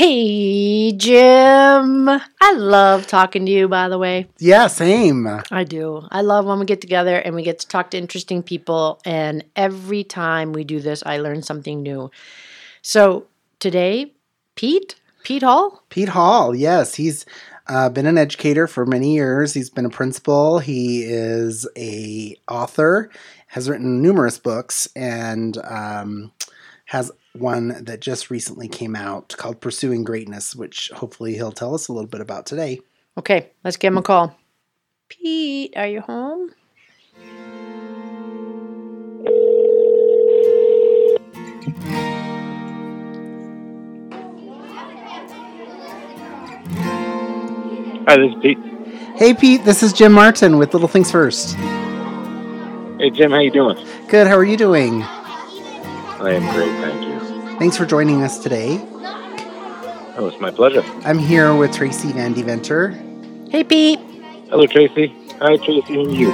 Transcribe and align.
Hey, 0.00 0.92
Jim. 0.92 2.08
I 2.08 2.52
love 2.54 3.06
talking 3.06 3.44
to 3.44 3.52
you, 3.52 3.68
by 3.68 3.90
the 3.90 3.98
way. 3.98 4.28
Yeah, 4.38 4.66
same. 4.66 5.26
I 5.50 5.62
do. 5.62 6.08
I 6.10 6.22
love 6.22 6.46
when 6.46 6.58
we 6.58 6.64
get 6.64 6.80
together 6.80 7.16
and 7.16 7.34
we 7.34 7.42
get 7.42 7.58
to 7.58 7.68
talk 7.68 7.90
to 7.90 7.98
interesting 7.98 8.42
people. 8.42 8.98
And 9.04 9.44
every 9.56 10.02
time 10.02 10.54
we 10.54 10.64
do 10.64 10.80
this, 10.80 11.02
I 11.04 11.18
learn 11.18 11.42
something 11.42 11.82
new. 11.82 12.10
So 12.80 13.26
today, 13.58 14.14
Pete, 14.54 14.94
Pete 15.22 15.42
Hall. 15.42 15.84
Pete 15.90 16.08
Hall, 16.08 16.56
yes. 16.56 16.94
He's 16.94 17.26
uh, 17.66 17.90
been 17.90 18.06
an 18.06 18.16
educator 18.16 18.66
for 18.66 18.86
many 18.86 19.12
years. 19.12 19.52
He's 19.52 19.68
been 19.68 19.84
a 19.84 19.90
principal. 19.90 20.60
He 20.60 21.02
is 21.02 21.68
a 21.76 22.36
author, 22.48 23.10
has 23.48 23.68
written 23.68 24.00
numerous 24.00 24.38
books, 24.38 24.88
and 24.96 25.58
um, 25.58 26.32
has 26.86 27.12
one 27.34 27.84
that 27.84 28.00
just 28.00 28.30
recently 28.30 28.68
came 28.68 28.96
out 28.96 29.34
called 29.36 29.60
Pursuing 29.60 30.04
Greatness, 30.04 30.54
which 30.54 30.90
hopefully 30.94 31.34
he'll 31.34 31.52
tell 31.52 31.74
us 31.74 31.88
a 31.88 31.92
little 31.92 32.08
bit 32.08 32.20
about 32.20 32.46
today. 32.46 32.80
Okay, 33.18 33.50
let's 33.64 33.76
give 33.76 33.92
him 33.92 33.98
a 33.98 34.02
call. 34.02 34.36
Pete, 35.08 35.74
are 35.76 35.86
you 35.86 36.00
home? 36.00 36.50
Hi, 48.06 48.16
this 48.16 48.34
is 48.34 48.42
Pete. 48.42 48.58
Hey, 49.16 49.34
Pete, 49.34 49.64
this 49.64 49.82
is 49.82 49.92
Jim 49.92 50.12
Martin 50.12 50.58
with 50.58 50.72
Little 50.72 50.88
Things 50.88 51.10
First. 51.12 51.54
Hey, 52.98 53.10
Jim, 53.10 53.30
how 53.30 53.38
you 53.38 53.50
doing? 53.50 53.76
Good, 54.08 54.26
how 54.26 54.36
are 54.36 54.44
you 54.44 54.56
doing? 54.56 55.02
I 55.02 56.32
am 56.32 56.54
great, 56.54 56.70
thank 56.80 57.04
you. 57.04 57.19
Thanks 57.60 57.76
for 57.76 57.84
joining 57.84 58.22
us 58.22 58.38
today. 58.38 58.80
Oh, 60.16 60.30
it's 60.32 60.40
my 60.40 60.50
pleasure. 60.50 60.82
I'm 61.04 61.18
here 61.18 61.54
with 61.54 61.74
Tracy 61.74 62.10
Van 62.10 62.32
Deventer. 62.32 62.88
Hey, 63.50 63.64
Pete. 63.64 64.00
Hello, 64.48 64.66
Tracy. 64.66 65.14
Hi, 65.40 65.58
Tracy, 65.58 66.00
and 66.00 66.14
you. 66.14 66.32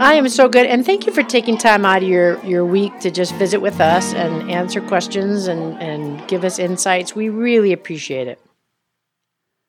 I 0.00 0.14
am 0.14 0.26
so 0.30 0.48
good. 0.48 0.64
And 0.64 0.86
thank 0.86 1.04
you 1.06 1.12
for 1.12 1.22
taking 1.22 1.58
time 1.58 1.84
out 1.84 2.02
of 2.02 2.08
your, 2.08 2.42
your 2.46 2.64
week 2.64 2.98
to 3.00 3.10
just 3.10 3.34
visit 3.34 3.60
with 3.60 3.78
us 3.78 4.14
and 4.14 4.50
answer 4.50 4.80
questions 4.80 5.48
and, 5.48 5.76
and 5.82 6.26
give 6.28 6.44
us 6.44 6.58
insights. 6.58 7.14
We 7.14 7.28
really 7.28 7.74
appreciate 7.74 8.26
it. 8.26 8.40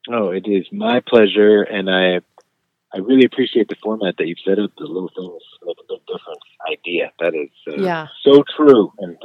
Oh, 0.10 0.30
it 0.30 0.48
is 0.48 0.66
my 0.72 1.02
pleasure, 1.06 1.62
and 1.64 1.90
I 1.90 2.22
I 2.94 3.00
really 3.00 3.26
appreciate 3.26 3.68
the 3.68 3.76
format 3.84 4.16
that 4.18 4.28
you've 4.28 4.40
set 4.48 4.58
up. 4.60 4.72
The 4.78 4.86
little 4.86 5.12
things 5.14 5.44
make 5.66 5.76
a 5.78 5.94
big 5.94 6.00
difference 6.08 6.40
idea. 6.72 7.12
That 7.20 7.36
is 7.36 7.50
uh, 7.68 7.84
Yeah. 7.84 8.08
so 8.24 8.46
true, 8.56 8.94
and 9.00 9.18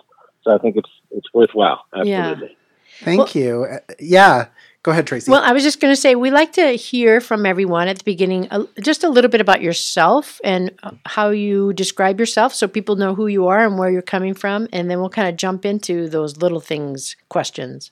so 0.45 0.55
I 0.55 0.59
think 0.59 0.77
it's 0.77 0.91
it's 1.11 1.27
worthwhile. 1.35 1.85
Absolutely. 1.95 2.57
Thank 3.03 3.19
Well- 3.19 3.29
you. 3.35 3.65
Uh, 3.65 3.79
yeah, 3.99 4.47
go 4.85 4.93
ahead, 4.93 5.07
Tracy. 5.07 5.31
Well, 5.31 5.43
I 5.43 5.53
was 5.53 5.63
just 5.65 5.81
going 5.81 5.91
to 5.93 6.01
say 6.01 6.15
we 6.15 6.31
like 6.31 6.53
to 6.53 6.73
hear 6.77 7.21
from 7.21 7.45
everyone 7.47 7.89
at 7.89 7.99
the 7.99 8.05
beginning 8.05 8.47
uh, 8.53 8.65
just 8.81 9.03
a 9.03 9.09
little 9.09 9.31
bit 9.31 9.41
about 9.41 9.61
yourself 9.63 10.41
and 10.45 10.71
uh, 10.85 10.93
how 11.07 11.31
you 11.31 11.73
describe 11.73 12.21
yourself 12.21 12.55
so 12.55 12.69
people 12.69 12.95
know 12.97 13.15
who 13.15 13.27
you 13.27 13.47
are 13.49 13.67
and 13.67 13.79
where 13.79 13.91
you're 13.91 14.03
coming 14.03 14.33
from. 14.35 14.69
And 14.73 14.89
then 14.91 15.01
we'll 15.01 15.11
kind 15.11 15.29
of 15.29 15.37
jump 15.37 15.65
into 15.65 16.09
those 16.09 16.37
little 16.37 16.61
things 16.61 17.17
questions. 17.29 17.91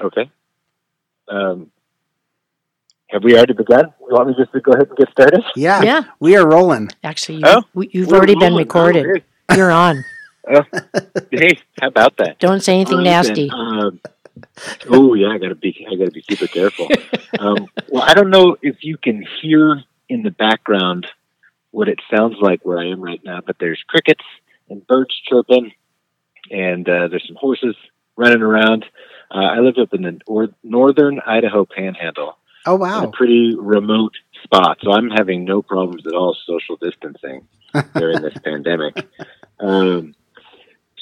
Okay. 0.00 0.30
Um, 1.28 1.70
have 3.08 3.24
we 3.24 3.34
already 3.34 3.54
begun? 3.54 3.86
You 4.00 4.14
want 4.14 4.28
me 4.28 4.34
just 4.38 4.52
to 4.52 4.60
go 4.60 4.72
ahead 4.72 4.88
and 4.88 4.96
get 4.98 5.10
started? 5.10 5.42
yeah, 5.56 5.82
Yeah. 5.82 6.02
we 6.20 6.36
are 6.36 6.46
rolling. 6.46 6.90
Actually, 7.02 7.36
you, 7.38 7.44
Oh, 7.46 7.62
we, 7.74 7.88
you've 7.92 8.08
We're 8.08 8.18
already 8.18 8.34
been 8.34 8.54
recorded. 8.54 9.24
Oh, 9.48 9.54
You're 9.56 9.70
on. 9.70 10.04
hey. 10.48 10.62
hey, 11.30 11.58
how 11.80 11.88
about 11.88 12.16
that? 12.18 12.38
Don't 12.38 12.62
say 12.62 12.74
anything 12.74 12.98
Listen, 12.98 13.04
nasty. 13.04 13.50
Um, 13.50 14.00
oh 14.90 15.14
yeah, 15.14 15.28
I 15.28 15.38
gotta 15.38 15.54
be 15.54 15.86
I 15.90 15.94
gotta 15.96 16.10
be 16.10 16.24
super 16.28 16.46
careful. 16.46 16.88
um, 17.38 17.68
well, 17.88 18.02
I 18.02 18.14
don't 18.14 18.30
know 18.30 18.56
if 18.62 18.76
you 18.82 18.96
can 18.96 19.24
hear 19.42 19.82
in 20.08 20.22
the 20.22 20.30
background 20.30 21.06
what 21.70 21.88
it 21.88 21.98
sounds 22.10 22.36
like 22.40 22.64
where 22.64 22.78
I 22.78 22.86
am 22.88 23.00
right 23.00 23.20
now, 23.24 23.40
but 23.44 23.56
there's 23.60 23.82
crickets 23.86 24.24
and 24.68 24.86
birds 24.86 25.14
chirping, 25.28 25.72
and 26.50 26.88
uh, 26.88 27.08
there's 27.08 27.26
some 27.26 27.36
horses 27.36 27.76
running 28.16 28.42
around. 28.42 28.84
Uh, 29.30 29.38
I 29.38 29.58
live 29.60 29.76
up 29.78 29.92
in 29.92 30.02
the 30.02 30.18
nor- 30.28 30.54
northern 30.62 31.20
Idaho 31.20 31.66
Panhandle, 31.66 32.38
Oh, 32.66 32.74
in 32.76 32.80
a 32.80 32.84
wow. 32.84 33.10
pretty 33.12 33.54
remote 33.58 34.14
spot, 34.44 34.78
so 34.82 34.92
I'm 34.92 35.10
having 35.10 35.44
no 35.44 35.60
problems 35.62 36.06
at 36.06 36.14
all 36.14 36.34
social 36.46 36.76
distancing 36.76 37.46
during 37.94 38.22
this 38.22 38.34
pandemic. 38.42 39.06
Um, 39.60 40.14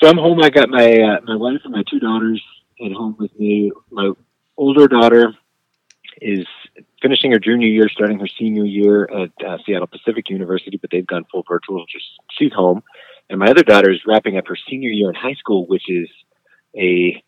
so 0.00 0.08
I'm 0.08 0.16
home. 0.18 0.42
I 0.42 0.50
got 0.50 0.68
my 0.68 0.86
uh, 1.00 1.20
my 1.24 1.36
wife 1.36 1.60
and 1.64 1.72
my 1.72 1.82
two 1.90 1.98
daughters 1.98 2.42
at 2.84 2.92
home 2.92 3.16
with 3.18 3.36
me. 3.38 3.72
My 3.90 4.12
older 4.56 4.88
daughter 4.88 5.34
is 6.20 6.46
finishing 7.02 7.32
her 7.32 7.38
junior 7.38 7.68
year, 7.68 7.88
starting 7.88 8.18
her 8.20 8.28
senior 8.38 8.64
year 8.64 9.04
at 9.04 9.30
uh, 9.46 9.58
Seattle 9.66 9.86
Pacific 9.86 10.30
University, 10.30 10.76
but 10.76 10.90
they've 10.90 11.06
gone 11.06 11.24
full 11.30 11.44
virtual. 11.48 11.84
Just 11.86 12.06
she's 12.38 12.52
home, 12.52 12.82
and 13.30 13.38
my 13.38 13.46
other 13.46 13.62
daughter 13.62 13.90
is 13.90 14.00
wrapping 14.06 14.36
up 14.36 14.46
her 14.48 14.56
senior 14.68 14.90
year 14.90 15.08
in 15.08 15.14
high 15.14 15.34
school, 15.34 15.66
which 15.66 15.88
is 15.88 16.08
a 16.76 17.22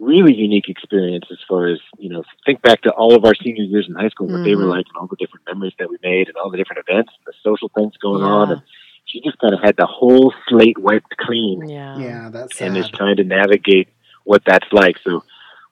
really 0.00 0.32
unique 0.34 0.68
experience 0.68 1.24
as 1.30 1.38
far 1.48 1.66
as 1.66 1.78
you 1.98 2.08
know 2.08 2.22
think 2.46 2.62
back 2.62 2.80
to 2.82 2.90
all 2.92 3.16
of 3.16 3.24
our 3.24 3.34
senior 3.34 3.64
years 3.64 3.86
in 3.88 3.96
high 3.96 4.08
school 4.08 4.28
what 4.28 4.44
they 4.44 4.54
were 4.54 4.62
Mhm. 4.62 4.70
like 4.70 4.86
and 4.86 4.96
all 5.00 5.08
the 5.08 5.16
different 5.16 5.44
memories 5.46 5.72
that 5.80 5.90
we 5.90 5.96
made 6.04 6.28
and 6.28 6.36
all 6.36 6.50
the 6.50 6.56
different 6.56 6.84
events 6.88 7.12
and 7.16 7.26
the 7.26 7.32
social 7.42 7.68
things 7.74 7.96
going 7.96 8.22
on 8.22 8.52
and 8.52 8.62
she 9.08 9.20
just 9.20 9.38
kind 9.38 9.54
of 9.54 9.60
had 9.60 9.76
the 9.76 9.86
whole 9.86 10.32
slate 10.48 10.78
wiped 10.78 11.16
clean 11.16 11.68
Yeah. 11.68 11.98
Yeah, 11.98 12.28
that's 12.30 12.60
and 12.60 12.76
is 12.76 12.88
trying 12.90 13.16
to 13.16 13.24
navigate 13.24 13.88
what 14.24 14.42
that's 14.46 14.70
like. 14.72 14.96
So 15.02 15.24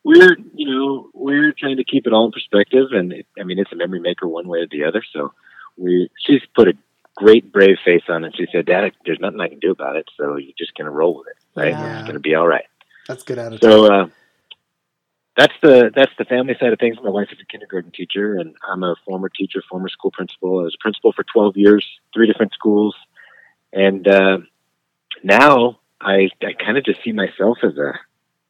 we're, 0.03 0.37
you 0.55 0.71
know, 0.71 1.11
we're 1.13 1.53
trying 1.53 1.77
to 1.77 1.85
keep 1.85 2.07
it 2.07 2.13
all 2.13 2.27
in 2.27 2.33
perspective. 2.33 2.89
And 2.93 3.13
it, 3.13 3.27
I 3.39 3.45
mean, 3.45 3.59
it's 3.59 3.73
a 3.73 3.77
memory 3.77 4.01
maker 4.01 4.27
one 4.27 4.49
way 4.49 4.61
or 4.61 4.67
the 4.67 4.85
other. 4.85 5.03
So 5.13 5.33
we, 5.77 6.11
she's 6.25 6.43
put 6.55 6.69
a 6.69 6.75
great 7.17 7.53
brave 7.53 7.77
face 7.85 8.05
on 8.09 8.25
it. 8.25 8.35
She 8.37 8.47
said, 8.51 8.67
Dad, 8.67 8.93
there's 9.05 9.21
nothing 9.21 9.41
I 9.41 9.49
can 9.49 9.59
do 9.59 9.71
about 9.71 9.97
it. 9.97 10.09
So 10.17 10.37
you're 10.37 10.53
just 10.57 10.75
going 10.75 10.87
to 10.87 10.91
roll 10.91 11.19
with 11.19 11.29
it. 11.29 11.61
Right. 11.61 11.73
Yeah. 11.73 11.97
It's 11.99 12.05
going 12.05 12.15
to 12.15 12.21
be 12.21 12.35
all 12.35 12.47
right. 12.47 12.65
That's 13.07 13.23
good 13.23 13.39
attitude. 13.39 13.63
So, 13.63 13.93
uh, 13.93 14.09
that's 15.37 15.53
the 15.61 15.93
that's 15.95 16.13
the 16.19 16.25
family 16.25 16.57
side 16.59 16.73
of 16.73 16.79
things. 16.79 16.97
My 17.03 17.11
wife 17.11 17.29
is 17.31 17.39
a 17.41 17.45
kindergarten 17.45 17.93
teacher, 17.93 18.37
and 18.37 18.57
I'm 18.67 18.83
a 18.83 18.97
former 19.05 19.29
teacher, 19.29 19.63
former 19.69 19.91
school 19.91 20.11
principal. 20.11 20.61
I 20.61 20.63
was 20.63 20.75
a 20.75 20.83
principal 20.83 21.13
for 21.13 21.25
12 21.25 21.59
years, 21.59 21.87
three 22.15 22.27
different 22.27 22.55
schools, 22.55 22.97
and 23.73 24.07
uh, 24.07 24.39
now 25.23 25.79
I 26.01 26.29
I 26.43 26.53
kind 26.53 26.79
of 26.79 26.85
just 26.85 27.03
see 27.05 27.13
myself 27.13 27.59
as 27.63 27.77
a 27.77 27.93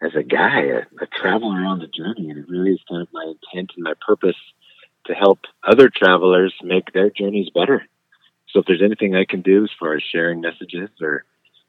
as 0.05 0.15
a 0.15 0.23
guy, 0.23 0.61
a, 0.61 0.79
a 1.03 1.07
traveler 1.07 1.65
on 1.65 1.79
the 1.79 1.87
journey, 1.87 2.31
and 2.31 2.39
it 2.39 2.49
really 2.49 2.73
is 2.73 2.81
kind 2.89 3.03
of 3.03 3.09
my 3.13 3.25
intent 3.25 3.73
and 3.77 3.85
my 3.85 3.95
purpose 4.07 4.37
to 5.07 5.15
help 5.15 5.41
other 5.67 5.89
travelers 5.89 6.53
make 6.63 6.93
their 6.93 7.11
journeys 7.11 7.49
better. 7.51 7.87
So 8.51 8.61
if 8.61 8.67
there's 8.67 8.83
anything 8.83 9.15
I 9.15 9.25
can 9.25 9.43
do 9.43 9.65
as 9.65 9.71
far 9.79 9.95
as 9.95 10.03
sharing 10.03 10.41
messages 10.41 10.91
or 11.01 11.25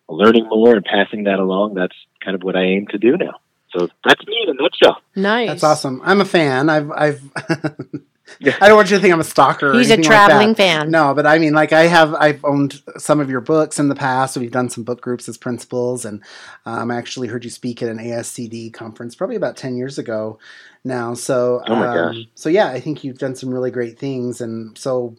learning 0.10 0.48
more 0.50 0.76
and 0.76 0.84
passing 0.84 1.26
that 1.26 1.40
along, 1.40 1.76
that's 1.76 1.96
kind 2.24 2.36
of 2.36 2.44
what 2.44 2.56
I 2.56 2.64
aim 2.64 2.88
to 2.88 2.98
do 2.98 3.18
now. 3.18 3.40
So 3.76 3.88
that's 4.06 4.26
me 4.26 4.46
in 4.48 4.50
a 4.50 4.62
nutshell. 4.62 5.02
Nice. 5.16 5.50
That's 5.50 5.64
awesome. 5.64 6.02
I'm 6.04 6.22
a 6.22 6.26
fan. 6.26 6.70
I've, 6.70 6.92
I've. 6.92 7.22
Yeah. 8.40 8.56
I 8.62 8.68
don't 8.68 8.76
want 8.78 8.90
you 8.90 8.98
to 8.98 9.02
think 9.02 9.14
I'm 9.14 9.20
a 9.20 9.24
stalker. 9.24 9.72
or 9.72 9.74
He's 9.78 9.90
a 9.90 9.94
anything 9.94 10.12
like 10.12 10.28
traveling 10.28 10.48
that. 10.50 10.58
fan. 10.58 10.92
No, 10.92 11.14
but 11.14 11.26
I 11.26 11.38
mean, 11.40 11.54
like 11.54 11.74
I 11.74 11.84
have, 11.88 12.14
I've 12.16 12.44
owned 12.44 12.82
some 12.98 13.20
of 13.20 13.30
your 13.30 13.42
books 13.42 13.80
in 13.80 13.88
the 13.90 13.96
past. 13.96 14.36
We've 14.38 14.52
done 14.52 14.70
some 14.70 14.84
book 14.84 15.02
groups 15.02 15.28
as 15.30 15.38
principals, 15.38 16.04
and 16.06 16.22
um, 16.66 16.92
I 16.92 16.98
actually 16.98 17.28
heard 17.30 17.44
you 17.44 17.50
speak 17.50 17.82
at 17.82 17.90
an 17.90 17.98
ASCD 18.00 18.74
conference 18.74 19.16
probably 19.16 19.36
about 19.38 19.56
ten 19.58 19.78
years 19.78 19.98
ago 19.98 20.40
now. 20.84 21.14
So, 21.14 21.62
Oh 21.68 21.76
my 21.76 21.88
um, 21.88 22.14
gosh. 22.16 22.24
so 22.36 22.50
yeah, 22.50 22.68
I 22.68 22.80
think 22.80 23.04
you've 23.04 23.18
done 23.18 23.36
some 23.36 23.54
really 23.54 23.72
great 23.72 23.98
things, 23.98 24.42
and 24.42 24.78
so 24.78 25.16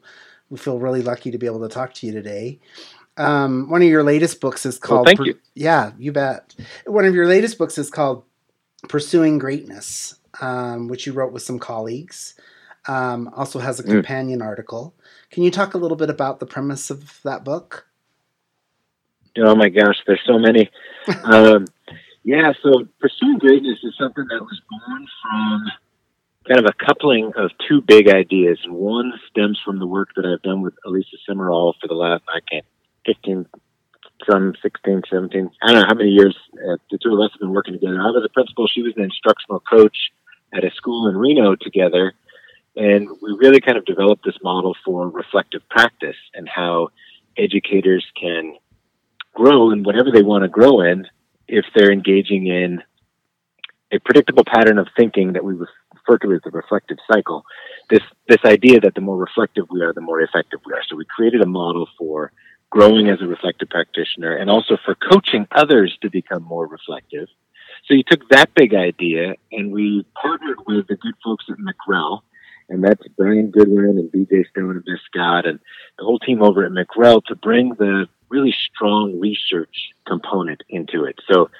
we 0.50 0.58
feel 0.58 0.78
really 0.78 1.02
lucky 1.02 1.30
to 1.30 1.38
be 1.38 1.46
able 1.46 1.60
to 1.60 1.69
talk 1.75 1.94
to 1.94 2.06
you 2.06 2.12
today. 2.12 2.58
Um, 3.16 3.69
one 3.69 3.82
of 3.82 3.88
your 3.88 4.04
latest 4.04 4.40
books 4.40 4.64
is 4.64 4.78
Well, 4.82 4.98
called. 4.98 5.06
thank 5.08 5.26
you. 5.26 5.38
Yeah, 5.54 5.92
you 5.98 6.12
bet. 6.12 6.54
One 6.86 7.04
of 7.04 7.14
your 7.14 7.26
latest 7.26 7.58
books 7.58 7.76
is 7.78 7.90
called 7.90 8.22
Pursuing 8.88 9.38
Greatness, 9.38 10.14
um, 10.40 10.87
which 10.88 11.06
you 11.06 11.12
wrote 11.12 11.32
with 11.32 11.43
some 11.43 11.58
colleagues. 11.58 12.34
Um, 12.88 13.31
also 13.37 13.58
has 13.58 13.79
a 13.79 13.82
Mm. 13.82 13.90
companion 13.90 14.43
article. 14.43 14.94
Can 15.31 15.43
you 15.43 15.50
talk 15.50 15.75
a 15.75 15.79
little 15.79 15.96
bit 15.96 16.08
about 16.08 16.40
the 16.40 16.46
premise 16.46 16.90
of 16.90 17.20
that 17.23 17.44
book? 17.44 17.87
Oh 19.37 19.55
my 19.55 19.69
gosh, 19.69 19.96
there's 20.06 20.23
so 20.26 20.38
many. 20.38 20.70
um, 21.25 21.67
yeah, 22.25 22.52
so 22.62 22.88
pursuing 22.99 23.38
greatness 23.38 23.79
is 23.85 23.94
something 23.99 24.25
that 24.31 24.40
was 24.40 24.61
born 24.70 25.06
from 25.23 25.64
kind 26.49 26.61
of 26.61 26.67
a 26.67 26.85
coupling 26.85 27.32
of 27.37 27.50
two 27.69 27.82
big 27.82 28.08
ideas. 28.08 28.58
One 28.67 29.12
stems 29.31 29.61
from 29.64 29.79
the 29.79 29.87
work 29.87 30.08
that 30.17 30.25
I've 30.25 30.43
done 30.43 30.62
with 30.62 30.75
Alisa 30.87 31.17
Simeral 31.29 31.75
for 31.81 31.88
the 31.88 31.94
last, 31.94 32.25
I 32.29 32.40
can't, 32.50 32.64
15, 33.06 33.46
some 34.29 34.55
16, 34.62 35.02
17, 35.11 35.50
I 35.62 35.67
don't 35.67 35.81
know 35.82 35.87
how 35.87 35.94
many 35.94 36.11
years 36.11 36.37
uh, 36.55 36.76
the 36.90 36.99
two 36.99 37.14
of 37.14 37.20
us 37.20 37.31
have 37.32 37.40
been 37.40 37.52
working 37.52 37.75
together. 37.75 38.00
I 38.00 38.06
was 38.11 38.25
a 38.25 38.32
principal, 38.32 38.67
she 38.67 38.82
was 38.82 38.94
an 38.96 39.05
instructional 39.05 39.61
coach 39.61 39.96
at 40.55 40.64
a 40.64 40.70
school 40.75 41.08
in 41.08 41.17
Reno 41.17 41.55
together. 41.55 42.14
And 42.78 43.08
we 43.20 43.32
really 43.32 43.60
kind 43.60 43.76
of 43.76 43.84
developed 43.84 44.25
this 44.25 44.38
model 44.40 44.76
for 44.84 45.08
reflective 45.08 45.69
practice 45.69 46.16
and 46.32 46.48
how 46.48 46.90
educators 47.36 48.06
can 48.19 48.56
grow 49.34 49.72
in 49.72 49.82
whatever 49.82 50.12
they 50.12 50.22
want 50.22 50.44
to 50.44 50.48
grow 50.48 50.80
in 50.82 51.06
if 51.48 51.64
they're 51.75 51.90
engaging 51.90 52.46
in 52.46 52.80
a 53.92 53.98
predictable 53.98 54.44
pattern 54.44 54.78
of 54.78 54.86
thinking 54.96 55.32
that 55.32 55.44
we 55.44 55.54
refer 55.54 56.19
to 56.19 56.32
as 56.32 56.40
the 56.44 56.50
reflective 56.50 56.98
cycle. 57.10 57.42
This 57.90 58.02
this 58.28 58.44
idea 58.44 58.78
that 58.80 58.94
the 58.94 59.00
more 59.00 59.16
reflective 59.16 59.66
we 59.70 59.82
are, 59.82 59.92
the 59.92 60.00
more 60.00 60.20
effective 60.20 60.60
we 60.64 60.72
are. 60.72 60.82
So 60.88 60.94
we 60.94 61.04
created 61.04 61.42
a 61.42 61.46
model 61.46 61.88
for 61.98 62.30
growing 62.70 63.08
as 63.08 63.20
a 63.20 63.26
reflective 63.26 63.70
practitioner 63.70 64.36
and 64.36 64.48
also 64.48 64.76
for 64.84 64.94
coaching 64.94 65.48
others 65.50 65.98
to 66.02 66.10
become 66.10 66.44
more 66.44 66.69
reflective. 66.69 67.26
So 67.86 67.94
you 67.94 68.04
took 68.06 68.28
that 68.28 68.54
big 68.54 68.75
idea 68.75 69.34
and 69.50 69.72
we 69.72 70.06
partnered 70.20 70.58
with 70.66 70.86
the 70.86 70.96
good 70.96 71.14
folks 71.25 71.46
at 71.48 71.56
McREL, 71.56 72.20
and 72.69 72.85
that's 72.85 73.06
Bryan 73.17 73.50
Goodwin 73.50 73.99
and 73.99 74.11
BJ 74.12 74.49
Stone 74.50 74.70
and 74.70 74.85
Bill 74.85 74.97
Scott 75.06 75.47
and 75.47 75.59
the 75.99 76.05
whole 76.05 76.19
team 76.19 76.43
over 76.43 76.65
at 76.65 76.73
McREL 76.73 77.25
to 77.26 77.35
bring 77.35 77.70
the 77.79 78.06
really 78.29 78.55
strong 78.75 79.19
research 79.19 79.93
component 80.06 80.62
into 80.69 81.05
it. 81.05 81.19
So 81.31 81.50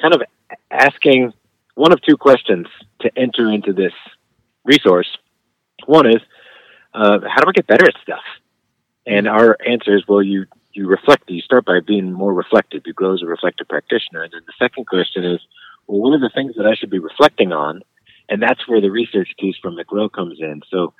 kind 0.00 0.14
of 0.14 0.22
asking 0.70 1.32
one 1.74 1.92
of 1.92 2.00
two 2.02 2.16
questions 2.16 2.66
to 3.00 3.10
enter 3.16 3.50
into 3.50 3.72
this 3.72 3.92
resource. 4.64 5.08
One 5.86 6.06
is, 6.06 6.20
uh, 6.92 7.20
how 7.28 7.42
do 7.42 7.48
I 7.48 7.52
get 7.54 7.66
better 7.66 7.86
at 7.86 7.94
stuff? 8.02 8.24
And 9.06 9.28
our 9.28 9.56
answer 9.66 9.96
is, 9.96 10.02
well, 10.08 10.22
you 10.22 10.46
you 10.72 10.86
reflect. 10.86 11.28
You 11.28 11.40
start 11.40 11.64
by 11.64 11.80
being 11.84 12.12
more 12.12 12.32
reflective. 12.32 12.82
You 12.86 12.92
grow 12.92 13.14
as 13.14 13.22
a 13.22 13.26
reflective 13.26 13.68
practitioner. 13.68 14.22
And 14.22 14.32
then 14.32 14.42
the 14.46 14.52
second 14.58 14.86
question 14.86 15.24
is, 15.24 15.40
well, 15.86 16.00
what 16.00 16.14
are 16.14 16.20
the 16.20 16.30
things 16.32 16.54
that 16.56 16.66
I 16.66 16.74
should 16.74 16.90
be 16.90 16.98
reflecting 16.98 17.52
on? 17.52 17.82
And 18.28 18.42
that's 18.42 18.66
where 18.68 18.80
the 18.80 18.90
research 18.90 19.30
piece 19.38 19.56
from 19.62 19.76
McREL 19.76 20.12
comes 20.12 20.38
in. 20.40 20.62
So, 20.70 20.94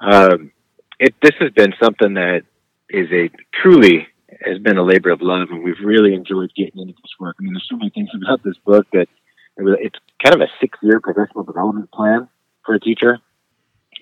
um, 0.00 0.52
it 0.98 1.14
this 1.22 1.34
has 1.40 1.50
been 1.52 1.74
something 1.82 2.14
that 2.14 2.42
is 2.88 3.08
a 3.12 3.30
truly 3.60 4.06
has 4.44 4.58
been 4.58 4.78
a 4.78 4.82
labor 4.82 5.10
of 5.10 5.20
love, 5.22 5.48
and 5.50 5.64
we've 5.64 5.80
really 5.84 6.14
enjoyed 6.14 6.52
getting 6.54 6.80
into 6.80 6.94
this 6.94 7.14
work. 7.18 7.36
I 7.38 7.42
mean, 7.42 7.52
there's 7.52 7.66
so 7.68 7.76
many 7.76 7.90
things 7.90 8.10
about 8.14 8.42
this 8.44 8.56
book 8.64 8.86
that 8.92 9.08
it's 9.56 9.98
kind 10.24 10.34
of 10.34 10.40
a 10.40 10.50
six-year 10.60 11.00
professional 11.00 11.44
development 11.44 11.90
plan 11.90 12.28
for 12.64 12.74
a 12.74 12.80
teacher. 12.80 13.18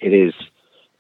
It 0.00 0.12
is 0.12 0.34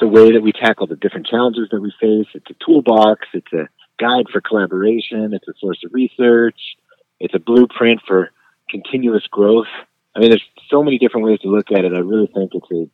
the 0.00 0.08
way 0.08 0.32
that 0.32 0.42
we 0.42 0.52
tackle 0.52 0.86
the 0.86 0.96
different 0.96 1.26
challenges 1.26 1.68
that 1.70 1.80
we 1.80 1.92
face. 2.00 2.26
It's 2.34 2.50
a 2.50 2.64
toolbox. 2.64 3.28
It's 3.34 3.52
a 3.52 3.68
guide 3.98 4.26
for 4.32 4.40
collaboration. 4.40 5.34
It's 5.34 5.46
a 5.48 5.54
source 5.58 5.82
of 5.84 5.92
research. 5.92 6.58
It's 7.20 7.34
a 7.34 7.38
blueprint 7.38 8.00
for 8.06 8.30
continuous 8.70 9.26
growth. 9.30 9.66
I 10.14 10.20
mean, 10.20 10.30
there's 10.30 10.44
so 10.68 10.82
many 10.82 10.98
different 10.98 11.26
ways 11.26 11.40
to 11.40 11.48
look 11.48 11.70
at 11.70 11.84
it. 11.84 11.92
I 11.92 12.00
really 12.00 12.26
think 12.26 12.52
it's 12.54 12.70
a, 12.70 12.88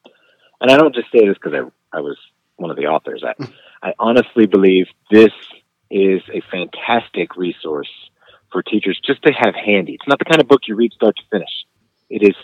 and 0.61 0.71
I 0.71 0.77
don't 0.77 0.95
just 0.95 1.11
say 1.11 1.27
this 1.27 1.37
because 1.43 1.55
I, 1.55 1.97
I 1.97 2.01
was 2.01 2.19
one 2.57 2.71
of 2.71 2.77
the 2.77 2.87
authors. 2.87 3.25
I, 3.27 3.33
hmm. 3.33 3.51
I 3.83 3.95
honestly 3.99 4.47
believe 4.47 4.87
this 5.11 5.33
is 5.91 6.23
a 6.33 6.41
fantastic 6.51 7.37
resource 7.37 7.91
for 8.51 8.63
teachers 8.63 9.01
just 9.05 9.23
to 9.23 9.33
have 9.33 9.55
handy. 9.55 9.95
It's 9.95 10.09
not 10.09 10.19
the 10.19 10.25
kind 10.25 10.41
of 10.41 10.49
book 10.49 10.63
you 10.67 10.75
read 10.75 10.93
start 10.93 11.17
to 11.17 11.23
finish. 11.31 11.51
It 12.09 12.23
is 12.23 12.35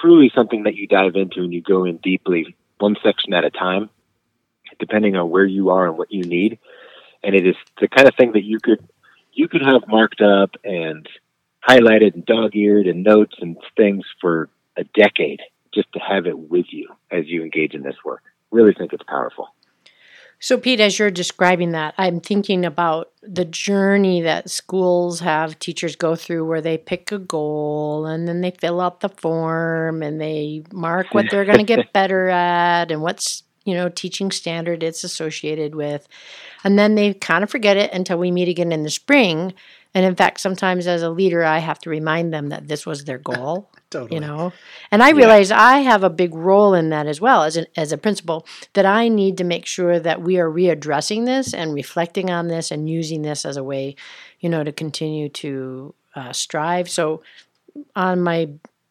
truly 0.00 0.30
something 0.34 0.64
that 0.64 0.74
you 0.74 0.86
dive 0.86 1.16
into 1.16 1.40
and 1.40 1.52
you 1.52 1.62
go 1.62 1.84
in 1.84 1.98
deeply, 1.98 2.56
one 2.78 2.96
section 3.02 3.32
at 3.34 3.44
a 3.44 3.50
time, 3.50 3.90
depending 4.78 5.16
on 5.16 5.30
where 5.30 5.44
you 5.44 5.70
are 5.70 5.86
and 5.86 5.98
what 5.98 6.12
you 6.12 6.22
need. 6.22 6.58
And 7.22 7.34
it 7.34 7.46
is 7.46 7.56
the 7.80 7.88
kind 7.88 8.08
of 8.08 8.14
thing 8.14 8.32
that 8.32 8.44
you 8.44 8.58
could 8.60 8.86
you 9.32 9.48
could 9.48 9.62
have 9.62 9.86
marked 9.86 10.22
up 10.22 10.50
and 10.64 11.06
highlighted 11.68 12.14
and 12.14 12.24
dog-eared 12.26 12.86
and 12.86 13.02
notes 13.02 13.34
and 13.40 13.56
things 13.76 14.04
for 14.20 14.48
a 14.76 14.84
decade 14.84 15.40
just 15.74 15.92
to 15.92 15.98
have 15.98 16.26
it 16.26 16.38
with 16.38 16.66
you 16.70 16.88
as 17.10 17.26
you 17.26 17.42
engage 17.42 17.74
in 17.74 17.82
this 17.82 17.96
work. 18.04 18.22
Really 18.50 18.74
think 18.74 18.92
it's 18.92 19.02
powerful. 19.04 19.48
So, 20.38 20.58
Pete, 20.58 20.80
as 20.80 20.98
you're 20.98 21.10
describing 21.10 21.72
that, 21.72 21.94
I'm 21.96 22.20
thinking 22.20 22.66
about 22.66 23.10
the 23.22 23.46
journey 23.46 24.20
that 24.20 24.50
schools 24.50 25.20
have 25.20 25.58
teachers 25.58 25.96
go 25.96 26.14
through 26.14 26.46
where 26.46 26.60
they 26.60 26.76
pick 26.76 27.10
a 27.10 27.18
goal 27.18 28.04
and 28.04 28.28
then 28.28 28.42
they 28.42 28.50
fill 28.50 28.82
out 28.82 29.00
the 29.00 29.08
form 29.08 30.02
and 30.02 30.20
they 30.20 30.62
mark 30.72 31.14
what 31.14 31.26
they're 31.30 31.46
going 31.46 31.58
to 31.58 31.64
get 31.64 31.92
better 31.94 32.28
at 32.28 32.90
and 32.90 33.00
what's, 33.00 33.44
you 33.64 33.74
know, 33.74 33.88
teaching 33.88 34.30
standard 34.30 34.82
it's 34.82 35.04
associated 35.04 35.74
with. 35.74 36.06
And 36.64 36.78
then 36.78 36.96
they 36.96 37.14
kind 37.14 37.42
of 37.42 37.50
forget 37.50 37.78
it 37.78 37.92
until 37.92 38.18
we 38.18 38.30
meet 38.30 38.48
again 38.48 38.72
in 38.72 38.82
the 38.82 38.90
spring. 38.90 39.54
And 39.96 40.04
in 40.04 40.14
fact, 40.14 40.40
sometimes 40.40 40.86
as 40.86 41.00
a 41.00 41.08
leader, 41.08 41.42
I 41.42 41.56
have 41.56 41.78
to 41.78 41.88
remind 41.88 42.30
them 42.30 42.50
that 42.50 42.68
this 42.68 42.84
was 42.84 43.04
their 43.04 43.16
goal. 43.16 43.70
totally. 43.90 44.16
You 44.16 44.20
know, 44.20 44.52
and 44.90 45.02
I 45.02 45.12
realize 45.12 45.48
yeah. 45.48 45.58
I 45.58 45.78
have 45.78 46.04
a 46.04 46.10
big 46.10 46.34
role 46.34 46.74
in 46.74 46.90
that 46.90 47.06
as 47.06 47.18
well 47.18 47.44
as 47.44 47.56
an, 47.56 47.64
as 47.78 47.92
a 47.92 47.96
principal. 47.96 48.46
That 48.74 48.84
I 48.84 49.08
need 49.08 49.38
to 49.38 49.44
make 49.44 49.64
sure 49.64 49.98
that 49.98 50.20
we 50.20 50.38
are 50.38 50.50
readdressing 50.50 51.24
this 51.24 51.54
and 51.54 51.72
reflecting 51.72 52.28
on 52.28 52.48
this 52.48 52.70
and 52.70 52.90
using 52.90 53.22
this 53.22 53.46
as 53.46 53.56
a 53.56 53.64
way, 53.64 53.96
you 54.38 54.50
know, 54.50 54.62
to 54.62 54.70
continue 54.70 55.30
to 55.30 55.94
uh, 56.14 56.34
strive. 56.34 56.90
So 56.90 57.22
on 57.94 58.20
my 58.20 58.50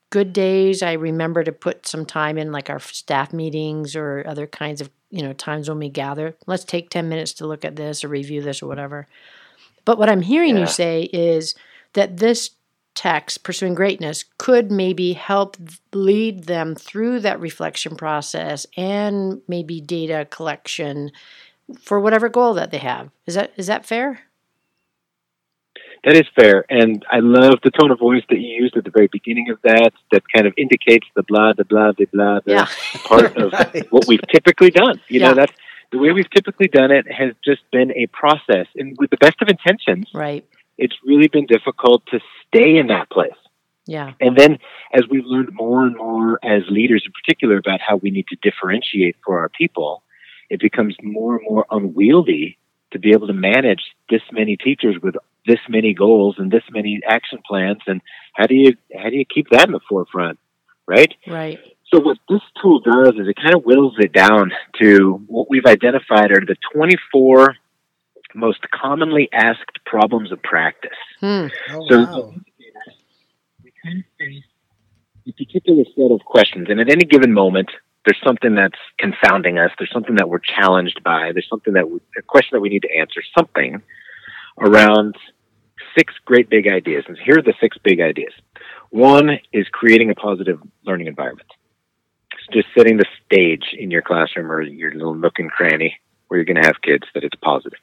good 0.09 0.33
days, 0.33 0.81
I 0.81 0.93
remember 0.93 1.43
to 1.43 1.51
put 1.51 1.85
some 1.85 2.07
time 2.07 2.39
in 2.39 2.51
like 2.51 2.71
our 2.71 2.79
staff 2.79 3.31
meetings 3.31 3.95
or 3.95 4.23
other 4.25 4.47
kinds 4.47 4.81
of 4.81 4.89
you 5.11 5.21
know 5.21 5.33
times 5.33 5.69
when 5.69 5.77
we 5.77 5.89
gather. 5.89 6.35
Let's 6.47 6.63
take 6.63 6.89
ten 6.89 7.09
minutes 7.09 7.33
to 7.33 7.45
look 7.45 7.63
at 7.63 7.75
this 7.75 8.03
or 8.03 8.07
review 8.07 8.41
this 8.41 8.63
or 8.63 8.67
whatever. 8.67 9.05
But 9.85 9.97
what 9.97 10.09
I'm 10.09 10.21
hearing 10.21 10.55
yeah. 10.55 10.61
you 10.61 10.67
say 10.67 11.03
is 11.13 11.55
that 11.93 12.17
this 12.17 12.51
text, 12.95 13.43
Pursuing 13.43 13.75
Greatness, 13.75 14.25
could 14.37 14.71
maybe 14.71 15.13
help 15.13 15.57
lead 15.93 16.45
them 16.45 16.75
through 16.75 17.19
that 17.19 17.39
reflection 17.39 17.95
process 17.95 18.65
and 18.75 19.41
maybe 19.47 19.79
data 19.81 20.25
collection 20.29 21.11
for 21.79 21.99
whatever 21.99 22.29
goal 22.29 22.53
that 22.55 22.71
they 22.71 22.77
have. 22.77 23.09
Is 23.25 23.35
that 23.35 23.51
is 23.57 23.67
that 23.67 23.85
fair? 23.85 24.21
That 26.03 26.15
is 26.15 26.27
fair, 26.35 26.65
and 26.69 27.03
I 27.09 27.17
love 27.19 27.55
the 27.63 27.71
tone 27.71 27.89
of 27.89 27.97
voice 27.97 28.21
that 28.29 28.37
you 28.37 28.47
used 28.61 28.77
at 28.77 28.83
the 28.83 28.91
very 28.91 29.07
beginning 29.11 29.49
of 29.49 29.57
that. 29.63 29.91
That 30.11 30.21
kind 30.31 30.45
of 30.45 30.53
indicates 30.55 31.07
the 31.15 31.23
blah, 31.23 31.53
the 31.53 31.65
blah, 31.65 31.93
the 31.97 32.05
blah, 32.05 32.41
the 32.45 32.51
yeah. 32.51 32.67
part 33.05 33.35
of 33.41 33.51
right. 33.51 33.91
what 33.91 34.05
we've 34.07 34.21
typically 34.31 34.69
done. 34.69 35.01
You 35.07 35.19
yeah. 35.19 35.29
know, 35.29 35.33
that's 35.33 35.53
the 35.91 35.97
way 35.97 36.11
we've 36.11 36.29
typically 36.29 36.67
done 36.67 36.91
it 36.91 37.11
has 37.11 37.33
just 37.43 37.61
been 37.71 37.91
a 37.91 38.07
process, 38.07 38.67
and 38.75 38.95
with 38.99 39.09
the 39.09 39.17
best 39.17 39.41
of 39.41 39.47
intentions, 39.47 40.09
right? 40.13 40.45
it's 40.77 40.95
really 41.05 41.27
been 41.27 41.45
difficult 41.45 42.05
to 42.07 42.19
stay 42.47 42.77
in 42.77 42.87
that 42.87 43.09
place. 43.09 43.31
Yeah. 43.87 44.13
And 44.19 44.35
then 44.35 44.57
as 44.93 45.03
we've 45.09 45.25
learned 45.25 45.53
more 45.53 45.85
and 45.85 45.95
more 45.95 46.39
as 46.43 46.63
leaders 46.69 47.03
in 47.05 47.11
particular 47.11 47.57
about 47.57 47.81
how 47.81 47.97
we 47.97 48.09
need 48.09 48.27
to 48.27 48.37
differentiate 48.41 49.15
for 49.23 49.39
our 49.39 49.49
people, 49.49 50.03
it 50.49 50.59
becomes 50.59 50.95
more 51.01 51.37
and 51.37 51.45
more 51.47 51.65
unwieldy 51.69 52.57
to 52.91 52.99
be 52.99 53.11
able 53.11 53.27
to 53.27 53.33
manage 53.33 53.83
this 54.09 54.21
many 54.31 54.57
teachers 54.57 54.95
with 55.01 55.15
this 55.45 55.59
many 55.69 55.93
goals 55.93 56.35
and 56.39 56.51
this 56.51 56.63
many 56.71 56.99
action 57.07 57.39
plans 57.47 57.81
and 57.85 58.01
how 58.33 58.47
do 58.47 58.55
you 58.55 58.75
how 58.97 59.09
do 59.09 59.15
you 59.15 59.25
keep 59.25 59.49
that 59.51 59.67
in 59.67 59.73
the 59.73 59.79
forefront? 59.87 60.39
Right? 60.87 61.13
Right. 61.27 61.59
So 61.95 62.01
what 62.01 62.17
this 62.27 62.41
tool 62.61 62.81
does 62.81 63.13
is 63.13 63.25
it 63.29 63.37
kind 63.41 63.55
of 63.55 63.63
whittles 63.63 63.95
it 63.99 64.11
down 64.11 64.51
to 64.81 65.23
what 65.27 65.49
we've 65.49 65.65
identified 65.65 66.29
are 66.31 66.41
the 66.45 66.57
24 66.73 67.55
most 68.33 68.59
commonly 68.69 69.29
asked 69.31 69.79
problems 69.85 70.33
of 70.33 70.43
practice. 70.43 70.91
Hmm. 71.21 71.47
Oh, 71.71 71.87
so 71.87 71.99
wow. 71.99 72.33
we 73.63 73.71
kind 73.81 73.99
of 73.99 74.05
face 74.19 74.43
a 75.25 75.31
particular 75.31 75.85
set 75.95 76.11
of 76.11 76.19
questions, 76.25 76.67
and 76.69 76.81
at 76.81 76.89
any 76.89 77.05
given 77.05 77.31
moment, 77.31 77.71
there's 78.05 78.19
something 78.25 78.55
that's 78.55 78.77
confounding 78.99 79.57
us. 79.57 79.71
There's 79.79 79.91
something 79.93 80.15
that 80.15 80.27
we're 80.27 80.39
challenged 80.39 81.01
by. 81.01 81.31
There's 81.31 81.47
something 81.49 81.75
that 81.75 81.89
we, 81.89 81.99
a 82.17 82.21
question 82.21 82.57
that 82.57 82.61
we 82.61 82.67
need 82.67 82.81
to 82.81 82.93
answer. 82.99 83.21
Something 83.37 83.81
around 84.59 85.15
six 85.97 86.13
great 86.25 86.49
big 86.49 86.67
ideas, 86.67 87.05
and 87.07 87.17
here 87.17 87.37
are 87.37 87.41
the 87.41 87.53
six 87.61 87.77
big 87.77 88.01
ideas. 88.01 88.33
One 88.89 89.39
is 89.53 89.65
creating 89.71 90.09
a 90.09 90.15
positive 90.15 90.59
learning 90.85 91.07
environment. 91.07 91.47
Just 92.51 92.67
setting 92.77 92.97
the 92.97 93.05
stage 93.25 93.75
in 93.77 93.91
your 93.91 94.01
classroom 94.01 94.51
or 94.51 94.61
your 94.61 94.93
little 94.93 95.15
nook 95.15 95.39
and 95.39 95.51
cranny 95.51 95.99
where 96.27 96.39
you're 96.39 96.45
going 96.45 96.61
to 96.61 96.67
have 96.67 96.81
kids 96.81 97.03
that 97.13 97.23
it's 97.23 97.35
positive. 97.41 97.77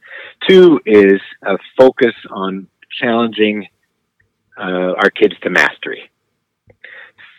Two 0.48 0.80
is 0.84 1.20
a 1.42 1.58
focus 1.76 2.14
on 2.30 2.68
challenging 3.00 3.68
uh, 4.58 4.94
our 5.02 5.10
kids 5.10 5.34
to 5.42 5.50
mastery. 5.50 6.10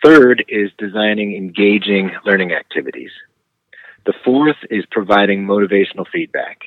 Third 0.04 0.44
is 0.48 0.70
designing 0.78 1.34
engaging 1.34 2.10
learning 2.24 2.52
activities. 2.52 3.10
The 4.06 4.14
fourth 4.24 4.56
is 4.70 4.84
providing 4.90 5.46
motivational 5.46 6.06
feedback. 6.12 6.60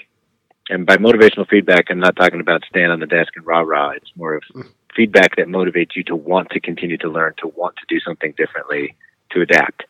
And 0.70 0.86
by 0.86 0.98
motivational 0.98 1.48
feedback, 1.48 1.86
I'm 1.90 2.00
not 2.00 2.16
talking 2.16 2.42
about 2.42 2.64
stand 2.68 2.92
on 2.92 3.00
the 3.00 3.06
desk 3.06 3.34
and 3.36 3.46
rah 3.46 3.62
rah. 3.62 3.92
It's 3.92 4.12
more 4.16 4.36
of 4.36 4.44
feedback 4.96 5.36
that 5.36 5.48
motivates 5.48 5.96
you 5.96 6.04
to 6.06 6.16
want 6.16 6.50
to 6.50 6.60
continue 6.60 6.98
to 6.98 7.10
learn, 7.10 7.34
to 7.38 7.48
want 7.48 7.76
to 7.78 7.86
do 7.88 8.00
something 8.00 8.34
differently, 8.36 8.96
to 9.32 9.42
adapt. 9.42 9.84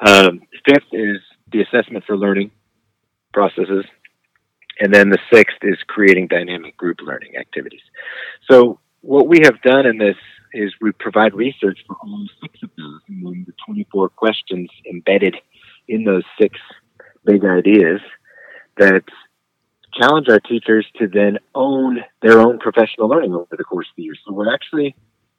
Um, 0.00 0.42
fifth 0.66 0.88
is 0.92 1.18
the 1.52 1.62
assessment 1.62 2.04
for 2.06 2.16
learning 2.16 2.50
processes. 3.32 3.84
And 4.80 4.92
then 4.94 5.10
the 5.10 5.18
sixth 5.32 5.58
is 5.62 5.76
creating 5.86 6.28
dynamic 6.28 6.76
group 6.76 6.98
learning 7.02 7.36
activities. 7.36 7.82
So 8.50 8.78
what 9.02 9.28
we 9.28 9.40
have 9.44 9.60
done 9.62 9.86
in 9.86 9.98
this 9.98 10.16
is 10.52 10.72
we 10.80 10.92
provide 10.92 11.34
research 11.34 11.78
for 11.86 11.96
all 12.02 12.26
six 12.40 12.58
of 12.62 12.70
those, 12.76 13.00
and 13.08 13.46
the 13.46 13.52
24 13.66 14.08
questions 14.10 14.68
embedded 14.90 15.36
in 15.86 16.04
those 16.04 16.24
six 16.40 16.58
big 17.24 17.44
ideas 17.44 18.00
that 18.78 19.04
challenge 19.94 20.28
our 20.28 20.40
teachers 20.40 20.86
to 20.98 21.06
then 21.08 21.38
own 21.54 22.00
their 22.22 22.40
own 22.40 22.58
professional 22.58 23.08
learning 23.08 23.34
over 23.34 23.56
the 23.56 23.64
course 23.64 23.86
of 23.86 23.96
the 23.96 24.04
year. 24.04 24.14
So 24.26 24.32
we're 24.32 24.52
actually 24.52 24.96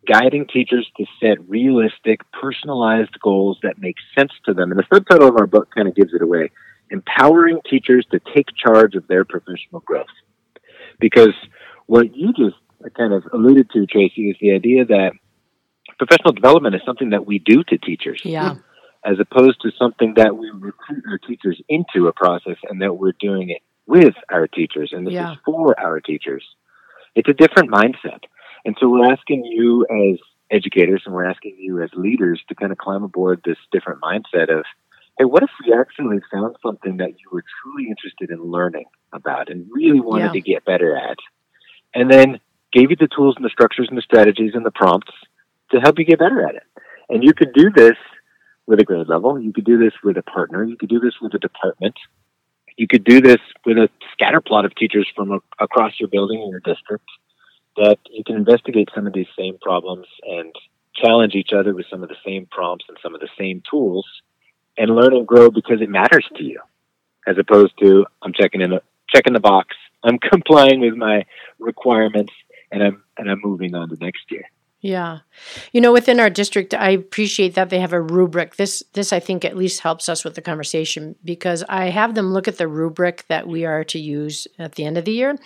guiding 0.07 0.47
teachers 0.47 0.89
to 0.97 1.05
set 1.19 1.37
realistic, 1.49 2.21
personalized 2.31 3.19
goals 3.21 3.57
that 3.63 3.77
make 3.77 3.95
sense 4.17 4.31
to 4.45 4.53
them. 4.53 4.71
And 4.71 4.79
the 4.79 4.85
subtitle 4.93 5.27
of 5.27 5.35
our 5.37 5.47
book 5.47 5.69
kind 5.73 5.87
of 5.87 5.95
gives 5.95 6.13
it 6.13 6.21
away 6.21 6.51
empowering 6.89 7.59
teachers 7.69 8.05
to 8.11 8.19
take 8.35 8.47
charge 8.55 8.95
of 8.95 9.07
their 9.07 9.23
professional 9.23 9.79
growth. 9.85 10.07
Because 10.99 11.33
what 11.85 12.15
you 12.15 12.33
just 12.33 12.57
kind 12.97 13.13
of 13.13 13.23
alluded 13.33 13.69
to, 13.71 13.85
Tracy, 13.85 14.29
is 14.29 14.35
the 14.41 14.51
idea 14.51 14.85
that 14.85 15.13
professional 15.97 16.33
development 16.33 16.75
is 16.75 16.81
something 16.85 17.11
that 17.11 17.25
we 17.25 17.39
do 17.39 17.63
to 17.63 17.77
teachers. 17.77 18.21
Yeah. 18.25 18.55
As 19.05 19.17
opposed 19.19 19.61
to 19.61 19.71
something 19.79 20.15
that 20.17 20.37
we 20.37 20.51
recruit 20.53 21.03
our 21.09 21.17
teachers 21.17 21.61
into 21.69 22.07
a 22.07 22.13
process 22.13 22.57
and 22.69 22.81
that 22.81 22.93
we're 22.97 23.13
doing 23.19 23.49
it 23.49 23.61
with 23.87 24.13
our 24.29 24.47
teachers 24.47 24.91
and 24.93 25.07
this 25.07 25.13
Yeah. 25.13 25.33
is 25.33 25.37
for 25.45 25.79
our 25.79 25.99
teachers. 25.99 26.43
It's 27.15 27.29
a 27.29 27.33
different 27.33 27.71
mindset. 27.71 28.23
And 28.65 28.75
so 28.79 28.89
we're 28.89 29.11
asking 29.11 29.45
you 29.45 29.85
as 29.85 30.19
educators 30.49 31.03
and 31.05 31.15
we're 31.15 31.25
asking 31.25 31.57
you 31.59 31.81
as 31.81 31.89
leaders 31.93 32.41
to 32.49 32.55
kind 32.55 32.71
of 32.71 32.77
climb 32.77 33.03
aboard 33.03 33.41
this 33.45 33.57
different 33.71 34.01
mindset 34.01 34.49
of, 34.49 34.65
hey, 35.17 35.25
what 35.25 35.43
if 35.43 35.49
we 35.65 35.73
actually 35.73 36.19
found 36.31 36.55
something 36.63 36.97
that 36.97 37.11
you 37.19 37.29
were 37.31 37.43
truly 37.63 37.89
interested 37.89 38.29
in 38.29 38.43
learning 38.43 38.85
about 39.13 39.49
and 39.49 39.67
really 39.71 39.99
wanted 39.99 40.25
Yeah. 40.25 40.31
to 40.33 40.41
get 40.41 40.65
better 40.65 40.95
at? 40.95 41.17
And 41.93 42.09
then 42.11 42.39
gave 42.71 42.89
you 42.89 42.95
the 42.95 43.07
tools 43.07 43.35
and 43.35 43.43
the 43.45 43.49
structures 43.49 43.87
and 43.89 43.97
the 43.97 44.01
strategies 44.01 44.53
and 44.53 44.65
the 44.65 44.71
prompts 44.71 45.11
to 45.71 45.79
help 45.79 45.99
you 45.99 46.05
get 46.05 46.19
better 46.19 46.47
at 46.47 46.55
it. 46.55 46.63
And 47.09 47.23
you 47.23 47.33
could 47.33 47.53
do 47.53 47.69
this 47.69 47.97
with 48.67 48.79
a 48.79 48.83
grade 48.83 49.07
level. 49.09 49.39
You 49.39 49.51
could 49.51 49.65
do 49.65 49.77
this 49.77 49.93
with 50.03 50.17
a 50.17 50.21
partner. 50.23 50.63
You 50.63 50.77
could 50.77 50.89
do 50.89 50.99
this 50.99 51.15
with 51.21 51.33
a 51.33 51.39
department. 51.39 51.95
You 52.77 52.87
could 52.87 53.03
do 53.03 53.19
this 53.19 53.39
with 53.65 53.77
a 53.77 53.89
scatter 54.13 54.39
plot 54.39 54.63
of 54.65 54.73
teachers 54.75 55.07
from 55.15 55.31
a, 55.31 55.39
across 55.59 55.99
your 55.99 56.07
building 56.07 56.39
or 56.39 56.51
your 56.51 56.59
district 56.61 57.05
that 57.77 57.97
you 58.09 58.23
can 58.23 58.35
investigate 58.35 58.89
some 58.93 59.07
of 59.07 59.13
these 59.13 59.27
same 59.37 59.57
problems 59.61 60.07
and 60.23 60.53
challenge 60.95 61.35
each 61.35 61.53
other 61.53 61.73
with 61.73 61.85
some 61.89 62.03
of 62.03 62.09
the 62.09 62.15
same 62.25 62.47
prompts 62.51 62.85
and 62.87 62.97
some 63.01 63.15
of 63.15 63.21
the 63.21 63.29
same 63.37 63.61
tools 63.69 64.05
and 64.77 64.95
learn 64.95 65.15
and 65.15 65.27
grow 65.27 65.49
because 65.49 65.81
it 65.81 65.89
matters 65.89 66.27
to 66.35 66.43
you 66.43 66.59
as 67.27 67.37
opposed 67.37 67.73
to 67.79 68.05
I'm 68.21 68.33
checking 68.33 68.61
in 68.61 68.73
a, 68.73 68.81
checking 69.09 69.33
the 69.33 69.39
box. 69.39 69.75
I'm 70.03 70.19
complying 70.31 70.81
with 70.81 70.95
my 70.95 71.25
requirements 71.59 72.33
and 72.71 72.83
I'm 72.83 73.03
and 73.17 73.29
I'm 73.29 73.41
moving 73.43 73.75
on 73.75 73.89
to 73.89 73.95
next 73.95 74.23
year 74.29 74.45
Yeah. 74.81 75.19
You 75.71 75.81
know, 75.81 75.93
within 75.93 76.19
our 76.19 76.29
district, 76.29 76.73
I 76.73 76.89
appreciate 76.91 77.53
that 77.55 77.69
they 77.69 77.79
have 77.79 77.93
a 77.93 78.01
rubric. 78.01 78.55
This 78.55 78.83
this 78.93 79.13
I 79.13 79.19
think 79.19 79.45
at 79.45 79.55
least 79.57 79.81
helps 79.81 80.09
us 80.09 80.23
with 80.23 80.35
the 80.35 80.41
conversation 80.41 81.15
because 81.23 81.63
I 81.69 81.89
have 81.89 82.15
them 82.15 82.33
look 82.33 82.47
at 82.47 82.57
the 82.57 82.67
rubric 82.67 83.25
that 83.27 83.47
we 83.47 83.65
are 83.65 83.83
to 83.85 83.99
use 83.99 84.47
at 84.57 84.73
the 84.75 84.85
end 84.85 84.97
of 84.97 85.05
the 85.05 85.11
year. 85.13 85.37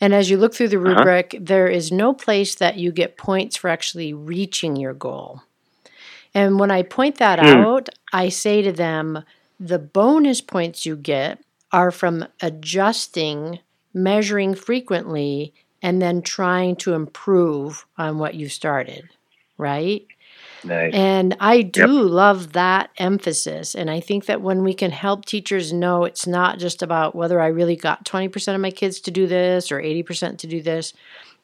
And 0.00 0.14
as 0.14 0.30
you 0.30 0.38
look 0.38 0.54
through 0.54 0.68
the 0.68 0.78
Uh-huh. 0.86 1.06
rubric, 1.06 1.36
there 1.40 1.68
is 1.68 1.92
no 1.92 2.12
place 2.14 2.54
that 2.56 2.76
you 2.76 2.92
get 2.92 3.16
points 3.18 3.56
for 3.56 3.68
actually 3.68 4.12
reaching 4.14 4.76
your 4.76 4.94
goal. 4.94 5.42
And 6.34 6.58
when 6.58 6.70
I 6.70 6.82
point 6.82 7.16
that 7.18 7.38
Hmm. 7.40 7.64
out, 7.64 7.88
I 8.12 8.28
say 8.28 8.62
to 8.62 8.72
them, 8.72 9.24
the 9.58 9.78
bonus 9.78 10.40
points 10.40 10.86
you 10.86 10.96
get 10.96 11.40
are 11.72 11.90
from 11.90 12.26
adjusting, 12.40 13.60
measuring 13.92 14.54
frequently, 14.54 15.54
and 15.82 16.00
then 16.00 16.22
trying 16.22 16.76
to 16.76 16.94
improve 16.94 17.86
on 17.96 18.18
what 18.18 18.34
you 18.34 18.48
started, 18.48 19.08
right? 19.56 20.06
nice 20.64 20.92
And 20.94 21.36
I 21.40 21.62
do 21.62 21.86
love 21.86 22.52
that 22.52 22.90
emphasis. 22.98 23.74
And 23.74 23.90
I 23.90 24.00
think 24.00 24.26
that 24.26 24.42
when 24.42 24.62
we 24.62 24.74
can 24.74 24.90
help 24.90 25.24
teachers 25.24 25.72
know 25.72 26.04
it's 26.04 26.26
not 26.26 26.58
just 26.58 26.82
about 26.82 27.14
whether 27.14 27.40
I 27.40 27.48
really 27.48 27.76
got 27.76 28.04
20% 28.04 28.54
of 28.54 28.60
my 28.60 28.70
kids 28.70 29.00
to 29.00 29.10
do 29.10 29.26
this 29.26 29.72
or 29.72 29.80
80% 29.80 30.38
to 30.38 30.46
do 30.46 30.62
this, 30.62 30.92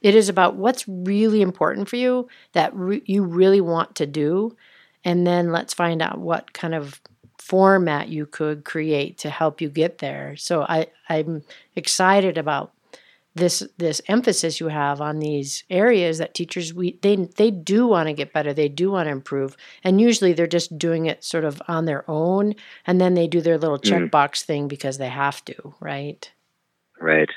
it 0.02 0.14
is 0.14 0.28
about 0.28 0.56
what's 0.56 0.86
really 0.86 1.40
important 1.40 1.88
for 1.88 1.96
you 1.96 2.28
that 2.52 2.74
re- 2.74 3.02
you 3.06 3.24
really 3.24 3.60
want 3.60 3.94
to 3.96 4.06
do. 4.06 4.56
And 5.04 5.26
then 5.26 5.52
let's 5.52 5.72
find 5.72 6.02
out 6.02 6.18
what 6.18 6.52
kind 6.52 6.74
of 6.74 7.00
format 7.38 8.08
you 8.08 8.26
could 8.26 8.64
create 8.64 9.18
to 9.18 9.30
help 9.30 9.60
you 9.60 9.68
get 9.68 9.98
there. 9.98 10.34
So 10.36 10.62
I, 10.62 10.88
I'm 11.08 11.42
excited 11.76 12.38
about 12.38 12.72
this 13.36 13.62
this 13.78 14.00
emphasis 14.08 14.60
you 14.60 14.68
have 14.68 15.00
on 15.00 15.18
these 15.20 15.64
areas 15.70 16.18
that 16.18 16.34
teachers 16.34 16.72
we 16.74 16.98
they 17.02 17.16
they 17.36 17.50
do 17.50 17.86
want 17.86 18.08
to 18.08 18.12
get 18.14 18.32
better 18.32 18.52
they 18.52 18.68
do 18.68 18.90
want 18.90 19.06
to 19.06 19.12
improve 19.12 19.56
and 19.84 20.00
usually 20.00 20.32
they're 20.32 20.46
just 20.58 20.78
doing 20.78 21.06
it 21.06 21.22
sort 21.22 21.44
of 21.44 21.60
on 21.68 21.84
their 21.84 22.04
own 22.08 22.54
and 22.86 23.00
then 23.00 23.14
they 23.14 23.26
do 23.28 23.40
their 23.40 23.58
little 23.58 23.78
Mhm. 23.78 24.10
checkbox 24.10 24.42
thing 24.42 24.68
because 24.68 24.98
they 24.98 25.08
have 25.10 25.44
to 25.44 25.74
right 25.80 26.32
Right. 27.00 27.28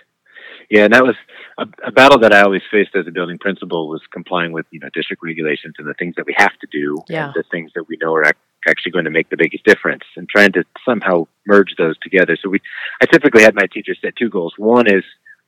Yeah, 0.69 0.85
and 0.85 0.93
that 0.93 1.03
was 1.03 1.15
a, 1.57 1.65
a 1.85 1.91
battle 1.91 2.19
that 2.19 2.31
I 2.33 2.41
always 2.41 2.61
faced 2.71 2.95
as 2.95 3.07
a 3.07 3.11
building 3.11 3.37
principal 3.39 3.89
was 3.89 4.01
complying 4.11 4.51
with 4.53 4.65
you 4.71 4.79
know 4.79 4.89
district 4.93 5.21
regulations 5.23 5.75
and 5.77 5.87
the 5.87 5.93
things 5.95 6.15
that 6.15 6.25
we 6.25 6.33
have 6.37 6.57
to 6.61 6.67
do 6.71 6.97
Yeah. 7.09 7.25
and 7.25 7.33
the 7.33 7.43
things 7.51 7.71
that 7.75 7.85
we 7.89 7.97
know 8.01 8.13
are 8.15 8.25
actually 8.67 8.91
going 8.91 9.05
to 9.05 9.11
make 9.11 9.29
the 9.29 9.37
biggest 9.37 9.63
difference 9.65 10.03
and 10.15 10.29
trying 10.29 10.51
to 10.53 10.63
somehow 10.85 11.27
merge 11.47 11.75
those 11.77 11.97
together. 11.99 12.37
So 12.41 12.49
we, 12.49 12.59
I 13.01 13.05
typically 13.05 13.41
had 13.43 13.55
my 13.55 13.67
teachers 13.67 13.97
set 14.01 14.15
two 14.15 14.29
goals. 14.29 14.53
One 14.57 14.87
is 14.87 15.03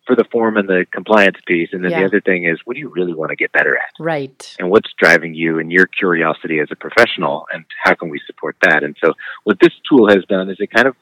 for 0.07 0.15
the 0.15 0.23
form 0.25 0.57
and 0.57 0.67
the 0.67 0.85
compliance 0.91 1.37
piece, 1.45 1.69
and 1.73 1.83
then 1.83 1.91
Yeah. 1.91 1.99
the 1.99 2.05
other 2.05 2.21
thing 2.21 2.45
is 2.45 2.59
what 2.65 2.73
do 2.73 2.79
you 2.79 2.89
really 2.89 3.13
want 3.13 3.29
to 3.29 3.35
get 3.35 3.51
better 3.51 3.77
at, 3.77 3.91
right 3.99 4.55
and 4.59 4.69
what's 4.69 4.91
driving 4.97 5.33
you 5.33 5.59
and 5.59 5.71
your 5.71 5.85
curiosity 5.85 6.59
as 6.59 6.69
a 6.71 6.75
professional, 6.75 7.47
and 7.53 7.65
how 7.83 7.93
can 7.93 8.09
we 8.09 8.19
support 8.25 8.55
that? 8.61 8.83
And 8.83 8.95
so 9.03 9.13
what 9.43 9.59
this 9.59 9.73
tool 9.87 10.09
has 10.09 10.23
done 10.25 10.49
is 10.49 10.57
it 10.59 10.71
kind 10.71 10.87
of 10.87 10.95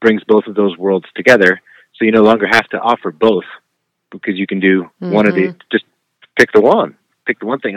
brings 0.00 0.22
both 0.24 0.46
of 0.46 0.54
those 0.54 0.76
worlds 0.78 1.06
together 1.14 1.60
so 1.94 2.04
you 2.04 2.12
no 2.12 2.22
longer 2.22 2.46
have 2.46 2.68
to 2.68 2.78
offer 2.78 3.10
both 3.10 3.44
because 4.10 4.36
you 4.36 4.46
can 4.46 4.60
do 4.60 4.88
one 5.00 5.26
of 5.26 5.34
the 5.34 5.48
mm-hmm. 5.48 5.58
just 5.70 5.84
pick 6.38 6.52
the 6.52 6.60
one 6.60 6.96
pick 7.26 7.38
the 7.40 7.46
one 7.46 7.58
thing 7.60 7.76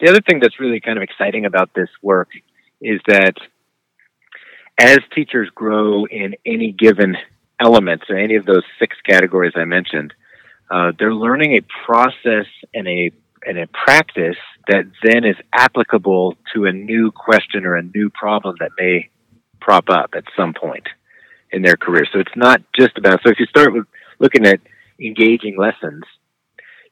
the 0.00 0.08
other 0.08 0.20
thing 0.20 0.40
that's 0.40 0.60
really 0.60 0.80
kind 0.80 0.98
of 0.98 1.02
exciting 1.02 1.46
about 1.46 1.70
this 1.74 1.88
work 2.02 2.28
is 2.80 3.00
that 3.06 3.34
as 4.78 4.98
teachers 5.14 5.48
grow 5.54 6.04
in 6.06 6.34
any 6.44 6.72
given 6.72 7.16
element 7.62 8.02
or 8.08 8.16
any 8.16 8.36
of 8.36 8.44
those 8.44 8.64
six 8.78 8.96
categories 9.06 9.52
i 9.56 9.64
mentioned 9.64 10.12
uh, 10.70 10.92
they're 10.98 11.14
learning 11.14 11.56
a 11.56 11.60
process 11.86 12.46
and 12.74 12.88
a 12.88 13.10
and 13.44 13.58
a 13.58 13.66
practice 13.66 14.36
that 14.68 14.84
then 15.02 15.24
is 15.24 15.36
applicable 15.52 16.36
to 16.54 16.66
a 16.66 16.72
new 16.72 17.10
question 17.10 17.66
or 17.66 17.76
a 17.76 17.82
new 17.82 18.08
problem 18.10 18.56
that 18.60 18.70
may 18.78 19.08
prop 19.60 19.90
up 19.90 20.10
at 20.14 20.24
some 20.36 20.54
point 20.54 20.88
in 21.50 21.62
their 21.62 21.76
career. 21.76 22.04
So 22.12 22.20
it's 22.20 22.36
not 22.36 22.60
just 22.78 22.96
about, 22.96 23.20
so 23.22 23.30
if 23.30 23.38
you 23.38 23.46
start 23.46 23.72
with 23.72 23.86
looking 24.18 24.46
at 24.46 24.60
engaging 25.00 25.56
lessons, 25.58 26.02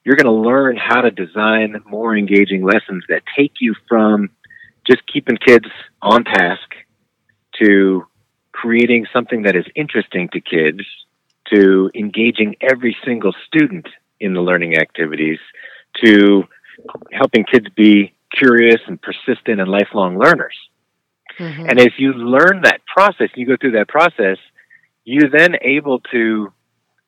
you're 0.03 0.15
going 0.15 0.25
to 0.25 0.49
learn 0.49 0.77
how 0.77 1.01
to 1.01 1.11
design 1.11 1.81
more 1.87 2.15
engaging 2.15 2.63
lessons 2.63 3.03
that 3.09 3.23
take 3.37 3.53
you 3.59 3.75
from 3.87 4.29
just 4.85 5.01
keeping 5.11 5.37
kids 5.37 5.67
on 6.01 6.23
task 6.23 6.69
to 7.61 8.05
creating 8.61 9.07
something 9.11 9.41
that 9.41 9.55
is 9.55 9.65
interesting 9.75 10.29
to 10.29 10.39
kids 10.39 10.81
to 11.51 11.89
engaging 11.95 12.55
every 12.61 12.95
single 13.03 13.33
student 13.47 13.87
in 14.19 14.33
the 14.35 14.41
learning 14.41 14.77
activities 14.77 15.39
to 16.03 16.43
helping 17.11 17.43
kids 17.43 17.67
be 17.75 18.13
curious 18.31 18.79
and 18.85 19.01
persistent 19.01 19.59
and 19.59 19.67
lifelong 19.67 20.19
learners. 20.19 20.55
Mhm. 21.39 21.69
And 21.69 21.79
as 21.79 21.91
you 21.97 22.13
learn 22.13 22.61
that 22.61 22.81
process, 22.85 23.29
you 23.33 23.47
go 23.47 23.57
through 23.57 23.71
that 23.71 23.87
process, 23.87 24.37
you're 25.05 25.29
then 25.29 25.57
able 25.61 25.99
to 26.11 26.53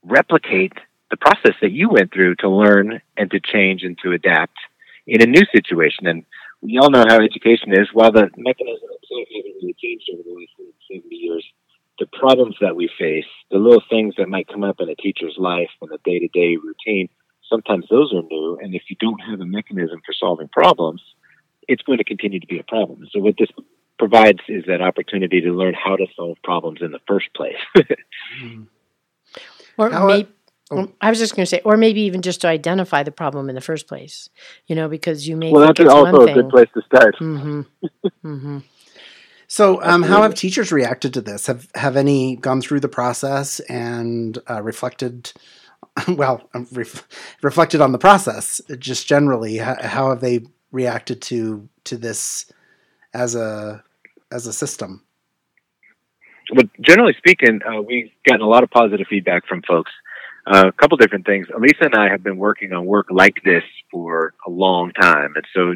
replicate 0.04 0.74
the 1.12 1.18
process 1.18 1.56
that 1.62 1.72
you 1.72 1.88
went 1.90 2.12
through 2.12 2.36
to 2.38 2.50
learn 2.50 3.00
and 3.16 3.30
to 3.30 3.40
change 3.40 3.84
and 3.84 3.96
to 4.00 4.12
adapt 4.12 4.58
in 5.06 5.22
a 5.22 5.28
new 5.28 5.46
situation. 5.52 6.08
And 6.08 6.26
we 6.64 6.78
all 6.78 6.90
know 6.90 7.06
how 7.08 7.20
education 7.20 7.74
is. 7.74 7.90
While 7.92 8.12
the 8.12 8.30
mechanism 8.38 8.88
itself 9.02 9.28
hasn't 9.36 9.56
really 9.62 9.76
changed 9.82 10.10
over 10.14 10.24
the 10.24 10.32
last 10.32 10.74
70 10.90 11.14
years, 11.14 11.46
the 12.00 12.08
problems 12.08 12.56
that 12.62 12.76
we 12.76 12.90
face, 12.98 13.26
the 13.52 13.58
little 13.58 13.84
things 13.90 14.16
that 14.18 14.30
might 14.30 14.48
come 14.48 14.64
up 14.64 14.78
in 14.80 14.90
a 14.90 14.96
teacher's 14.96 15.36
life 15.38 15.70
in 15.82 15.90
the 15.90 16.00
day 16.06 16.20
to 16.20 16.28
day 16.30 16.56
routine, 16.56 17.10
sometimes 17.50 17.86
those 17.90 18.14
are 18.14 18.24
new. 18.24 18.58
And 18.62 18.74
if 18.74 18.84
you 18.90 18.96
don't 19.00 19.20
have 19.20 19.42
a 19.42 19.46
mechanism 19.46 20.02
for 20.06 20.14
solving 20.14 20.48
problems, 20.48 21.02
it's 21.68 21.84
going 21.84 21.98
to 21.98 22.04
continue 22.04 22.40
to 22.40 22.48
be 22.48 22.60
a 22.60 22.64
problem. 22.64 23.08
So 23.12 23.20
what 23.20 23.36
this 23.38 23.50
provides 24.00 24.40
is 24.48 24.64
that 24.68 24.82
opportunity 24.82 25.42
to 25.42 25.52
learn 25.52 25.74
how 25.74 25.96
to 25.98 26.08
solve 26.16 26.38
problems 26.44 26.80
in 26.82 26.92
the 26.92 27.00
first 27.08 27.28
place. 27.36 27.58
or 29.78 29.90
maybe 29.90 30.30
oh. 30.72 30.92
I 31.02 31.10
was 31.10 31.20
just 31.20 31.36
going 31.36 31.44
to 31.46 31.50
say, 31.50 31.62
or 31.66 31.78
maybe 31.78 32.02
even 32.02 32.22
just 32.22 32.42
to 32.42 32.48
identify 32.48 33.04
the 33.04 33.12
problem 33.12 33.50
in 33.50 33.56
the 33.56 33.62
first 33.62 33.88
place, 33.88 34.30
you 34.68 34.76
know, 34.76 34.88
because 34.88 35.28
you 35.28 35.36
may 35.36 35.52
well, 35.52 35.66
think 35.66 35.78
that's 35.78 35.86
it's 35.86 35.94
also 35.94 36.20
one 36.20 36.30
a 36.30 36.34
good 36.34 36.50
place 36.50 36.70
to 36.74 36.82
start. 36.84 37.16
Mm-hmm. 37.20 37.62
mm-hmm. 38.26 38.60
So, 39.48 39.84
um, 39.84 40.02
how 40.02 40.24
have 40.24 40.34
teachers 40.34 40.72
reacted 40.72 41.14
to 41.14 41.22
this? 41.22 41.46
Have 41.46 41.68
have 41.76 41.96
any 41.96 42.38
gone 42.38 42.60
through 42.60 42.80
the 42.80 42.90
process 42.90 43.60
and 43.62 44.38
uh, 44.50 44.62
reflected? 44.62 45.32
Well, 46.08 46.50
um, 46.56 46.68
ref, 46.72 47.08
reflected 47.44 47.80
on 47.80 47.92
the 47.92 48.00
process. 48.00 48.60
Just 48.80 49.08
generally, 49.08 49.58
how, 49.58 49.76
how 49.80 50.10
have 50.10 50.22
they 50.22 50.40
reacted 50.72 51.22
to 51.24 51.70
to 51.84 51.98
this 51.98 52.52
as 53.14 53.36
a 53.36 53.84
as 54.32 54.48
a 54.48 54.54
system? 54.54 55.04
But 56.56 56.68
generally 56.82 57.14
speaking, 57.18 57.60
uh, 57.64 57.82
we've 57.82 58.12
gotten 58.28 58.42
a 58.42 58.50
lot 58.50 58.64
of 58.64 58.72
positive 58.72 59.06
feedback 59.08 59.46
from 59.48 59.62
folks. 59.62 59.92
A 60.46 60.72
couple 60.74 60.98
different 60.98 61.26
things. 61.26 61.48
Alisa 61.48 61.86
and 61.86 61.96
I 61.96 62.10
have 62.10 62.24
been 62.24 62.38
working 62.38 62.74
on 62.74 62.86
work 62.86 63.08
like 63.10 63.42
this 63.46 63.64
for 63.92 64.34
a 64.46 64.50
long 64.50 64.92
time, 64.92 65.34
and 65.36 65.46
so 65.54 65.76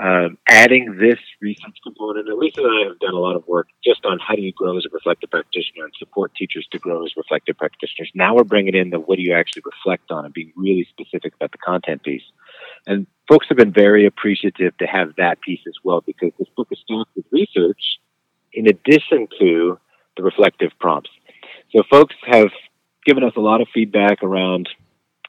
um, 0.00 0.38
adding 0.48 0.96
this 0.98 1.18
research 1.42 1.76
component. 1.84 2.26
Alisa 2.28 2.58
and 2.58 2.66
I 2.66 2.88
have 2.88 2.98
done 3.00 3.12
a 3.12 3.18
lot 3.18 3.36
of 3.36 3.46
work 3.46 3.68
just 3.84 4.06
on 4.06 4.18
how 4.18 4.34
do 4.34 4.40
you 4.40 4.52
grow 4.52 4.78
as 4.78 4.86
a 4.86 4.88
reflective 4.90 5.30
practitioner 5.30 5.84
and 5.84 5.92
support 5.98 6.34
teachers 6.34 6.66
to 6.72 6.78
grow 6.78 7.04
as 7.04 7.12
reflective 7.16 7.58
practitioners. 7.58 8.10
Now 8.14 8.34
we're 8.34 8.44
bringing 8.44 8.74
in 8.74 8.90
the 8.90 8.98
what 8.98 9.16
do 9.16 9.22
you 9.22 9.34
actually 9.34 9.62
reflect 9.66 10.10
on 10.10 10.24
and 10.24 10.32
being 10.32 10.52
really 10.56 10.88
specific 10.88 11.34
about 11.34 11.52
the 11.52 11.58
content 11.58 12.02
piece. 12.02 12.22
And 12.86 13.06
folks 13.28 13.46
have 13.50 13.58
been 13.58 13.72
very 13.72 14.06
appreciative 14.06 14.76
to 14.78 14.86
have 14.86 15.16
that 15.18 15.42
piece 15.42 15.60
as 15.66 15.74
well 15.84 16.00
because 16.00 16.32
this 16.38 16.48
book 16.56 16.68
is 16.70 16.78
stacked 16.78 17.10
with 17.14 17.26
research 17.30 17.98
in 18.54 18.68
addition 18.68 19.28
to 19.38 19.78
the 20.16 20.22
reflective 20.22 20.70
prompts. 20.80 21.10
So 21.74 21.82
folks 21.90 22.16
have 22.26 22.48
given 23.04 23.24
us 23.24 23.32
a 23.36 23.40
lot 23.40 23.60
of 23.60 23.68
feedback 23.72 24.22
around 24.22 24.68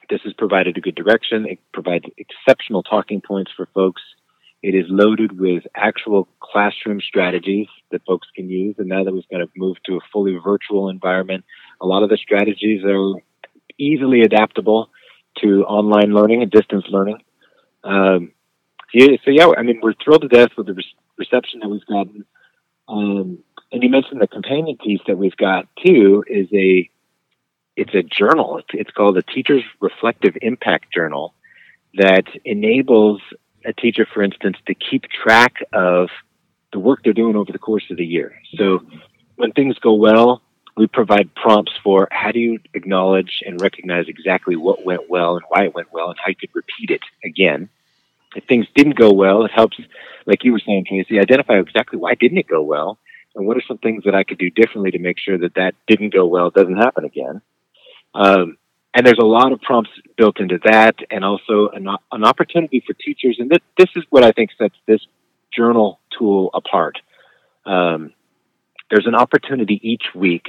this 0.09 0.21
has 0.25 0.33
provided 0.33 0.77
a 0.77 0.81
good 0.81 0.95
direction. 0.95 1.45
It 1.47 1.59
provides 1.73 2.05
exceptional 2.17 2.83
talking 2.83 3.21
points 3.21 3.51
for 3.55 3.67
folks. 3.73 4.01
It 4.61 4.75
is 4.75 4.85
loaded 4.89 5.39
with 5.39 5.63
actual 5.75 6.27
classroom 6.39 6.99
strategies 7.01 7.67
that 7.91 8.05
folks 8.05 8.27
can 8.35 8.49
use. 8.49 8.75
And 8.77 8.89
now 8.89 9.03
that 9.03 9.13
we've 9.13 9.27
kind 9.31 9.41
of 9.41 9.49
moved 9.55 9.79
to 9.85 9.95
a 9.95 9.99
fully 10.11 10.37
virtual 10.43 10.89
environment, 10.89 11.45
a 11.79 11.87
lot 11.87 12.03
of 12.03 12.09
the 12.09 12.17
strategies 12.17 12.83
are 12.83 13.13
easily 13.79 14.21
adaptable 14.21 14.89
to 15.41 15.63
online 15.63 16.13
learning 16.13 16.43
and 16.43 16.51
distance 16.51 16.85
learning. 16.89 17.17
Um, 17.83 18.33
so 18.93 19.31
yeah, 19.31 19.47
I 19.57 19.63
mean, 19.63 19.79
we're 19.81 19.93
thrilled 20.03 20.23
to 20.23 20.27
death 20.27 20.51
with 20.57 20.67
the 20.67 20.75
reception 21.17 21.61
that 21.61 21.69
we've 21.69 21.85
gotten. 21.85 22.25
Um, 22.87 23.39
and 23.71 23.81
you 23.81 23.89
mentioned 23.89 24.21
the 24.21 24.27
companion 24.27 24.77
piece 24.77 24.99
that 25.07 25.17
we've 25.17 25.37
got 25.37 25.67
too 25.83 26.25
is 26.27 26.47
a 26.53 26.89
it's 27.75 27.93
a 27.93 28.03
journal. 28.03 28.57
It's, 28.57 28.67
it's 28.73 28.91
called 28.91 29.15
the 29.15 29.23
Teacher's 29.23 29.63
Reflective 29.79 30.37
Impact 30.41 30.93
Journal 30.93 31.33
that 31.95 32.25
enables 32.45 33.21
a 33.65 33.73
teacher, 33.73 34.07
for 34.11 34.23
instance, 34.23 34.57
to 34.67 34.73
keep 34.73 35.03
track 35.03 35.55
of 35.73 36.09
the 36.73 36.79
work 36.79 37.01
they're 37.03 37.13
doing 37.13 37.35
over 37.35 37.51
the 37.51 37.59
course 37.59 37.83
of 37.91 37.97
the 37.97 38.05
year. 38.05 38.33
So 38.55 38.79
when 39.35 39.51
things 39.51 39.77
go 39.79 39.93
well, 39.93 40.41
we 40.77 40.87
provide 40.87 41.35
prompts 41.35 41.73
for 41.83 42.07
how 42.11 42.31
do 42.31 42.39
you 42.39 42.59
acknowledge 42.73 43.41
and 43.45 43.61
recognize 43.61 44.07
exactly 44.07 44.55
what 44.55 44.85
went 44.85 45.09
well 45.09 45.35
and 45.35 45.43
why 45.49 45.65
it 45.65 45.75
went 45.75 45.91
well 45.91 46.09
and 46.09 46.17
how 46.17 46.29
you 46.29 46.35
could 46.35 46.55
repeat 46.55 46.89
it 46.89 47.01
again. 47.23 47.69
If 48.35 48.45
things 48.45 48.67
didn't 48.73 48.97
go 48.97 49.11
well, 49.11 49.43
it 49.43 49.51
helps, 49.51 49.77
like 50.25 50.45
you 50.45 50.53
were 50.53 50.61
saying, 50.65 50.85
Casey, 50.85 51.19
identify 51.19 51.59
exactly 51.59 51.99
why 51.99 52.15
didn't 52.15 52.37
it 52.37 52.47
go 52.47 52.61
well 52.61 52.97
and 53.35 53.45
what 53.45 53.57
are 53.57 53.63
some 53.67 53.77
things 53.77 54.05
that 54.05 54.15
I 54.15 54.23
could 54.23 54.37
do 54.37 54.49
differently 54.49 54.91
to 54.91 54.99
make 54.99 55.19
sure 55.19 55.37
that 55.37 55.55
that 55.55 55.75
didn't 55.87 56.13
go 56.13 56.25
well 56.25 56.49
doesn't 56.49 56.77
happen 56.77 57.03
again. 57.03 57.41
Um, 58.13 58.57
and 58.93 59.05
there's 59.05 59.19
a 59.21 59.25
lot 59.25 59.53
of 59.53 59.61
prompts 59.61 59.91
built 60.17 60.39
into 60.39 60.59
that, 60.65 60.95
and 61.09 61.23
also 61.23 61.69
an, 61.73 61.87
an 62.11 62.25
opportunity 62.25 62.83
for 62.85 62.93
teachers. 62.93 63.37
And 63.39 63.49
this, 63.49 63.59
this 63.77 63.89
is 63.95 64.03
what 64.09 64.23
I 64.23 64.31
think 64.31 64.49
sets 64.57 64.75
this 64.85 64.99
journal 65.55 65.99
tool 66.17 66.49
apart. 66.53 66.97
Um, 67.65 68.13
there's 68.89 69.07
an 69.07 69.15
opportunity 69.15 69.79
each 69.81 70.03
week 70.13 70.47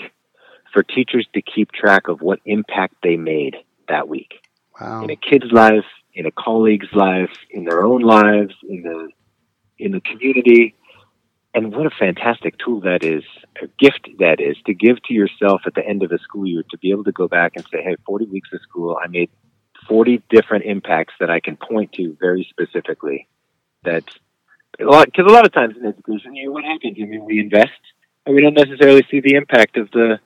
for 0.73 0.83
teachers 0.83 1.27
to 1.35 1.43
keep 1.43 1.71
track 1.71 2.09
of 2.09 2.21
what 2.21 2.41
impact 2.45 2.95
they 3.03 3.17
made 3.17 3.57
that 3.89 4.09
week 4.09 4.33
Wow. 4.81 5.05
in 5.05 5.11
a 5.11 5.17
kid's 5.17 5.53
life, 5.53 5.85
in 6.15 6.27
a 6.27 6.31
colleague's 6.33 6.89
life, 6.93 7.31
in 7.51 7.65
their 7.65 7.85
own 7.85 8.01
lives, 8.01 8.55
in 8.69 8.83
the 8.83 9.09
in 9.79 9.93
the 9.93 10.01
community. 10.01 10.75
And 11.55 11.75
what 11.75 11.87
a 11.87 11.91
fantastic 11.91 12.57
tool 12.59 12.81
that 12.81 13.05
is, 13.05 13.25
a 13.63 13.67
gift 13.79 14.09
that 14.19 14.41
is 14.41 14.57
to 14.67 14.73
give 14.73 15.03
to 15.05 15.15
yourself 15.15 15.63
at 15.67 15.75
the 15.75 15.87
end 15.87 16.03
of 16.03 16.11
a 16.11 16.19
school 16.19 16.47
year 16.47 16.63
to 16.71 16.79
be 16.79 16.91
able 16.91 17.05
to 17.05 17.13
go 17.13 17.29
back 17.29 17.53
and 17.57 17.65
say, 17.71 17.83
hey, 17.83 17.97
40 18.07 18.27
weeks 18.27 18.49
of 18.55 18.61
school, 18.63 18.99
I 19.03 19.09
made 19.09 19.31
40 19.87 20.23
different 20.31 20.65
impacts 20.65 21.15
that 21.21 21.29
I 21.31 21.41
can 21.41 21.57
point 21.57 21.93
to 21.95 22.17
very 22.19 22.47
specifically. 22.49 23.29
That 23.85 24.05
a 24.81 24.85
lot, 24.85 25.07
because 25.07 25.27
a 25.27 25.35
lot 25.35 25.45
of 25.45 25.53
times 25.53 25.77
in 25.77 25.85
education, 25.87 26.35
you 26.35 26.47
know, 26.47 26.53
what 26.53 26.65
happens? 26.65 26.97
I 27.01 27.05
mean, 27.05 27.25
we 27.25 27.41
invest 27.41 27.73
and 28.25 28.35
we 28.35 28.41
don't 28.41 28.55
necessarily 28.55 29.05
see 29.11 29.21
the 29.21 29.35
impact 29.35 29.77
of 29.77 29.91
the 29.91 30.21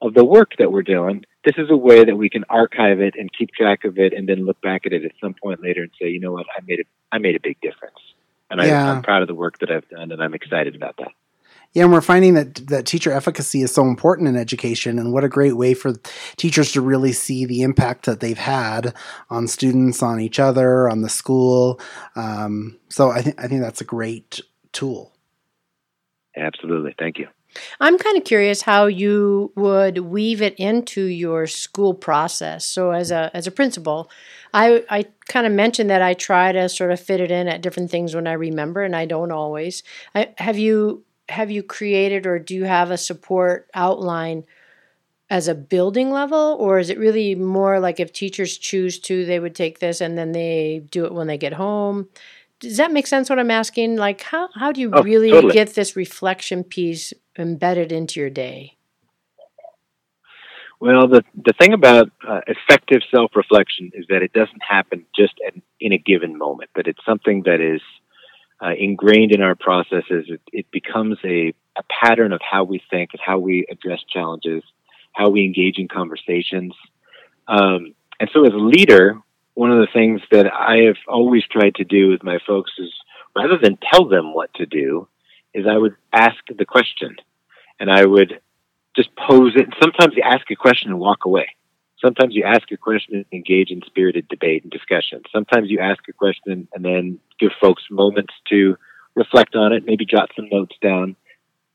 of 0.00 0.14
the 0.14 0.24
work 0.24 0.52
that 0.58 0.70
we're 0.70 0.82
doing. 0.82 1.24
This 1.44 1.56
is 1.58 1.70
a 1.70 1.76
way 1.76 2.04
that 2.04 2.16
we 2.16 2.30
can 2.30 2.44
archive 2.48 3.00
it 3.00 3.14
and 3.18 3.28
keep 3.36 3.50
track 3.50 3.84
of 3.84 3.98
it, 3.98 4.12
and 4.12 4.28
then 4.28 4.44
look 4.44 4.60
back 4.60 4.86
at 4.86 4.92
it 4.92 5.04
at 5.04 5.12
some 5.20 5.34
point 5.34 5.60
later 5.60 5.82
and 5.82 5.90
say, 6.00 6.08
you 6.08 6.20
know 6.20 6.32
what, 6.32 6.46
I 6.56 6.60
made 6.66 6.80
a 6.80 6.84
I 7.10 7.18
made 7.18 7.34
a 7.34 7.40
big 7.40 7.60
difference, 7.60 7.98
and 8.50 8.60
Yeah. 8.60 8.86
I, 8.86 8.94
I'm 8.94 9.02
proud 9.02 9.22
of 9.22 9.28
the 9.28 9.34
work 9.34 9.58
that 9.58 9.70
I've 9.70 9.88
done, 9.88 10.12
and 10.12 10.22
I'm 10.22 10.34
excited 10.34 10.74
about 10.74 10.96
that. 10.98 11.12
Yeah, 11.74 11.84
and 11.84 11.92
we're 11.92 12.00
finding 12.00 12.34
that 12.34 12.54
that 12.68 12.86
teacher 12.86 13.12
efficacy 13.12 13.60
is 13.60 13.72
so 13.72 13.82
important 13.82 14.28
in 14.28 14.36
education, 14.36 14.98
and 14.98 15.12
what 15.12 15.22
a 15.22 15.28
great 15.28 15.56
way 15.56 15.74
for 15.74 15.94
teachers 16.36 16.72
to 16.72 16.80
really 16.80 17.12
see 17.12 17.44
the 17.44 17.62
impact 17.62 18.06
that 18.06 18.20
they've 18.20 18.38
had 18.38 18.94
on 19.28 19.46
students, 19.46 20.02
on 20.02 20.18
each 20.18 20.38
other, 20.38 20.88
on 20.88 21.02
the 21.02 21.10
school. 21.10 21.78
Um, 22.16 22.78
so 22.88 23.10
I 23.10 23.20
think 23.20 23.42
I 23.42 23.48
think 23.48 23.60
that's 23.60 23.82
a 23.82 23.84
great 23.84 24.40
tool. 24.72 25.12
Absolutely, 26.36 26.94
thank 26.98 27.18
you. 27.18 27.28
I'm 27.80 27.98
kind 27.98 28.16
of 28.16 28.24
curious 28.24 28.62
how 28.62 28.86
you 28.86 29.52
would 29.56 29.98
weave 29.98 30.42
it 30.42 30.54
into 30.56 31.02
your 31.04 31.46
school 31.46 31.94
process. 31.94 32.64
So 32.66 32.90
as 32.92 33.10
a 33.10 33.30
as 33.34 33.46
a 33.46 33.50
principal, 33.50 34.10
I 34.54 34.84
I 34.90 35.06
kind 35.28 35.46
of 35.46 35.52
mentioned 35.52 35.90
that 35.90 36.02
I 36.02 36.14
try 36.14 36.52
to 36.52 36.68
sort 36.68 36.92
of 36.92 37.00
fit 37.00 37.20
it 37.20 37.30
in 37.30 37.48
at 37.48 37.60
different 37.62 37.90
things 37.90 38.14
when 38.14 38.26
I 38.26 38.32
remember, 38.32 38.82
and 38.82 38.96
I 38.96 39.06
don't 39.06 39.32
always. 39.32 39.82
I, 40.14 40.34
have 40.38 40.58
you 40.58 41.04
have 41.28 41.50
you 41.50 41.62
created 41.62 42.26
or 42.26 42.38
do 42.38 42.54
you 42.54 42.64
have 42.64 42.90
a 42.90 42.96
support 42.96 43.68
outline 43.74 44.44
as 45.30 45.46
a 45.46 45.54
building 45.54 46.10
level, 46.10 46.56
or 46.58 46.78
is 46.78 46.88
it 46.88 46.98
really 46.98 47.34
more 47.34 47.80
like 47.80 48.00
if 48.00 48.12
teachers 48.12 48.56
choose 48.56 48.98
to, 48.98 49.26
they 49.26 49.38
would 49.38 49.54
take 49.54 49.78
this 49.78 50.00
and 50.00 50.16
then 50.16 50.32
they 50.32 50.82
do 50.90 51.04
it 51.04 51.12
when 51.12 51.26
they 51.26 51.36
get 51.36 51.52
home? 51.52 52.08
Does 52.60 52.76
that 52.78 52.90
make 52.92 53.06
sense? 53.06 53.30
What 53.30 53.38
I'm 53.38 53.50
asking, 53.50 53.96
like 53.96 54.20
how 54.22 54.48
how 54.54 54.72
do 54.72 54.80
you 54.80 54.90
Oh, 54.92 55.02
really 55.02 55.30
totally. 55.30 55.52
get 55.52 55.74
this 55.74 55.96
reflection 55.96 56.64
piece 56.64 57.12
embedded 57.38 57.92
into 57.92 58.20
your 58.20 58.30
day? 58.30 58.76
Well, 60.80 61.08
the 61.08 61.22
the 61.34 61.52
thing 61.60 61.72
about 61.72 62.10
uh, 62.26 62.40
effective 62.46 63.02
self 63.10 63.32
reflection 63.34 63.90
is 63.94 64.06
that 64.08 64.22
it 64.22 64.32
doesn't 64.32 64.62
happen 64.66 65.06
just 65.16 65.34
in, 65.46 65.62
in 65.80 65.92
a 65.92 65.98
given 65.98 66.38
moment, 66.38 66.70
but 66.74 66.86
it's 66.86 67.04
something 67.04 67.42
that 67.44 67.60
is 67.60 67.80
uh, 68.62 68.74
ingrained 68.78 69.32
in 69.32 69.42
our 69.42 69.54
processes. 69.54 70.26
It, 70.28 70.40
it 70.52 70.66
becomes 70.70 71.18
a, 71.24 71.52
a 71.76 71.82
pattern 72.02 72.32
of 72.32 72.40
how 72.48 72.64
we 72.64 72.80
think 72.90 73.10
and 73.12 73.20
how 73.24 73.38
we 73.38 73.66
address 73.70 74.00
challenges, 74.12 74.62
how 75.12 75.30
we 75.30 75.44
engage 75.44 75.78
in 75.78 75.88
conversations. 75.88 76.74
Um, 77.48 77.94
and 78.20 78.28
so, 78.32 78.44
as 78.46 78.52
a 78.52 78.56
leader, 78.56 79.18
one 79.58 79.72
of 79.72 79.80
the 79.80 79.92
things 79.92 80.20
that 80.30 80.46
I 80.54 80.84
have 80.86 80.98
always 81.08 81.42
tried 81.50 81.74
to 81.74 81.84
do 81.84 82.10
with 82.10 82.22
my 82.22 82.38
folks 82.46 82.70
is 82.78 82.92
rather 83.34 83.58
than 83.60 83.76
tell 83.92 84.08
them 84.08 84.32
what 84.32 84.54
to 84.54 84.66
do, 84.66 85.08
is 85.52 85.66
I 85.66 85.76
would 85.76 85.96
ask 86.12 86.36
the 86.46 86.64
question, 86.64 87.16
and 87.80 87.90
I 87.90 88.04
would 88.06 88.40
just 88.94 89.08
pose 89.16 89.54
it. 89.56 89.66
Sometimes 89.82 90.14
you 90.14 90.22
ask 90.24 90.48
a 90.52 90.54
question 90.54 90.92
and 90.92 91.00
walk 91.00 91.24
away. 91.24 91.48
Sometimes 92.00 92.36
you 92.36 92.44
ask 92.44 92.70
a 92.70 92.76
question 92.76 93.16
and 93.16 93.24
engage 93.32 93.72
in 93.72 93.82
spirited 93.84 94.28
debate 94.28 94.62
and 94.62 94.70
discussion. 94.70 95.22
Sometimes 95.32 95.68
you 95.68 95.80
ask 95.80 96.08
a 96.08 96.12
question 96.12 96.68
and 96.72 96.84
then 96.84 97.18
give 97.40 97.50
folks 97.60 97.82
moments 97.90 98.34
to 98.50 98.76
reflect 99.16 99.56
on 99.56 99.72
it, 99.72 99.84
maybe 99.84 100.06
jot 100.06 100.30
some 100.36 100.48
notes 100.52 100.76
down. 100.80 101.16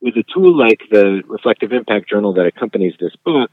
With 0.01 0.15
a 0.15 0.23
tool 0.33 0.57
like 0.57 0.79
the 0.89 1.21
Reflective 1.27 1.73
Impact 1.73 2.09
Journal 2.09 2.31
that 2.35 2.45
accompanies 2.45 2.93
this 2.97 3.17
book, 3.25 3.51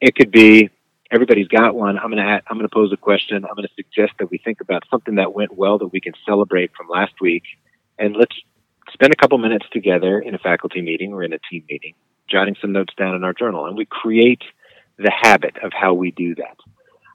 it 0.00 0.16
could 0.16 0.32
be 0.32 0.70
everybody's 1.14 1.48
got 1.48 1.74
one. 1.74 1.98
I'm 1.98 2.10
going 2.10 2.22
to 2.22 2.42
I'm 2.48 2.58
going 2.58 2.68
to 2.68 2.74
pose 2.74 2.92
a 2.92 2.96
question. 2.96 3.36
I'm 3.36 3.54
going 3.54 3.68
to 3.68 3.74
suggest 3.74 4.14
that 4.18 4.30
we 4.30 4.38
think 4.38 4.60
about 4.60 4.82
something 4.90 5.14
that 5.14 5.32
went 5.32 5.56
well 5.56 5.78
that 5.78 5.88
we 5.88 6.00
can 6.00 6.12
celebrate 6.26 6.72
from 6.76 6.88
last 6.88 7.14
week, 7.20 7.44
and 7.98 8.16
let's 8.16 8.34
spend 8.92 9.12
a 9.12 9.16
couple 9.16 9.38
minutes 9.38 9.66
together 9.72 10.20
in 10.20 10.34
a 10.34 10.38
faculty 10.38 10.82
meeting 10.82 11.12
or 11.12 11.22
in 11.22 11.32
a 11.32 11.38
team 11.50 11.64
meeting 11.68 11.94
jotting 12.28 12.56
some 12.60 12.72
notes 12.72 12.92
down 12.96 13.14
in 13.14 13.22
our 13.22 13.34
journal, 13.34 13.66
and 13.66 13.76
we 13.76 13.84
create 13.84 14.42
the 14.96 15.12
habit 15.22 15.56
of 15.62 15.72
how 15.72 15.92
we 15.94 16.10
do 16.10 16.34
that. 16.34 16.56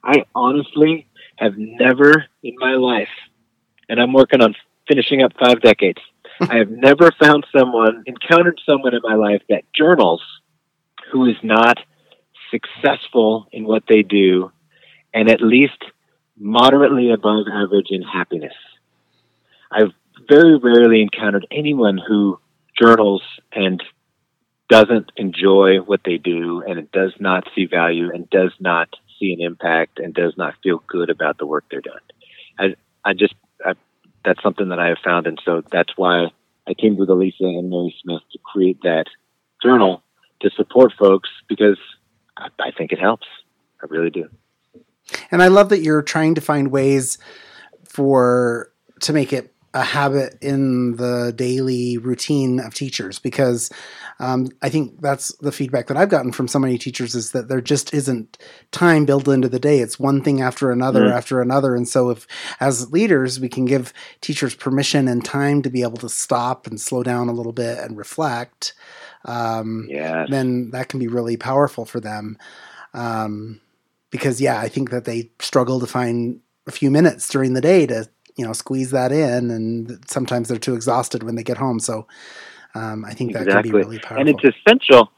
I 0.03 0.25
honestly 0.35 1.07
have 1.38 1.57
never 1.57 2.25
in 2.43 2.55
my 2.57 2.75
life, 2.75 3.09
and 3.89 3.99
I'm 3.99 4.13
working 4.13 4.41
on 4.41 4.55
finishing 4.88 5.21
up 5.21 5.31
five 5.39 5.62
decades, 5.62 6.01
I 6.41 6.57
have 6.57 6.69
never 6.69 7.12
found 7.12 7.45
someone, 7.55 8.03
encountered 8.05 8.59
someone 8.65 8.93
in 8.93 9.01
my 9.03 9.15
life 9.15 9.41
that 9.49 9.63
journals 9.73 10.21
who 11.12 11.25
is 11.25 11.35
not 11.43 11.79
successful 12.51 13.47
in 13.51 13.65
what 13.65 13.83
they 13.88 14.01
do 14.01 14.51
and 15.13 15.29
at 15.29 15.41
least 15.41 15.83
moderately 16.38 17.12
above 17.12 17.45
average 17.51 17.88
in 17.89 18.01
happiness. 18.01 18.53
I've 19.71 19.93
very 20.27 20.57
rarely 20.57 21.01
encountered 21.01 21.47
anyone 21.51 21.97
who 21.97 22.39
journals 22.79 23.21
and 23.51 23.81
doesn't 24.69 25.12
enjoy 25.17 25.77
what 25.77 26.01
they 26.05 26.17
do 26.17 26.62
and 26.62 26.77
it 26.79 26.91
does 26.91 27.13
not 27.19 27.43
see 27.55 27.65
value 27.65 28.12
and 28.13 28.29
does 28.29 28.51
not 28.59 28.89
see 29.19 29.33
an 29.33 29.41
impact 29.41 29.99
and 29.99 30.13
does 30.13 30.33
not 30.38 30.53
feel 30.63 30.83
good 30.88 31.09
about 31.09 31.38
the 31.38 31.45
work 31.45 31.65
they're 31.69 31.81
doing. 31.81 31.97
I, 32.57 32.75
I 33.03 33.13
just, 33.13 33.33
I, 33.65 33.73
that's 34.23 34.41
something 34.43 34.69
that 34.69 34.79
I 34.79 34.89
have 34.89 34.99
found. 35.03 35.27
And 35.27 35.41
so 35.43 35.63
that's 35.71 35.91
why 35.97 36.27
I 36.67 36.73
came 36.73 36.97
with 36.97 37.09
Alisa 37.09 37.41
and 37.41 37.69
Mary 37.69 37.95
Smith 38.01 38.21
to 38.31 38.39
create 38.39 38.81
that 38.83 39.05
journal 39.62 40.03
to 40.41 40.49
support 40.51 40.93
folks 40.97 41.29
because 41.47 41.77
I, 42.39 42.47
I 42.60 42.71
think 42.71 42.91
it 42.91 42.99
helps. 42.99 43.28
I 43.82 43.86
really 43.89 44.10
do. 44.10 44.30
And 45.32 45.41
I 45.41 45.47
love 45.47 45.69
that 45.69 45.82
you're 45.82 46.02
trying 46.02 46.36
to 46.36 46.41
find 46.41 46.71
ways 46.71 47.17
for 47.86 48.71
to 49.02 49.13
make 49.13 49.34
it 49.34 49.54
a 49.73 49.84
habit 49.84 50.36
in 50.41 50.95
the 50.95 51.32
daily 51.36 51.97
routine 51.99 52.60
of 52.60 52.73
teachers 52.73 53.19
because 53.19 53.69
um, 54.19 54.47
I 54.63 54.69
think 54.69 54.99
that's 54.99 55.32
the 55.38 55.52
feedback 55.52 55.88
that 55.88 55.95
I've 55.97 56.10
gotten 56.10 56.32
from 56.32 56.47
so 56.47 56.58
many 56.58 56.80
teachers 56.80 57.13
is 57.13 57.32
that 57.32 57.49
there 57.49 57.62
just 57.62 57.93
isn't 57.93 58.38
time 58.71 59.06
built 59.06 59.28
into 59.28 59.47
the 59.47 59.60
day. 59.60 59.80
It's 59.80 59.99
one 59.99 60.23
thing 60.23 60.41
after 60.41 60.71
another 60.71 61.02
Mm. 61.06 61.13
after 61.13 61.39
another. 61.39 61.75
And 61.75 61.88
so, 61.88 62.10
if 62.10 62.25
as 62.60 62.91
leaders 62.91 63.39
we 63.39 63.47
can 63.47 63.65
give 63.65 63.93
teachers 64.21 64.56
permission 64.56 65.08
and 65.08 65.23
time 65.23 65.62
to 65.62 65.69
be 65.69 65.84
able 65.84 65.97
to 65.97 66.10
stop 66.10 66.65
and 66.65 66.82
slow 66.82 67.04
down 67.04 67.30
a 67.30 67.34
little 67.34 67.54
bit 67.54 67.78
and 67.78 67.95
reflect, 67.95 68.73
um, 69.25 69.88
Yeah. 69.89 70.25
then 70.29 70.71
that 70.71 70.89
can 70.89 70.99
be 70.99 71.08
really 71.08 71.38
powerful 71.38 71.86
for 71.86 71.99
them. 71.99 72.38
Um, 72.93 73.62
because 74.12 74.41
yeah, 74.41 74.60
I 74.60 74.69
think 74.69 74.89
that 74.89 75.05
they 75.05 75.29
struggle 75.39 75.79
to 75.79 75.88
find 75.88 76.41
a 76.67 76.71
few 76.71 76.89
minutes 76.89 77.29
during 77.29 77.53
the 77.53 77.62
day 77.62 77.86
to 77.88 78.08
you 78.36 78.45
know 78.45 78.53
squeeze 78.53 78.91
that 78.91 79.12
in, 79.12 79.51
and 79.51 79.99
sometimes 80.08 80.47
they're 80.47 80.58
too 80.58 80.73
exhausted 80.73 81.23
when 81.23 81.36
they 81.36 81.43
get 81.43 81.58
home. 81.58 81.79
So 81.79 82.08
um, 82.75 83.05
I 83.05 83.13
think 83.13 83.34
that 83.34 83.47
can 83.47 83.62
be 83.62 83.71
really 83.71 83.99
powerful. 83.99 84.19
and 84.19 84.29
it's 84.29 84.43
essential. 84.43 85.12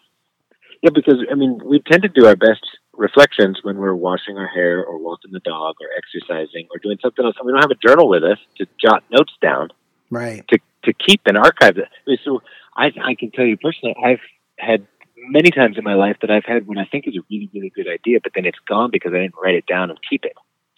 Yeah, 0.82 0.90
because 0.94 1.24
I 1.32 1.36
mean, 1.36 1.60
we 1.64 1.80
tend 1.80 2.02
to 2.02 2.10
do 2.10 2.26
our 2.26 2.36
best 2.36 2.66
reflections 2.94 3.60
when 3.62 3.78
we're 3.78 3.96
washing 3.96 4.38
our 4.38 4.48
hair 4.48 4.84
or 4.84 4.98
walking 4.98 5.32
the 5.32 5.40
dog 5.40 5.76
or 5.80 5.88
exercising 5.96 6.68
or 6.72 6.80
doing 6.80 6.98
something 7.02 7.24
else, 7.24 7.36
and 7.38 7.46
we 7.46 7.52
don't 7.52 7.62
have 7.62 7.72
a 7.72 7.88
journal 7.88 8.10
with 8.10 8.24
us 8.24 8.40
to 8.58 8.66
jot 8.84 9.04
notes 9.12 9.34
down 9.42 9.70
right. 10.10 10.48
to 10.50 10.60
to 10.84 10.94
keep 10.94 11.22
and 11.26 11.38
archive 11.38 11.78
it. 11.78 11.88
I 11.88 12.10
mean, 12.10 12.18
so 12.24 12.42
I 12.76 12.92
I 13.04 13.16
can 13.16 13.32
tell 13.32 13.46
you 13.46 13.58
personally, 13.58 13.96
I've 14.04 14.22
had 14.58 14.88
many 15.18 15.52
times 15.52 15.78
in 15.78 15.84
my 15.84 15.94
life 15.94 16.18
that 16.22 16.32
I've 16.32 16.46
had 16.46 16.68
when 16.68 16.78
I 16.78 16.86
think 16.86 17.08
is 17.08 17.16
a 17.16 17.22
really 17.30 17.50
really 17.54 17.70
good 17.70 17.88
idea, 17.88 18.20
but 18.22 18.34
then 18.36 18.46
it's 18.46 18.60
gone 18.68 18.90
because 18.92 19.14
I 19.14 19.20
didn't 19.20 19.36
write 19.42 19.56
it 19.56 19.66
down 19.66 19.90
and 19.90 20.00
keep 20.10 20.26
it 20.26 20.34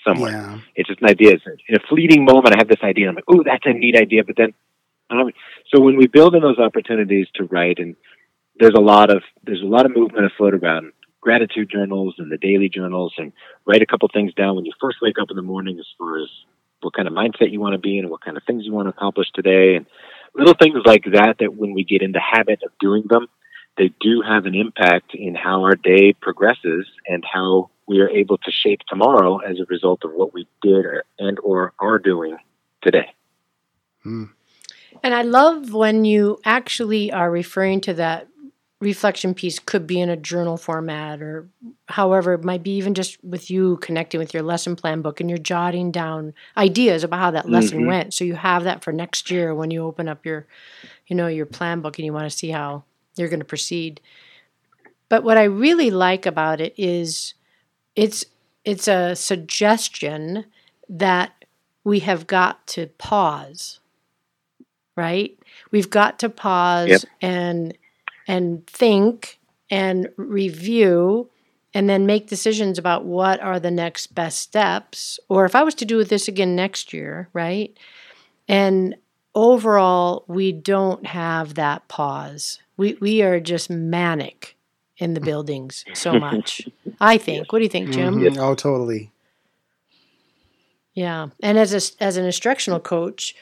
somewhere. 0.06 0.32
Yeah. 0.32 0.60
It's 0.75 0.89
just 0.89 1.01
an 1.01 1.10
idea. 1.10 1.34
It's 1.34 1.45
in 1.45 1.75
a 1.75 1.88
fleeting 1.88 2.25
moment, 2.25 2.53
I 2.53 2.58
have 2.60 2.67
this 2.67 2.84
idea. 2.84 3.08
And 3.08 3.12
I'm 3.12 3.15
like, 3.15 3.25
oh, 3.27 3.43
that's 3.43 3.65
a 3.65 3.73
neat 3.73 3.95
idea. 3.95 4.23
But 4.23 4.36
then, 4.38 4.53
I 5.10 5.15
don't, 5.15 5.36
so 5.73 5.82
when 5.82 5.97
we 5.97 6.08
build 6.08 6.36
in 6.36 6.41
those 6.41 6.60
opportunities 6.60 7.27
to 7.36 7.45
write, 7.45 7.79
and 7.79 7.95
there's 8.60 8.75
a 8.75 8.82
lot 8.82 9.10
of 9.10 9.23
there's 9.43 9.62
a 9.62 9.65
lot 9.65 9.86
of 9.86 9.95
movement 9.95 10.25
afloat 10.25 10.53
around 10.53 10.91
gratitude 11.21 11.69
journals 11.69 12.15
and 12.17 12.32
the 12.32 12.38
daily 12.38 12.69
journals, 12.69 13.13
and 13.17 13.32
write 13.65 13.82
a 13.82 13.86
couple 13.86 14.10
things 14.13 14.34
down 14.34 14.56
when 14.56 14.65
you 14.65 14.73
first 14.82 14.97
wake 15.01 15.19
up 15.21 15.29
in 15.29 15.36
the 15.36 15.41
morning, 15.41 15.79
as 15.79 15.88
far 15.97 16.21
as 16.21 16.29
what 16.82 16.93
kind 16.93 17.08
of 17.08 17.13
mindset 17.13 17.51
you 17.51 17.62
want 17.62 17.73
to 17.73 17.79
be 17.79 17.97
in, 17.97 18.03
and 18.03 18.12
what 18.12 18.23
kind 18.23 18.38
of 18.38 18.43
things 18.43 18.65
you 18.65 18.73
want 18.73 18.88
to 18.88 18.89
accomplish 18.89 19.27
today, 19.34 19.75
and 19.75 19.86
little 20.36 20.54
things 20.54 20.80
like 20.86 21.06
that. 21.13 21.38
That 21.39 21.56
when 21.56 21.74
we 21.74 21.84
get 21.84 22.02
in 22.02 22.12
the 22.12 22.22
habit 22.22 22.62
of 22.63 22.72
doing 22.80 23.04
them, 23.10 23.28
they 23.78 23.91
do 24.00 24.22
have 24.22 24.46
an 24.46 24.56
impact 24.56 25.13
in 25.13 25.36
how 25.36 25.63
our 25.63 25.76
day 25.76 26.13
progresses 26.13 26.88
and 27.08 27.24
how 27.26 27.69
we 27.88 28.00
are 28.00 28.10
able 28.10 28.38
to 28.38 28.52
shape 28.52 28.82
tomorrow 28.88 29.39
as 29.39 29.60
a 29.60 29.65
result 29.65 30.04
of 30.04 30.12
what 30.13 30.34
we 30.34 30.48
did 30.62 30.86
or, 30.86 31.04
and 31.19 31.39
or 31.39 31.74
are 31.80 32.00
doing 32.00 32.38
today. 32.82 33.13
Mm. 34.06 34.30
And 35.02 35.13
I 35.13 35.24
love 35.24 35.74
when 35.74 36.06
you 36.06 36.39
actually 36.46 37.12
are 37.12 37.30
referring 37.30 37.82
to 37.82 37.93
that 37.96 38.28
reflection 38.84 39.34
piece 39.34 39.60
could 39.60 39.88
be 39.88 40.00
in 40.00 40.10
a 40.10 40.17
journal 40.17 40.58
format 40.58 41.22
or 41.22 41.48
however 41.88 42.34
it 42.34 42.43
might 42.43 42.63
be 42.63 42.76
even 42.78 42.93
just 42.93 43.24
with 43.24 43.50
you 43.50 43.78
connecting 43.78 44.19
with 44.19 44.34
your 44.34 44.43
lesson 44.43 44.76
plan 44.76 45.02
book 45.02 45.19
and 45.19 45.30
you're 45.30 45.39
jotting 45.39 45.91
down 45.91 46.34
ideas 46.58 47.04
about 47.04 47.19
how 47.19 47.32
that 47.32 47.50
lesson 47.50 47.80
Mhm. 47.82 47.88
went 47.88 48.13
so 48.13 48.24
you 48.24 48.36
have 48.36 48.63
that 48.65 48.84
for 48.84 48.91
next 48.93 49.32
year 49.32 49.56
when 49.56 49.72
you 49.72 49.84
open 49.86 50.08
up 50.08 50.26
your 50.26 50.46
you 51.08 51.15
know 51.15 51.28
your 51.28 51.46
plan 51.48 51.82
book 51.82 51.98
and 51.98 52.06
you 52.06 52.13
want 52.13 52.30
to 52.30 52.38
see 52.38 52.50
how 52.50 52.84
you're 53.15 53.30
going 53.30 53.39
to 53.39 53.46
proceed 53.46 54.02
but 55.10 55.24
what 55.24 55.38
i 55.38 55.43
really 55.43 55.89
like 55.91 56.26
about 56.26 56.60
it 56.62 56.74
is 56.78 57.34
it's 57.96 58.26
it's 58.65 58.88
a 58.88 59.15
suggestion 59.15 60.46
that 60.89 61.46
we 61.84 62.00
have 62.00 62.28
got 62.28 62.65
to 62.67 62.88
pause 62.98 63.80
right 64.96 65.38
we've 65.72 65.89
got 65.89 66.19
to 66.19 66.30
pause 66.30 66.89
Yep. 66.89 67.02
and 67.22 67.78
and 68.27 68.65
think 68.67 69.39
and 69.69 70.09
review 70.17 71.29
and 71.73 71.89
then 71.89 72.05
make 72.05 72.27
decisions 72.27 72.77
about 72.77 73.03
what 73.05 73.39
are 73.41 73.59
the 73.59 73.71
next 73.71 74.13
best 74.13 74.39
steps. 74.39 75.19
Or 75.29 75.45
if 75.45 75.55
i 75.55 75.63
was 75.63 75.75
to 75.75 75.86
do 75.86 76.03
this 76.03 76.27
again 76.27 76.55
next 76.55 76.93
year 76.93 77.29
right? 77.33 77.75
And 78.47 78.95
overall 79.36 80.25
we 80.27 80.51
don't 80.51 81.05
have 81.07 81.55
that 81.55 81.88
pause. 81.88 82.59
We 82.77 82.95
we 83.01 83.21
are 83.21 83.39
just 83.39 83.69
manic 83.69 84.55
in 84.97 85.13
the 85.15 85.21
buildings 85.21 85.86
so 85.93 86.13
much 86.27 86.67
i 86.99 87.17
think. 87.17 87.51
What 87.51 87.59
do 87.59 87.63
you 87.63 87.69
think 87.69 87.89
jim? 87.91 88.15
Mhm. 88.19 88.38
Oh, 88.39 88.55
totally. 88.55 89.12
yeah, 90.93 91.29
and 91.41 91.57
as 91.57 91.73
a 91.73 92.03
as 92.03 92.17
an 92.17 92.25
instructional 92.25 92.79
coach, 92.79 93.36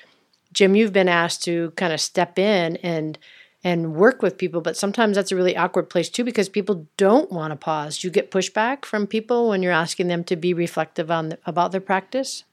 Jim, 0.54 0.76
you've 0.76 0.94
been 0.94 1.10
asked 1.10 1.44
to 1.44 1.72
kind 1.72 1.92
of 1.94 2.00
step 2.00 2.40
in 2.40 2.78
and 2.78 3.18
and 3.64 3.94
work 3.94 4.22
with 4.22 4.38
people, 4.38 4.62
but 4.62 4.76
sometimes 4.76 5.16
that's 5.16 5.32
a 5.32 5.36
really 5.36 5.56
awkward 5.56 5.90
place 5.90 6.10
too 6.10 6.24
because 6.24 6.50
people 6.50 6.88
don't 6.98 7.32
want 7.32 7.52
to 7.52 7.56
pause. 7.56 8.04
You 8.04 8.10
get 8.10 8.32
pushback 8.32 8.86
from 8.86 9.06
people 9.06 9.50
when 9.50 9.62
you're 9.62 9.72
asking 9.72 10.08
them 10.08 10.24
to 10.26 10.36
be 10.36 10.54
reflective 10.54 11.12
on 11.12 11.30
the, 11.30 11.40
about 11.46 11.72
their 11.72 11.82
practice? 11.82 12.44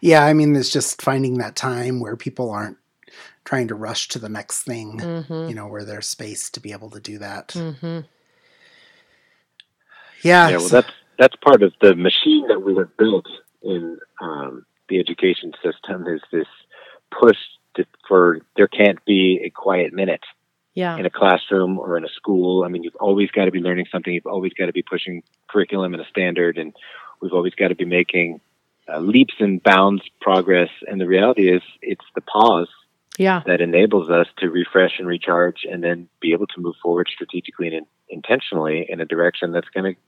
Yeah, 0.00 0.24
I 0.24 0.32
mean, 0.32 0.54
it's 0.56 0.70
just 0.70 1.02
finding 1.02 1.38
that 1.38 1.56
time 1.56 2.00
where 2.00 2.16
people 2.16 2.50
aren't 2.50 2.78
trying 3.44 3.68
to 3.68 3.74
rush 3.74 4.08
to 4.08 4.18
the 4.18 4.28
next 4.28 4.62
thing. 4.62 4.98
Mm-hmm. 4.98 5.48
You 5.48 5.54
know, 5.54 5.66
where 5.66 5.84
there's 5.84 6.08
space 6.08 6.48
to 6.50 6.60
be 6.60 6.72
able 6.72 6.90
to 6.90 7.00
do 7.00 7.18
that. 7.18 7.48
Mm-hmm. 7.48 8.00
Yeah. 10.22 10.48
yeah, 10.48 10.56
well, 10.56 10.68
that's 10.68 10.90
that's 11.18 11.36
part 11.36 11.62
of 11.62 11.74
the 11.82 11.94
machine 11.94 12.48
that 12.48 12.60
we 12.60 12.74
have 12.76 12.96
built 12.96 13.26
in 13.62 13.98
um, 14.20 14.64
the 14.88 14.98
education 14.98 15.52
system. 15.62 16.06
Is 16.06 16.22
this 16.32 16.46
push 17.10 17.36
to, 17.76 17.86
for 18.08 18.40
there 18.56 18.68
can't 18.68 19.04
be 19.04 19.40
a 19.44 19.50
quiet 19.50 19.92
minute 19.92 20.24
Yeah. 20.74 20.96
in 20.96 21.06
a 21.06 21.10
classroom 21.10 21.78
or 21.78 21.96
in 21.96 22.04
a 22.04 22.08
school. 22.08 22.64
I 22.64 22.68
mean, 22.68 22.82
you've 22.82 22.96
always 22.96 23.30
got 23.30 23.44
to 23.46 23.50
be 23.50 23.60
learning 23.60 23.86
something. 23.92 24.12
You've 24.12 24.26
always 24.26 24.52
got 24.54 24.66
to 24.66 24.72
be 24.72 24.82
pushing 24.82 25.22
curriculum 25.48 25.94
and 25.94 26.02
a 26.02 26.08
standard, 26.08 26.58
and 26.58 26.72
we've 27.20 27.32
always 27.32 27.54
got 27.54 27.68
to 27.68 27.74
be 27.74 27.84
making 27.84 28.40
uh, 28.88 28.98
leaps 28.98 29.34
and 29.38 29.62
bounds 29.62 30.02
progress. 30.20 30.70
And 30.88 31.00
the 31.00 31.06
reality 31.06 31.48
is, 31.50 31.62
it's 31.80 32.04
the 32.14 32.20
pause 32.20 32.68
Yeah. 33.18 33.42
that 33.46 33.60
enables 33.60 34.10
us 34.10 34.26
to 34.38 34.50
refresh 34.50 34.98
and 34.98 35.06
recharge, 35.06 35.64
and 35.70 35.82
then 35.82 36.08
be 36.20 36.32
able 36.32 36.48
to 36.48 36.60
move 36.60 36.76
forward 36.82 37.08
strategically 37.12 37.68
and 37.68 37.76
in, 37.76 37.86
intentionally 38.08 38.86
in 38.88 39.00
a 39.00 39.06
direction 39.06 39.52
that's 39.52 39.68
going 39.68 39.94
to 39.94 40.00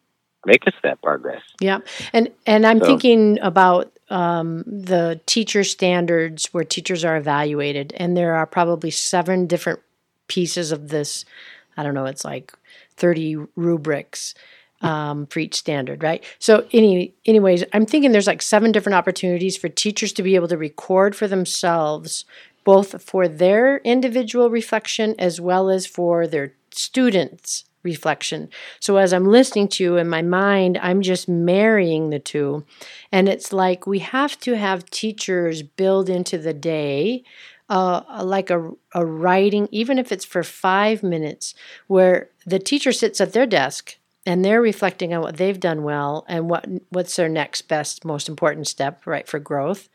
make 0.47 0.67
us 0.67 0.75
that 0.83 1.03
progress. 1.03 1.43
Yeah, 1.61 1.79
and 2.13 2.31
and 2.47 2.67
I'm 2.67 2.81
So- 2.81 2.87
thinking 2.87 3.39
about 3.41 3.93
um, 4.09 4.63
the 4.67 5.21
teacher 5.27 5.65
standards 5.65 6.47
where 6.53 6.65
teachers 6.65 7.05
are 7.05 7.17
evaluated, 7.17 7.93
and 7.97 8.17
there 8.17 8.35
are 8.35 8.47
probably 8.47 8.91
seven 8.91 9.47
different 9.47 9.81
pieces 10.29 10.73
of 10.73 10.89
this. 10.89 11.25
I 11.77 11.83
don't 11.83 11.95
know. 11.95 12.07
It's 12.07 12.25
like 12.25 12.53
thirty 12.97 13.37
rubrics 13.57 14.35
um, 14.81 15.27
for 15.27 15.41
each 15.41 15.55
standard, 15.55 16.03
right? 16.03 16.23
So, 16.39 16.67
any 16.73 17.15
anyways, 17.25 17.65
I'm 17.73 17.87
thinking 17.87 18.13
there's 18.13 18.27
like 18.27 18.43
seven 18.43 18.73
different 18.73 18.95
opportunities 18.97 19.57
for 19.57 19.69
teachers 19.69 20.13
to 20.15 20.23
be 20.23 20.37
able 20.37 20.49
to 20.49 20.57
record 20.57 21.17
for 21.17 21.27
themselves, 21.27 22.25
both 22.65 23.03
for 23.03 23.27
their 23.27 23.79
individual 23.79 24.51
reflection 24.51 25.15
as 25.19 25.41
well 25.41 25.69
as 25.69 25.87
for 25.87 26.27
their 26.27 26.53
students' 26.71 27.65
reflection. 27.87 28.49
So 28.81 28.99
as 28.99 29.13
I'm 29.13 29.27
listening 29.27 29.69
to 29.69 29.85
you 29.85 29.97
in 29.97 30.09
my 30.09 30.23
mind, 30.23 30.79
I'm 30.83 31.01
just 31.01 31.29
marrying 31.29 32.11
the 32.11 32.19
two. 32.19 32.65
And 33.11 33.29
it's 33.29 33.53
like 33.53 33.87
we 33.87 34.01
have 34.01 34.39
to 34.41 34.57
have 34.57 34.91
teachers 34.91 35.63
build 35.63 36.11
into 36.11 36.37
the 36.37 36.53
day 36.53 37.25
uh, 37.69 38.23
like 38.23 38.51
a, 38.51 38.71
a 38.95 39.05
writing, 39.05 39.69
even 39.73 39.99
if 39.99 40.13
it's 40.13 40.25
for 40.25 40.43
five 40.43 41.03
minutes, 41.03 41.55
where 41.87 42.31
the 42.47 42.59
teacher 42.59 42.93
sits 42.93 43.21
at 43.21 43.33
their 43.33 43.47
desk 43.47 43.97
and 44.25 44.45
they're 44.45 44.61
reflecting 44.61 45.15
on 45.15 45.21
what 45.23 45.37
they've 45.37 45.61
done 45.61 45.83
well 45.83 46.25
and 46.29 46.51
what 46.51 46.67
what's 46.91 47.17
their 47.17 47.29
next 47.29 47.63
best, 47.63 48.05
most 48.05 48.29
important 48.29 48.67
step, 48.67 49.07
right, 49.07 49.27
for 49.27 49.39
growth. 49.39 49.89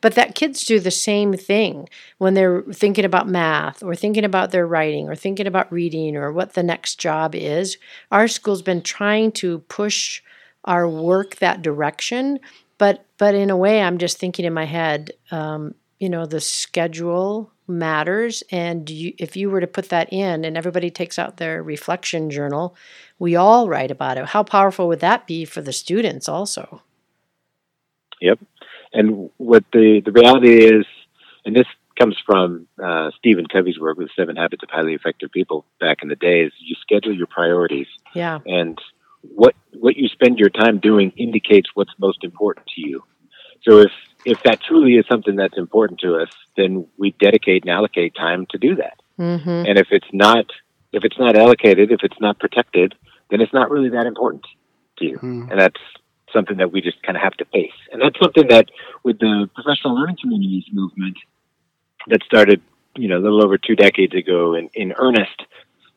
But 0.00 0.14
that 0.14 0.34
kids 0.34 0.64
do 0.64 0.80
the 0.80 0.90
same 0.90 1.34
thing 1.34 1.88
when 2.18 2.34
they're 2.34 2.62
thinking 2.72 3.04
about 3.04 3.28
math 3.28 3.82
or 3.82 3.94
thinking 3.94 4.24
about 4.24 4.50
their 4.50 4.66
writing 4.66 5.08
or 5.08 5.14
thinking 5.14 5.46
about 5.46 5.72
reading 5.72 6.16
or 6.16 6.32
what 6.32 6.54
the 6.54 6.62
next 6.62 6.96
job 6.96 7.34
is. 7.34 7.78
Our 8.10 8.28
school's 8.28 8.62
been 8.62 8.82
trying 8.82 9.32
to 9.32 9.60
push 9.60 10.22
our 10.64 10.88
work 10.88 11.36
that 11.36 11.62
direction, 11.62 12.38
but 12.78 13.06
but 13.18 13.34
in 13.34 13.50
a 13.50 13.56
way, 13.56 13.80
I'm 13.80 13.98
just 13.98 14.18
thinking 14.18 14.44
in 14.44 14.52
my 14.52 14.64
head, 14.64 15.12
um, 15.30 15.74
you 15.98 16.08
know, 16.08 16.26
the 16.26 16.40
schedule 16.40 17.52
matters, 17.66 18.42
and 18.50 18.90
you, 18.90 19.14
if 19.18 19.36
you 19.36 19.48
were 19.48 19.60
to 19.60 19.66
put 19.66 19.88
that 19.88 20.12
in, 20.12 20.44
and 20.44 20.56
everybody 20.56 20.90
takes 20.90 21.18
out 21.18 21.36
their 21.38 21.62
reflection 21.62 22.28
journal, 22.30 22.76
we 23.18 23.36
all 23.36 23.68
write 23.68 23.90
about 23.90 24.18
it. 24.18 24.26
How 24.26 24.42
powerful 24.42 24.88
would 24.88 25.00
that 25.00 25.26
be 25.26 25.44
for 25.44 25.62
the 25.62 25.72
students, 25.72 26.28
also? 26.28 26.82
Yep. 28.20 28.38
And 28.94 29.30
what 29.36 29.64
the, 29.72 30.00
the 30.04 30.12
reality 30.12 30.64
is, 30.64 30.86
and 31.44 31.54
this 31.54 31.66
comes 31.98 32.16
from 32.24 32.66
uh, 32.82 33.10
Stephen 33.18 33.46
Covey's 33.46 33.78
work 33.78 33.98
with 33.98 34.08
Seven 34.16 34.36
Habits 34.36 34.62
of 34.62 34.70
Highly 34.70 34.94
Effective 34.94 35.30
People 35.30 35.66
back 35.80 35.98
in 36.02 36.08
the 36.08 36.16
day, 36.16 36.42
is 36.42 36.52
you 36.58 36.76
schedule 36.80 37.14
your 37.14 37.26
priorities. 37.26 37.88
Yeah. 38.14 38.38
And 38.46 38.78
what 39.22 39.54
what 39.72 39.96
you 39.96 40.08
spend 40.08 40.38
your 40.38 40.50
time 40.50 40.78
doing 40.78 41.12
indicates 41.16 41.70
what's 41.74 41.92
most 41.98 42.24
important 42.24 42.66
to 42.74 42.80
you. 42.80 43.04
So 43.62 43.78
if 43.78 43.92
if 44.24 44.42
that 44.42 44.60
truly 44.62 44.94
is 44.96 45.06
something 45.10 45.36
that's 45.36 45.56
important 45.56 46.00
to 46.00 46.16
us, 46.16 46.28
then 46.56 46.86
we 46.98 47.12
dedicate 47.12 47.64
and 47.64 47.70
allocate 47.70 48.14
time 48.14 48.46
to 48.50 48.58
do 48.58 48.76
that. 48.76 49.00
Mm-hmm. 49.18 49.48
And 49.48 49.78
if 49.78 49.88
it's 49.90 50.06
not 50.12 50.46
if 50.92 51.04
it's 51.04 51.18
not 51.18 51.36
allocated, 51.36 51.90
if 51.90 52.00
it's 52.02 52.20
not 52.20 52.38
protected, 52.38 52.94
then 53.30 53.40
it's 53.40 53.52
not 53.52 53.70
really 53.70 53.90
that 53.90 54.06
important 54.06 54.46
to 54.98 55.04
you. 55.06 55.16
Hmm. 55.16 55.48
And 55.50 55.60
that's 55.60 55.80
something 56.34 56.58
that 56.58 56.72
we 56.72 56.82
just 56.82 57.02
kind 57.02 57.16
of 57.16 57.22
have 57.22 57.34
to 57.34 57.44
face. 57.46 57.72
And 57.92 58.02
that's 58.02 58.18
something 58.22 58.48
that 58.48 58.66
with 59.02 59.18
the 59.18 59.48
professional 59.54 59.94
learning 59.94 60.18
communities 60.20 60.64
movement 60.72 61.16
that 62.08 62.22
started, 62.24 62.60
you 62.96 63.08
know, 63.08 63.18
a 63.18 63.22
little 63.22 63.42
over 63.42 63.56
two 63.56 63.76
decades 63.76 64.14
ago 64.14 64.54
in, 64.54 64.68
in 64.74 64.92
earnest 64.98 65.42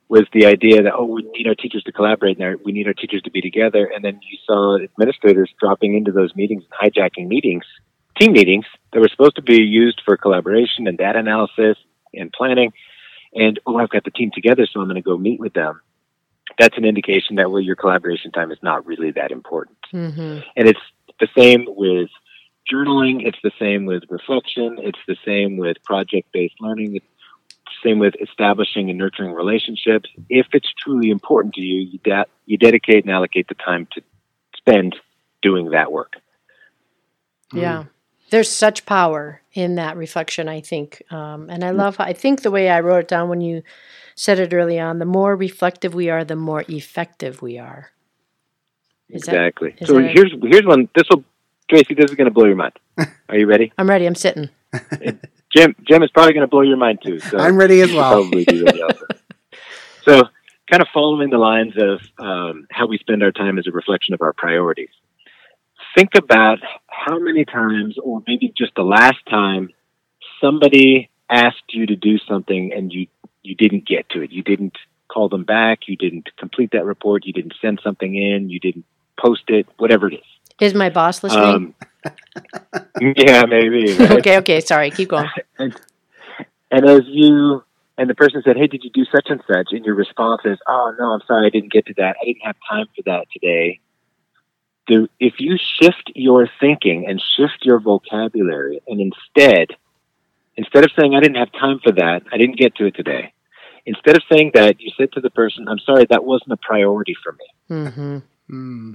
was 0.09 0.23
the 0.31 0.45
idea 0.45 0.83
that, 0.83 0.93
oh, 0.95 1.05
we 1.05 1.23
need 1.35 1.47
our 1.47 1.55
teachers 1.55 1.83
to 1.83 1.91
collaborate 1.91 2.39
and 2.39 2.59
we 2.63 2.71
need 2.71 2.87
our 2.87 2.93
teachers 2.93 3.21
to 3.23 3.31
be 3.31 3.41
together. 3.41 3.91
And 3.93 4.05
then 4.05 4.19
you 4.23 4.37
saw 4.45 4.77
administrators 4.81 5.51
dropping 5.59 5.97
into 5.97 6.11
those 6.11 6.33
meetings 6.35 6.63
and 6.63 6.93
hijacking 6.93 7.27
meetings, 7.27 7.65
team 8.17 8.31
meetings 8.31 8.65
that 8.93 9.01
were 9.01 9.09
supposed 9.09 9.35
to 9.35 9.41
be 9.41 9.61
used 9.61 10.01
for 10.05 10.15
collaboration 10.15 10.87
and 10.87 10.97
data 10.97 11.19
analysis 11.19 11.77
and 12.13 12.31
planning. 12.31 12.71
And, 13.33 13.59
oh, 13.65 13.77
I've 13.77 13.89
got 13.89 14.05
the 14.05 14.11
team 14.11 14.31
together, 14.33 14.65
so 14.71 14.79
I'm 14.79 14.87
going 14.87 14.95
to 14.95 15.01
go 15.01 15.17
meet 15.17 15.39
with 15.39 15.53
them. 15.53 15.81
That's 16.57 16.77
an 16.77 16.85
indication 16.85 17.35
that, 17.35 17.51
well, 17.51 17.61
your 17.61 17.75
collaboration 17.75 18.31
time 18.31 18.51
is 18.51 18.57
not 18.61 18.85
really 18.85 19.11
that 19.11 19.31
important. 19.31 19.77
Mm-hmm. 19.93 20.39
And 20.55 20.67
it's 20.67 20.79
the 21.19 21.27
same 21.37 21.65
with 21.67 22.09
journaling. 22.71 23.25
It's 23.25 23.37
the 23.43 23.51
same 23.59 23.85
with 23.85 24.03
reflection. 24.09 24.77
It's 24.79 24.99
the 25.07 25.17
same 25.25 25.57
with 25.57 25.77
project 25.83 26.31
based 26.33 26.55
learning. 26.59 26.95
It's 26.95 27.05
the 27.65 27.89
same 27.89 27.99
with 27.99 28.15
establishing 28.21 28.89
and 28.89 28.97
nurturing 28.97 29.33
relationships. 29.33 30.09
If 30.29 30.47
it's 30.53 30.71
truly 30.83 31.09
important 31.09 31.53
to 31.55 31.61
you, 31.61 31.81
you, 31.81 31.99
de- 32.03 32.25
you 32.45 32.57
dedicate 32.57 33.05
and 33.05 33.13
allocate 33.13 33.47
the 33.47 33.55
time 33.55 33.87
to 33.93 34.01
spend 34.55 34.95
doing 35.41 35.69
that 35.71 35.91
work. 35.91 36.13
Yeah. 37.53 37.85
There's 38.29 38.51
such 38.51 38.85
power 38.85 39.41
in 39.53 39.75
that 39.75 39.95
reflection, 39.95 40.49
I 40.49 40.59
think. 40.59 41.01
Um, 41.11 41.49
and 41.49 41.63
I 41.63 41.69
love, 41.69 41.95
I 41.99 42.11
think 42.11 42.41
the 42.41 42.51
way 42.51 42.69
I 42.69 42.81
wrote 42.81 42.99
it 42.99 43.07
down 43.07 43.29
when 43.29 43.39
you 43.39 43.63
said 44.17 44.39
it 44.39 44.53
early 44.53 44.79
on 44.79 44.99
the 44.99 45.05
more 45.05 45.35
reflective 45.35 45.93
we 45.93 46.09
are, 46.09 46.25
the 46.25 46.35
more 46.35 46.65
effective 46.67 47.41
we 47.41 47.57
are. 47.57 47.91
Is 49.09 49.23
exactly. 49.23 49.75
is 49.77 49.87
so 49.87 49.93
that- 49.93 50.11
here's 50.11 50.33
here's 50.41 50.65
one. 50.65 50.89
This 50.93 51.05
will, 51.09 51.23
Tracy. 51.69 51.93
This 51.93 52.09
is 52.11 52.15
going 52.17 52.25
to 52.25 52.33
blow 52.33 52.45
your 52.45 52.57
mind. 52.57 52.73
Are 53.29 53.37
you 53.37 53.45
ready? 53.45 53.71
I'm 53.77 53.89
ready. 53.89 54.05
I'm 54.05 54.15
sitting. 54.15 54.49
Jim. 55.55 55.75
Jim 55.87 56.03
is 56.03 56.09
probably 56.11 56.33
going 56.33 56.45
to 56.45 56.49
blow 56.49 56.61
your 56.61 56.75
mind 56.75 56.99
too. 57.05 57.19
So 57.19 57.37
I'm 57.37 57.55
ready 57.55 57.79
as 57.81 57.93
well. 57.93 58.23
Probably 58.23 58.43
be 58.43 58.63
ready 58.63 58.81
also. 58.81 59.05
so, 60.03 60.23
kind 60.69 60.81
of 60.81 60.87
following 60.93 61.29
the 61.29 61.37
lines 61.37 61.73
of 61.77 62.01
um, 62.19 62.67
how 62.69 62.87
we 62.87 62.97
spend 62.97 63.23
our 63.23 63.31
time 63.31 63.57
as 63.57 63.67
a 63.67 63.71
reflection 63.71 64.13
of 64.13 64.21
our 64.21 64.33
priorities. 64.33 64.89
Think 65.95 66.09
about 66.17 66.59
how 66.87 67.17
many 67.17 67.45
times, 67.45 67.95
or 68.03 68.21
maybe 68.27 68.53
just 68.57 68.75
the 68.75 68.83
last 68.83 69.19
time, 69.29 69.69
somebody 70.41 71.09
asked 71.29 71.63
you 71.69 71.85
to 71.85 71.95
do 71.95 72.17
something 72.27 72.71
and 72.75 72.91
you 72.91 73.07
you 73.47 73.55
didn't 73.55 73.87
get 73.87 74.09
to 74.09 74.21
it. 74.21 74.31
You 74.31 74.43
didn't 74.43 74.77
call 75.07 75.29
them 75.29 75.43
back. 75.43 75.87
You 75.87 75.95
didn't 75.95 76.29
complete 76.37 76.71
that 76.71 76.85
report. 76.85 77.25
You 77.25 77.33
didn't 77.33 77.53
send 77.61 77.79
something 77.83 78.15
in. 78.15 78.49
You 78.49 78.59
didn't 78.59 78.85
post 79.17 79.43
it. 79.47 79.67
Whatever 79.77 80.07
it 80.09 80.15
is. 80.15 80.25
Is 80.59 80.73
my 80.73 80.89
boss 80.89 81.23
listening? 81.23 81.45
Um, 81.45 81.75
yeah, 82.99 83.43
maybe. 83.45 83.93
right? 83.99 84.11
okay, 84.11 84.37
okay. 84.37 84.59
Sorry. 84.59 84.91
Keep 84.91 85.09
going. 85.09 85.29
and, 85.59 85.79
and 86.71 86.85
as 86.85 87.01
you 87.05 87.63
and 87.97 88.09
the 88.09 88.15
person 88.15 88.41
said, 88.43 88.57
"Hey, 88.57 88.67
did 88.67 88.83
you 88.83 88.89
do 88.89 89.05
such 89.05 89.27
and 89.29 89.41
such?" 89.47 89.67
and 89.71 89.85
your 89.85 89.95
response 89.95 90.41
is, 90.45 90.57
"Oh 90.67 90.93
no, 90.99 91.13
I'm 91.13 91.21
sorry, 91.27 91.47
I 91.47 91.49
didn't 91.49 91.71
get 91.71 91.85
to 91.87 91.93
that. 91.97 92.15
I 92.21 92.25
didn't 92.25 92.43
have 92.43 92.55
time 92.69 92.87
for 92.95 93.03
that 93.03 93.27
today." 93.31 93.79
Do 94.87 95.07
if 95.19 95.35
you 95.39 95.57
shift 95.57 96.11
your 96.15 96.49
thinking 96.59 97.05
and 97.07 97.21
shift 97.21 97.59
your 97.63 97.79
vocabulary, 97.79 98.81
and 98.87 98.99
instead, 99.01 99.75
instead 100.55 100.85
of 100.85 100.91
saying, 100.97 101.13
"I 101.13 101.19
didn't 101.19 101.37
have 101.37 101.51
time 101.51 101.79
for 101.83 101.91
that. 101.91 102.23
I 102.31 102.37
didn't 102.37 102.57
get 102.57 102.75
to 102.75 102.85
it 102.85 102.95
today," 102.95 103.33
instead 103.87 104.15
of 104.15 104.23
saying 104.31 104.51
that, 104.53 104.79
you 104.79 104.91
said 104.97 105.11
to 105.13 105.21
the 105.21 105.31
person, 105.31 105.67
"I'm 105.67 105.79
sorry, 105.79 106.05
that 106.09 106.23
wasn't 106.23 106.51
a 106.51 106.57
priority 106.57 107.15
for 107.23 107.31
me." 107.33 107.47
Mm-hmm. 107.69 108.17
Hmm. 108.49 108.93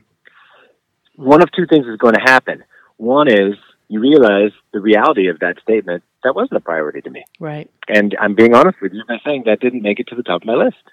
one 1.17 1.43
of 1.43 1.53
two 1.53 1.67
things 1.67 1.87
is 1.87 1.99
going 1.99 2.15
to 2.15 2.21
happen. 2.21 2.65
One 2.97 3.29
is 3.29 3.55
you 3.89 4.01
realize 4.01 4.53
the 4.73 4.81
reality 4.81 5.29
of 5.29 5.41
that 5.41 5.57
statement. 5.63 6.03
That 6.25 6.35
wasn't 6.35 6.57
a 6.57 6.61
priority 6.61 7.03
to 7.03 7.11
me. 7.11 7.25
Right. 7.39 7.69
And 7.89 8.17
I'm 8.19 8.35
being 8.35 8.55
honest 8.55 8.81
with 8.81 8.93
you 8.95 9.03
by 9.07 9.19
saying 9.27 9.43
that 9.45 9.61
didn't 9.61 9.83
make 9.83 10.01
it 10.01 10.07
to 10.09 10.15
the 10.15 10.23
top 10.23 10.41
of 10.43 10.47
my 10.47 10.55
list. 10.55 10.85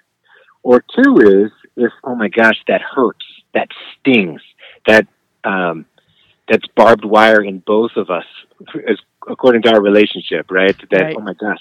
Or 0.62 0.84
two 0.94 1.16
is 1.18 1.50
if, 1.76 1.92
oh 2.04 2.14
my 2.14 2.28
gosh, 2.28 2.60
that 2.68 2.82
hurts, 2.82 3.24
that 3.54 3.68
stings, 3.98 4.42
that 4.86 5.06
um, 5.44 5.86
that's 6.48 6.66
barbed 6.76 7.04
wire 7.06 7.42
in 7.42 7.60
both 7.60 7.92
of 7.96 8.10
us, 8.10 8.26
according 9.26 9.62
to 9.62 9.72
our 9.72 9.80
relationship, 9.80 10.50
right? 10.50 10.76
That 10.90 11.02
Right. 11.02 11.16
oh 11.16 11.22
my 11.22 11.32
gosh, 11.34 11.60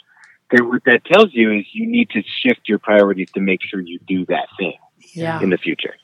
then 0.52 0.68
what 0.70 0.84
that 0.86 1.06
tells 1.06 1.34
you 1.34 1.52
is 1.52 1.66
you 1.74 1.86
need 1.88 2.10
to 2.12 2.24
shift 2.42 2.62
your 2.68 2.80
priorities 2.80 3.30
to 3.32 3.40
make 3.40 3.62
sure 3.62 3.80
you 3.80 4.00
do 4.08 4.26
that 4.28 4.48
thing 4.58 4.78
Yeah. 5.14 5.42
in 5.42 5.50
the 5.50 5.58
future. 5.58 5.96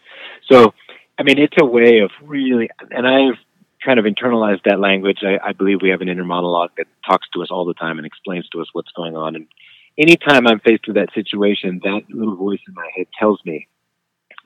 So, 0.51 0.73
I 1.17 1.23
mean, 1.23 1.39
it's 1.39 1.55
a 1.59 1.65
way 1.65 1.99
of 1.99 2.11
really, 2.21 2.69
and 2.91 3.07
I've 3.07 3.37
kind 3.83 3.99
of 3.99 4.05
internalized 4.05 4.63
that 4.65 4.79
language. 4.79 5.19
I, 5.23 5.39
I 5.49 5.53
believe 5.53 5.81
we 5.81 5.89
have 5.89 6.01
an 6.01 6.09
inner 6.09 6.23
monologue 6.25 6.71
that 6.77 6.87
talks 7.07 7.27
to 7.33 7.41
us 7.43 7.49
all 7.51 7.65
the 7.65 7.73
time 7.73 7.97
and 7.97 8.05
explains 8.05 8.47
to 8.49 8.61
us 8.61 8.67
what's 8.73 8.91
going 8.91 9.15
on. 9.15 9.35
And 9.35 9.47
anytime 9.97 10.47
I'm 10.47 10.59
faced 10.59 10.87
with 10.87 10.95
that 10.95 11.13
situation, 11.13 11.81
that 11.83 12.01
little 12.09 12.35
voice 12.35 12.59
in 12.67 12.73
my 12.73 12.89
head 12.95 13.07
tells 13.19 13.39
me, 13.45 13.67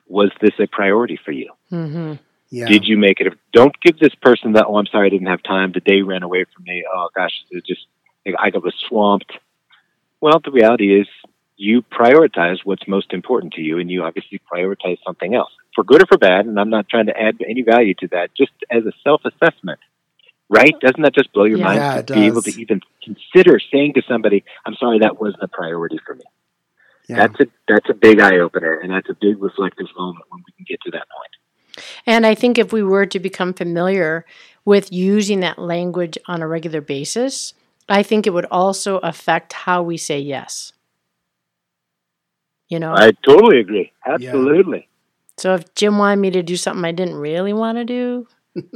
was 0.06 0.30
this 0.40 0.52
a 0.58 0.66
priority 0.66 1.18
for 1.24 1.32
you? 1.32 1.52
Mm-hmm. 1.70 2.14
Yeah. 2.50 2.66
Did 2.66 2.84
you 2.84 2.98
make 2.98 3.20
it? 3.20 3.28
A, 3.28 3.30
don't 3.52 3.74
give 3.80 3.98
this 3.98 4.14
person 4.20 4.54
that, 4.54 4.66
oh, 4.66 4.76
I'm 4.76 4.86
sorry, 4.86 5.06
I 5.06 5.10
didn't 5.10 5.28
have 5.28 5.42
time. 5.42 5.70
The 5.72 5.80
day 5.80 6.02
ran 6.02 6.22
away 6.24 6.44
from 6.52 6.64
me. 6.64 6.84
Oh, 6.92 7.08
gosh, 7.14 7.32
it 7.50 7.64
just, 7.64 7.86
I 8.26 8.50
was 8.58 8.74
swamped. 8.88 9.32
Well, 10.20 10.40
the 10.44 10.50
reality 10.50 11.00
is 11.00 11.06
you 11.56 11.82
prioritize 11.82 12.58
what's 12.64 12.86
most 12.88 13.12
important 13.12 13.54
to 13.54 13.60
you, 13.62 13.78
and 13.78 13.90
you 13.90 14.02
obviously 14.02 14.40
prioritize 14.52 14.98
something 15.04 15.34
else 15.34 15.50
for 15.74 15.84
good 15.84 16.02
or 16.02 16.06
for 16.06 16.18
bad. 16.18 16.46
And 16.46 16.58
I'm 16.58 16.70
not 16.70 16.88
trying 16.88 17.06
to 17.06 17.18
add 17.18 17.36
any 17.48 17.62
value 17.62 17.94
to 18.00 18.08
that, 18.08 18.30
just 18.36 18.52
as 18.70 18.84
a 18.86 18.92
self 19.04 19.22
assessment, 19.24 19.80
right? 20.48 20.74
Doesn't 20.80 21.02
that 21.02 21.14
just 21.14 21.32
blow 21.32 21.44
your 21.44 21.58
Yeah. 21.58 21.64
mind 21.64 21.80
Yeah, 21.80 21.94
to 21.94 22.00
it 22.00 22.12
be 22.12 22.26
able 22.26 22.42
to 22.42 22.50
even 22.60 22.80
consider 23.02 23.58
saying 23.72 23.94
to 23.94 24.02
somebody, 24.08 24.44
I'm 24.66 24.74
sorry, 24.74 24.98
that 25.00 25.20
wasn't 25.20 25.42
a 25.42 25.48
priority 25.48 25.98
for 26.04 26.14
me? 26.14 26.24
yeah. 27.08 27.16
That's 27.16 27.40
a 27.40 27.46
that's 27.68 27.90
a 27.90 27.94
big 27.94 28.20
eye 28.20 28.38
opener, 28.38 28.74
and 28.78 28.90
that's 28.92 29.08
a 29.08 29.14
big 29.20 29.40
reflective 29.42 29.86
moment 29.96 30.24
when 30.28 30.42
we 30.46 30.52
can 30.56 30.64
get 30.68 30.80
to 30.82 30.90
that 30.92 31.06
point. 31.08 31.84
And 32.06 32.26
I 32.26 32.34
think 32.34 32.58
if 32.58 32.72
we 32.72 32.82
were 32.82 33.06
to 33.06 33.18
become 33.18 33.52
familiar 33.54 34.24
with 34.64 34.92
using 34.92 35.40
that 35.40 35.58
language 35.58 36.18
on 36.26 36.42
a 36.42 36.48
regular 36.48 36.80
basis, 36.80 37.54
I 37.90 38.02
think 38.02 38.26
it 38.26 38.30
would 38.30 38.46
also 38.50 38.98
affect 38.98 39.52
how 39.52 39.82
we 39.82 39.96
say 39.98 40.18
yes. 40.20 40.72
You 42.68 42.78
know, 42.78 42.94
I 42.94 43.10
totally 43.26 43.58
agree. 43.60 43.92
Absolutely. 44.06 44.88
so 45.38 45.54
if 45.54 45.74
Jim 45.74 45.98
wanted 45.98 46.20
me 46.20 46.30
to 46.30 46.42
do 46.42 46.56
something 46.56 46.84
I 46.84 46.92
didn't 46.92 47.16
really 47.16 47.52
want 47.52 47.78
to 47.78 47.84
do, 47.84 48.28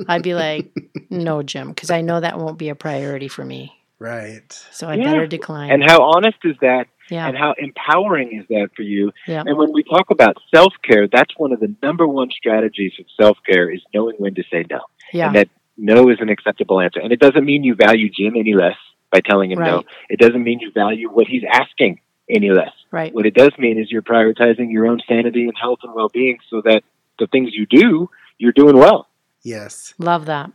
I'd 0.09 0.23
be 0.23 0.35
like, 0.35 0.73
no, 1.11 1.43
Jim, 1.43 1.69
because 1.69 1.91
I 1.91 2.01
know 2.01 2.21
that 2.21 2.39
won't 2.39 2.59
be 2.59 2.69
a 2.71 2.75
priority 2.75 3.29
for 3.29 3.45
me. 3.45 3.73
right. 4.01 4.51
So 4.73 4.89
I 4.89 4.95
Yeah. 4.97 5.05
better 5.05 5.27
decline. 5.29 5.71
And 5.71 5.83
how 5.85 6.03
honest 6.03 6.39
is 6.45 6.57
that? 6.61 6.89
yeah. 7.11 7.29
And 7.29 7.37
how 7.37 7.55
empowering 7.59 8.33
is 8.41 8.47
that 8.49 8.71
for 8.75 8.83
you? 8.83 9.13
Yeah. 9.29 9.45
And 9.47 9.57
when 9.59 9.73
we 9.73 9.83
talk 9.85 10.11
about 10.11 10.37
self 10.55 10.73
care, 10.83 11.07
that's 11.07 11.33
one 11.37 11.53
of 11.53 11.61
the 11.61 11.75
number 11.83 12.07
one 12.07 12.31
strategies 12.31 12.93
of 12.99 13.07
self 13.21 13.39
care 13.49 13.71
is 13.71 13.81
knowing 13.95 14.17
when 14.19 14.35
to 14.35 14.43
say 14.51 14.65
no. 14.69 14.81
yeah. 15.13 15.27
And 15.29 15.37
that 15.37 15.49
no 15.77 16.09
is 16.09 16.19
an 16.21 16.29
acceptable 16.31 16.81
answer. 16.81 17.01
And 17.01 17.13
it 17.13 17.21
doesn't 17.21 17.45
mean 17.45 17.63
you 17.63 17.75
value 17.77 18.09
Jim 18.11 18.35
any 18.37 18.55
less 18.55 18.77
by 19.15 19.21
telling 19.21 19.53
him 19.53 19.61
no. 19.61 19.85
It 20.11 20.19
doesn't 20.19 20.43
mean 20.43 20.59
you 20.61 20.73
value 20.73 21.09
what 21.09 21.29
he's 21.29 21.45
asking 21.49 22.01
any 22.29 22.51
less. 22.51 22.73
right. 22.91 23.15
What 23.15 23.27
it 23.27 23.35
does 23.35 23.53
mean 23.59 23.79
is 23.79 23.91
you're 23.93 24.03
prioritizing 24.03 24.73
your 24.73 24.87
own 24.89 24.99
sanity 25.07 25.45
and 25.45 25.53
health 25.61 25.79
and 25.85 25.95
well 25.95 26.09
being 26.09 26.39
so 26.51 26.63
that 26.65 26.83
the 27.21 27.29
things 27.29 27.51
you 27.53 27.65
do, 27.67 28.11
you're 28.39 28.53
doing 28.53 28.77
well. 28.77 29.07
Yes. 29.43 29.95
Love 29.99 30.27
that. 30.27 30.51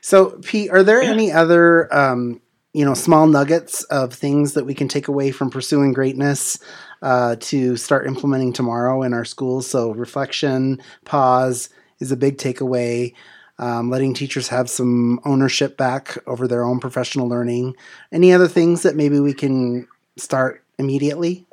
So, 0.00 0.38
Pete, 0.44 0.70
are 0.70 0.82
there 0.84 1.02
Yeah. 1.02 1.10
any 1.10 1.32
other, 1.32 1.92
um, 1.92 2.40
you 2.72 2.84
know, 2.84 2.94
small 2.94 3.26
nuggets 3.26 3.82
of 3.84 4.12
things 4.12 4.52
that 4.54 4.64
we 4.66 4.74
can 4.74 4.86
take 4.86 5.08
away 5.08 5.30
from 5.32 5.50
pursuing 5.50 5.92
greatness 5.92 6.58
uh, 7.02 7.36
to 7.40 7.76
start 7.76 8.06
implementing 8.06 8.52
tomorrow 8.52 9.02
in 9.02 9.12
our 9.12 9.24
schools? 9.24 9.66
So, 9.66 9.90
reflection, 9.92 10.80
pause 11.04 11.68
is 12.00 12.12
a 12.12 12.16
big 12.16 12.36
takeaway. 12.38 13.14
Um, 13.58 13.88
letting 13.88 14.14
teachers 14.14 14.48
have 14.48 14.68
some 14.68 15.20
ownership 15.24 15.76
back 15.76 16.18
over 16.26 16.48
their 16.48 16.64
own 16.64 16.80
professional 16.80 17.28
learning. 17.28 17.76
Any 18.10 18.32
other 18.32 18.48
things 18.48 18.82
that 18.82 18.96
maybe 18.96 19.20
we 19.20 19.32
can 19.32 19.86
start 20.16 20.64
immediately? 20.78 21.46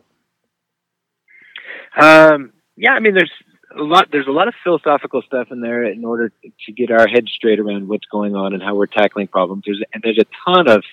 Um, 1.99 2.53
yeah, 2.75 2.91
I 2.91 2.99
mean, 2.99 3.13
there's 3.13 3.31
a 3.77 3.83
lot. 3.83 4.09
There's 4.11 4.27
a 4.27 4.31
lot 4.31 4.47
of 4.47 4.53
philosophical 4.63 5.21
stuff 5.21 5.49
in 5.51 5.61
there 5.61 5.83
in 5.83 6.03
order 6.03 6.31
to 6.65 6.71
get 6.71 6.91
our 6.91 7.07
heads 7.07 7.31
straight 7.31 7.59
around 7.59 7.87
what's 7.87 8.05
going 8.11 8.35
on 8.35 8.53
and 8.53 8.63
how 8.63 8.75
we're 8.75 8.87
tackling 8.87 9.27
problems. 9.27 9.63
There's 9.65 9.83
and 9.93 10.01
there's 10.03 10.19
a 10.19 10.25
ton 10.45 10.67
of 10.67 10.83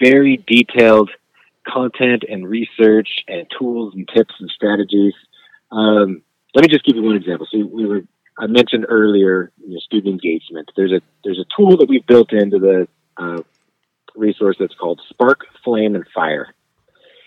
very 0.00 0.42
detailed 0.46 1.10
content 1.66 2.24
and 2.28 2.48
research 2.48 3.08
and 3.28 3.46
tools 3.58 3.94
and 3.94 4.08
tips 4.14 4.34
and 4.38 4.50
strategies. 4.50 5.14
Um, 5.72 6.22
let 6.54 6.62
me 6.62 6.68
just 6.68 6.84
give 6.84 6.96
you 6.96 7.02
one 7.02 7.16
example. 7.16 7.46
So 7.50 7.58
we 7.58 7.86
were 7.86 8.02
I 8.38 8.46
mentioned 8.46 8.86
earlier, 8.88 9.50
you 9.58 9.74
know, 9.74 9.78
student 9.80 10.12
engagement. 10.12 10.70
There's 10.76 10.92
a 10.92 11.00
there's 11.24 11.38
a 11.38 11.46
tool 11.56 11.78
that 11.78 11.88
we've 11.88 12.06
built 12.06 12.32
into 12.32 12.58
the 12.58 12.88
uh, 13.16 13.42
resource 14.14 14.56
that's 14.58 14.74
called 14.74 15.00
Spark, 15.08 15.46
Flame, 15.64 15.94
and 15.94 16.04
Fire, 16.14 16.54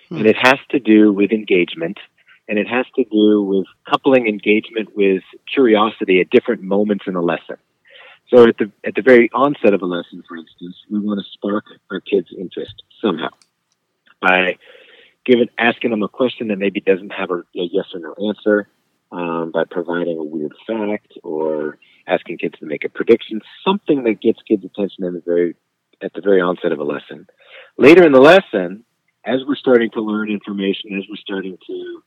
hmm. 0.10 0.18
and 0.18 0.26
it 0.28 0.36
has 0.38 0.60
to 0.70 0.80
do 0.80 1.12
with 1.12 1.32
engagement, 1.32 1.98
and 2.48 2.60
it 2.60 2.68
has 2.68 2.86
to 2.96 3.04
do 3.06 3.42
with 3.42 3.66
coupling 3.90 4.28
engagement 4.28 4.96
with 4.96 5.24
curiosity 5.52 6.22
at 6.22 6.30
different 6.30 6.62
moments 6.62 7.06
in 7.08 7.16
a 7.16 7.22
lesson. 7.22 7.58
So 8.30 8.48
at 8.48 8.58
the 8.58 8.72
at 8.86 8.94
the 8.94 9.02
very 9.02 9.30
onset 9.34 9.74
of 9.74 9.82
a 9.82 9.88
lesson, 9.88 10.24
for 10.28 10.38
instance, 10.38 10.76
we 10.90 11.00
want 11.00 11.20
to 11.20 11.32
spark 11.32 11.66
our 11.90 12.00
kids' 12.00 12.30
interest 12.38 12.84
somehow 13.02 13.30
by 14.22 14.58
giving 15.26 15.50
asking 15.58 15.90
them 15.92 16.04
a 16.04 16.08
question 16.08 16.50
that 16.50 16.60
maybe 16.60 16.80
doesn't 16.80 17.12
have 17.12 17.32
a, 17.32 17.40
a 17.40 17.70
yes 17.72 17.86
or 17.94 18.00
no 18.00 18.28
answer, 18.28 18.68
um, 19.12 19.52
by 19.52 19.64
providing 19.70 20.18
a 20.18 20.24
weird 20.24 20.54
fact 20.68 21.14
or 21.24 21.78
asking 22.08 22.38
kids 22.38 22.58
to 22.60 22.66
make 22.66 22.84
a 22.84 22.90
prediction, 22.90 23.42
something 23.66 24.04
that 24.04 24.22
gets 24.22 24.40
kids' 24.48 24.66
attention 24.66 25.04
in 25.04 25.14
the 25.14 25.24
very 25.26 25.56
at 26.02 26.14
the 26.14 26.22
very 26.22 26.40
onset 26.40 26.72
of 26.72 26.80
a 26.80 26.84
lesson. 26.84 27.28
Later 27.78 28.06
in 28.06 28.14
the 28.14 28.22
lesson, 28.22 28.86
as 29.26 29.42
we're 29.46 29.56
starting 29.56 29.90
to 29.92 30.02
learn 30.02 30.32
information, 30.32 30.98
as 30.98 31.04
we're 31.10 31.18
starting 31.18 31.58
to 31.68 32.02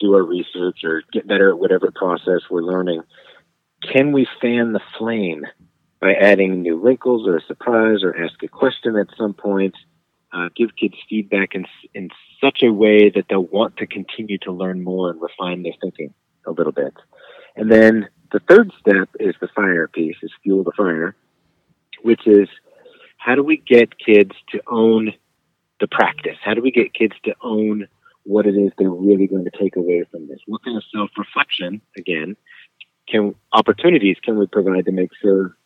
do 0.00 0.14
our 0.14 0.22
research 0.22 0.78
or 0.82 1.02
get 1.12 1.28
better 1.28 1.50
at 1.50 1.58
whatever 1.58 1.92
process 1.94 2.40
we're 2.50 2.62
learning, 2.62 3.02
can 3.82 4.12
we 4.12 4.26
fan 4.40 4.72
the 4.72 4.80
flame 4.98 5.44
by 6.00 6.14
adding 6.14 6.62
new 6.62 6.78
wrinkles 6.78 7.28
or 7.28 7.36
a 7.36 7.44
surprise 7.44 8.02
or 8.02 8.16
ask 8.16 8.42
a 8.42 8.48
question 8.48 8.96
at 8.96 9.08
some 9.18 9.34
point? 9.34 9.74
Uh, 10.32 10.48
give 10.56 10.74
kids 10.74 10.94
feedback 11.08 11.54
in, 11.54 11.64
in 11.92 12.08
such 12.42 12.62
a 12.62 12.72
way 12.72 13.10
that 13.10 13.26
they'll 13.28 13.44
want 13.44 13.76
to 13.76 13.86
continue 13.86 14.38
to 14.38 14.50
learn 14.50 14.82
more 14.82 15.10
and 15.10 15.20
refine 15.20 15.62
their 15.62 15.74
thinking 15.80 16.12
a 16.46 16.52
little 16.52 16.72
bit. 16.72 16.94
And 17.56 17.70
then 17.70 18.08
the 18.32 18.40
third 18.40 18.72
step 18.80 19.08
is 19.20 19.34
the 19.40 19.48
fire 19.54 19.88
piece, 19.88 20.16
is 20.22 20.32
fuel 20.42 20.64
the 20.64 20.72
fire, 20.76 21.14
which 22.02 22.26
is 22.26 22.48
how 23.16 23.34
do 23.34 23.42
we 23.42 23.56
get 23.56 23.98
kids 23.98 24.32
to 24.50 24.60
own 24.66 25.12
the 25.80 25.86
practice? 25.86 26.36
How 26.44 26.54
do 26.54 26.62
we 26.62 26.70
get 26.70 26.94
kids 26.94 27.14
to 27.24 27.34
own 27.42 27.88
what 28.24 28.46
it 28.46 28.56
is 28.56 28.72
they're 28.76 28.90
really 28.90 29.26
going 29.26 29.44
to 29.44 29.58
take 29.58 29.76
away 29.76 30.04
from 30.10 30.28
this? 30.28 30.40
What 30.46 30.64
kind 30.64 30.76
of 30.76 30.82
self 30.92 31.10
reflection, 31.16 31.80
again, 31.96 32.36
can 33.08 33.34
opportunities 33.52 34.16
can 34.22 34.38
we 34.38 34.46
provide 34.46 34.86
to 34.86 34.92
make 34.92 35.10
sure 35.20 35.56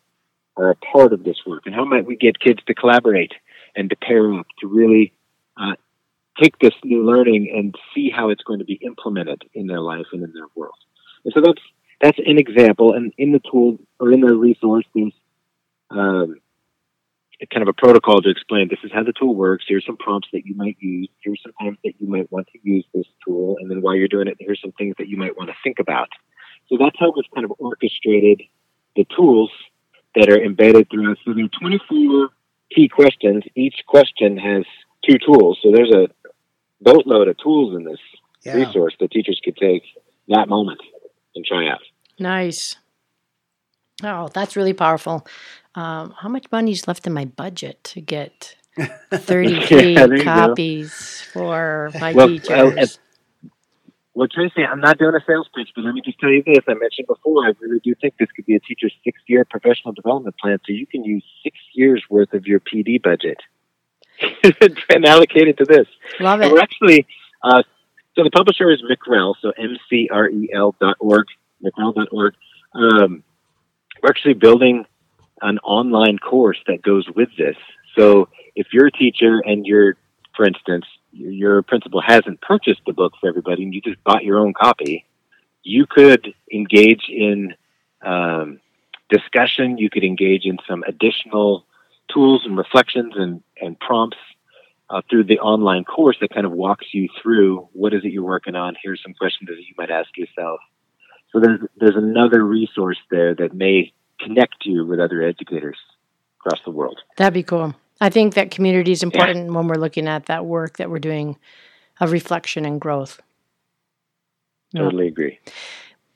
are 0.57 0.71
a 0.71 0.75
part 0.77 1.13
of 1.13 1.25
this 1.25 1.39
work? 1.47 1.63
And 1.67 1.75
how 1.75 1.85
might 1.85 2.07
we 2.07 2.17
get 2.17 2.41
kids 2.41 2.61
to 2.67 2.75
collaborate 2.75 3.33
and 3.77 3.89
to 3.91 3.97
pair 3.97 4.33
up 4.35 4.47
to 4.61 4.67
really 4.67 5.13
uh, 5.57 5.75
take 6.41 6.59
this 6.59 6.75
new 6.85 7.05
learning 7.05 7.53
and 7.55 7.75
see 7.95 8.11
how 8.11 8.31
it's 8.31 8.43
going 8.43 8.59
to 8.59 8.65
be 8.65 8.81
implemented 8.85 9.43
in 9.55 9.67
their 9.67 9.81
life 9.81 10.07
and 10.13 10.23
in 10.23 10.33
their 10.33 10.47
world? 10.55 10.75
And 11.25 11.33
so 11.35 11.41
that's 11.41 11.63
that's 12.01 12.19
an 12.19 12.39
example. 12.39 12.93
And 12.95 13.13
in 13.19 13.33
the 13.33 13.41
tool 13.51 13.79
or 13.99 14.13
in 14.13 14.21
the 14.21 14.35
resource, 14.35 14.85
there's 14.95 15.13
um, 15.91 16.37
kind 17.53 17.63
of 17.63 17.69
a 17.69 17.73
protocol 17.73 18.21
to 18.21 18.31
explain 18.31 18.69
this 18.69 18.79
is 18.83 18.91
how 18.93 19.03
the 19.03 19.13
tool 19.13 19.35
works. 19.35 19.65
Here's 19.69 19.87
some 19.87 19.97
prompts 19.97 20.29
that 20.33 20.45
you 20.45 20.55
might 20.55 20.77
use. 20.81 21.09
Here's 21.23 21.41
some 21.43 21.53
times 21.61 21.79
that 21.85 21.95
you 21.99 22.09
might 22.09 22.31
want 22.31 22.49
to 22.53 22.59
use 22.63 22.85
this 22.95 23.07
tool. 23.25 23.57
And 23.61 23.71
then 23.71 23.81
while 23.81 23.95
you're 23.95 24.09
doing 24.09 24.29
it, 24.29 24.37
here's 24.41 24.61
some 24.61 24.73
things 24.73 24.95
that 24.99 25.09
you 25.09 25.17
might 25.17 25.37
want 25.37 25.51
to 25.51 25.57
think 25.63 25.79
about. 25.79 26.09
So 26.69 26.77
that's 26.79 26.97
how 26.99 27.13
we've 27.15 27.25
kind 27.35 27.45
of 27.45 27.53
orchestrated 27.59 28.43
the 28.97 29.07
tools 29.17 29.51
that 30.15 30.29
are 30.29 30.43
embedded 30.43 30.91
throughout. 30.91 31.19
So 31.25 31.33
there 31.33 31.45
are 31.45 31.61
24 31.61 32.29
key 32.75 32.89
questions. 32.89 33.45
Each 33.55 33.77
question 33.87 34.37
has 34.37 34.65
two 35.09 35.19
tools. 35.19 35.59
So 35.63 35.71
there's 35.73 35.93
a 35.95 36.09
boatload 36.81 37.29
of 37.29 37.37
tools 37.39 37.77
in 37.77 37.85
this 37.85 38.01
yeah. 38.45 38.55
resource 38.55 38.95
that 39.01 39.11
teachers 39.11 39.41
could 39.45 39.57
take 39.57 39.83
that 40.29 40.49
moment 40.49 40.81
and 41.35 41.45
try 41.45 41.69
out. 41.69 41.81
Nice. 42.19 42.77
Oh, 44.03 44.29
that's 44.33 44.57
really 44.57 44.75
powerful. 44.75 45.27
Um, 45.75 46.15
how 46.19 46.29
much 46.29 46.47
money 46.53 46.73
is 46.73 46.87
left 46.87 47.07
in 47.07 47.13
my 47.13 47.25
budget 47.25 47.83
to 47.85 48.01
get 48.01 48.57
30 49.13 49.49
yeah, 49.49 50.07
copies 50.23 51.23
for 51.33 51.91
my 52.01 52.13
well, 52.13 52.29
teachers? 52.29 52.99
Well, 54.15 54.27
Tracy, 54.27 54.65
I'm 54.65 54.81
not 54.81 54.99
doing 54.99 55.15
a 55.15 55.25
sales 55.25 55.49
pitch, 55.55 55.69
but 55.77 55.85
let 55.85 55.95
me 55.95 56.01
just 56.05 56.19
tell 56.19 56.31
you 56.31 56.43
this. 56.45 56.65
I 56.67 56.75
mentioned 56.75 57.07
before, 57.07 57.47
I 57.47 57.53
really 57.61 57.79
do 57.85 57.95
think 58.01 58.15
this 58.19 58.29
could 58.35 58.47
be 58.47 58.57
a 58.57 58.61
teacher's 58.61 58.93
six 59.05 59.21
year 59.29 59.45
professional 59.45 59.93
development 59.93 60.37
plan. 60.39 60.59
So 60.67 60.73
you 60.73 60.89
can 60.89 61.05
use 61.05 61.25
six 61.45 61.57
years 61.73 62.05
worth 62.11 62.35
of 62.35 62.45
your 62.45 62.59
PD 62.59 63.01
budget 63.01 63.39
and 64.91 65.05
allocate 65.05 65.49
it 65.49 65.59
to 65.59 65.65
this. 65.65 65.87
Love 66.21 66.41
it. 66.41 66.45
And 66.45 66.53
we're 66.53 66.61
actually, 66.61 67.07
uh, 67.43 67.63
so 68.15 68.25
the 68.25 68.31
publisher 68.31 68.71
is 68.71 68.83
McREL, 68.83 69.35
so 69.41 69.53
M 69.57 69.77
C 69.89 70.09
R 70.13 70.29
E 70.29 70.51
L 70.55 70.75
dot 70.81 70.97
org. 71.01 71.27
Um, 72.75 73.23
we're 74.03 74.09
actually 74.11 74.35
building 74.35 74.85
an 75.43 75.59
online 75.59 76.19
course 76.19 76.59
that 76.67 76.83
goes 76.83 77.07
with 77.15 77.29
this. 77.37 77.57
So 77.97 78.29
if 78.55 78.69
you're 78.73 78.87
a 78.87 78.93
teacher 78.93 79.41
and 79.45 79.67
you're, 79.67 79.97
for 80.37 80.45
instance, 80.45 80.85
your 81.13 81.63
principal 81.63 82.01
hasn't 82.01 82.41
purchased 82.41 82.81
the 82.87 82.93
book 82.93 83.15
for 83.21 83.29
everybody 83.29 83.63
and 83.63 83.75
you 83.75 83.81
just 83.81 84.03
bought 84.05 84.25
your 84.25 84.39
own 84.39 84.53
copy, 84.53 85.05
you 85.63 85.87
could 85.87 86.35
engage 86.53 87.05
in 87.09 87.55
um, 88.03 88.61
discussion. 89.09 89.79
You 89.79 89.91
could 89.91 90.05
engage 90.05 90.45
in 90.45 90.59
some 90.69 90.85
additional 90.87 91.65
tools 92.13 92.43
and 92.45 92.57
reflections 92.57 93.15
and, 93.17 93.43
and 93.61 93.79
prompts 93.79 94.17
uh, 94.91 95.03
through 95.11 95.25
the 95.25 95.39
online 95.39 95.85
course 95.85 96.17
that 96.21 96.33
kind 96.33 96.47
of 96.47 96.53
walks 96.53 96.87
you 96.93 97.09
through 97.23 97.69
what 97.73 97.93
is 97.93 98.05
it 98.05 98.13
you're 98.13 98.25
working 98.25 98.55
on. 98.55 98.75
Here's 98.83 99.03
some 99.03 99.15
questions 99.15 99.49
that 99.49 99.59
you 99.59 99.75
might 99.77 99.91
ask 99.91 100.09
yourself. 100.17 100.61
So 101.33 101.41
there's 101.41 101.61
there's 101.77 101.97
another 101.97 102.43
resource 102.43 102.97
there 103.11 103.35
that 103.35 103.55
may 103.55 103.93
connect 104.19 104.65
you 104.65 104.87
with 104.87 104.99
other 104.99 105.23
educators 105.23 105.77
across 106.41 106.61
the 106.65 106.71
world. 106.71 106.99
That'd 107.17 107.35
be 107.35 107.43
cool. 107.43 107.75
I 108.01 108.11
think 108.11 108.35
that 108.35 108.51
community 108.51 108.93
is 108.93 109.03
important 109.03 109.47
yeah. 109.47 109.53
when 109.53 109.69
we're 109.69 109.75
looking 109.75 110.09
at 110.09 110.27
that 110.27 110.47
work 110.47 110.79
that 110.79 110.89
we're 110.89 111.01
doing 111.01 111.37
of 112.01 112.13
reflection 112.13 112.65
and 112.65 112.81
growth. 112.81 113.21
Totally 114.75 115.05
yeah. 115.05 115.11
agree. 115.11 115.41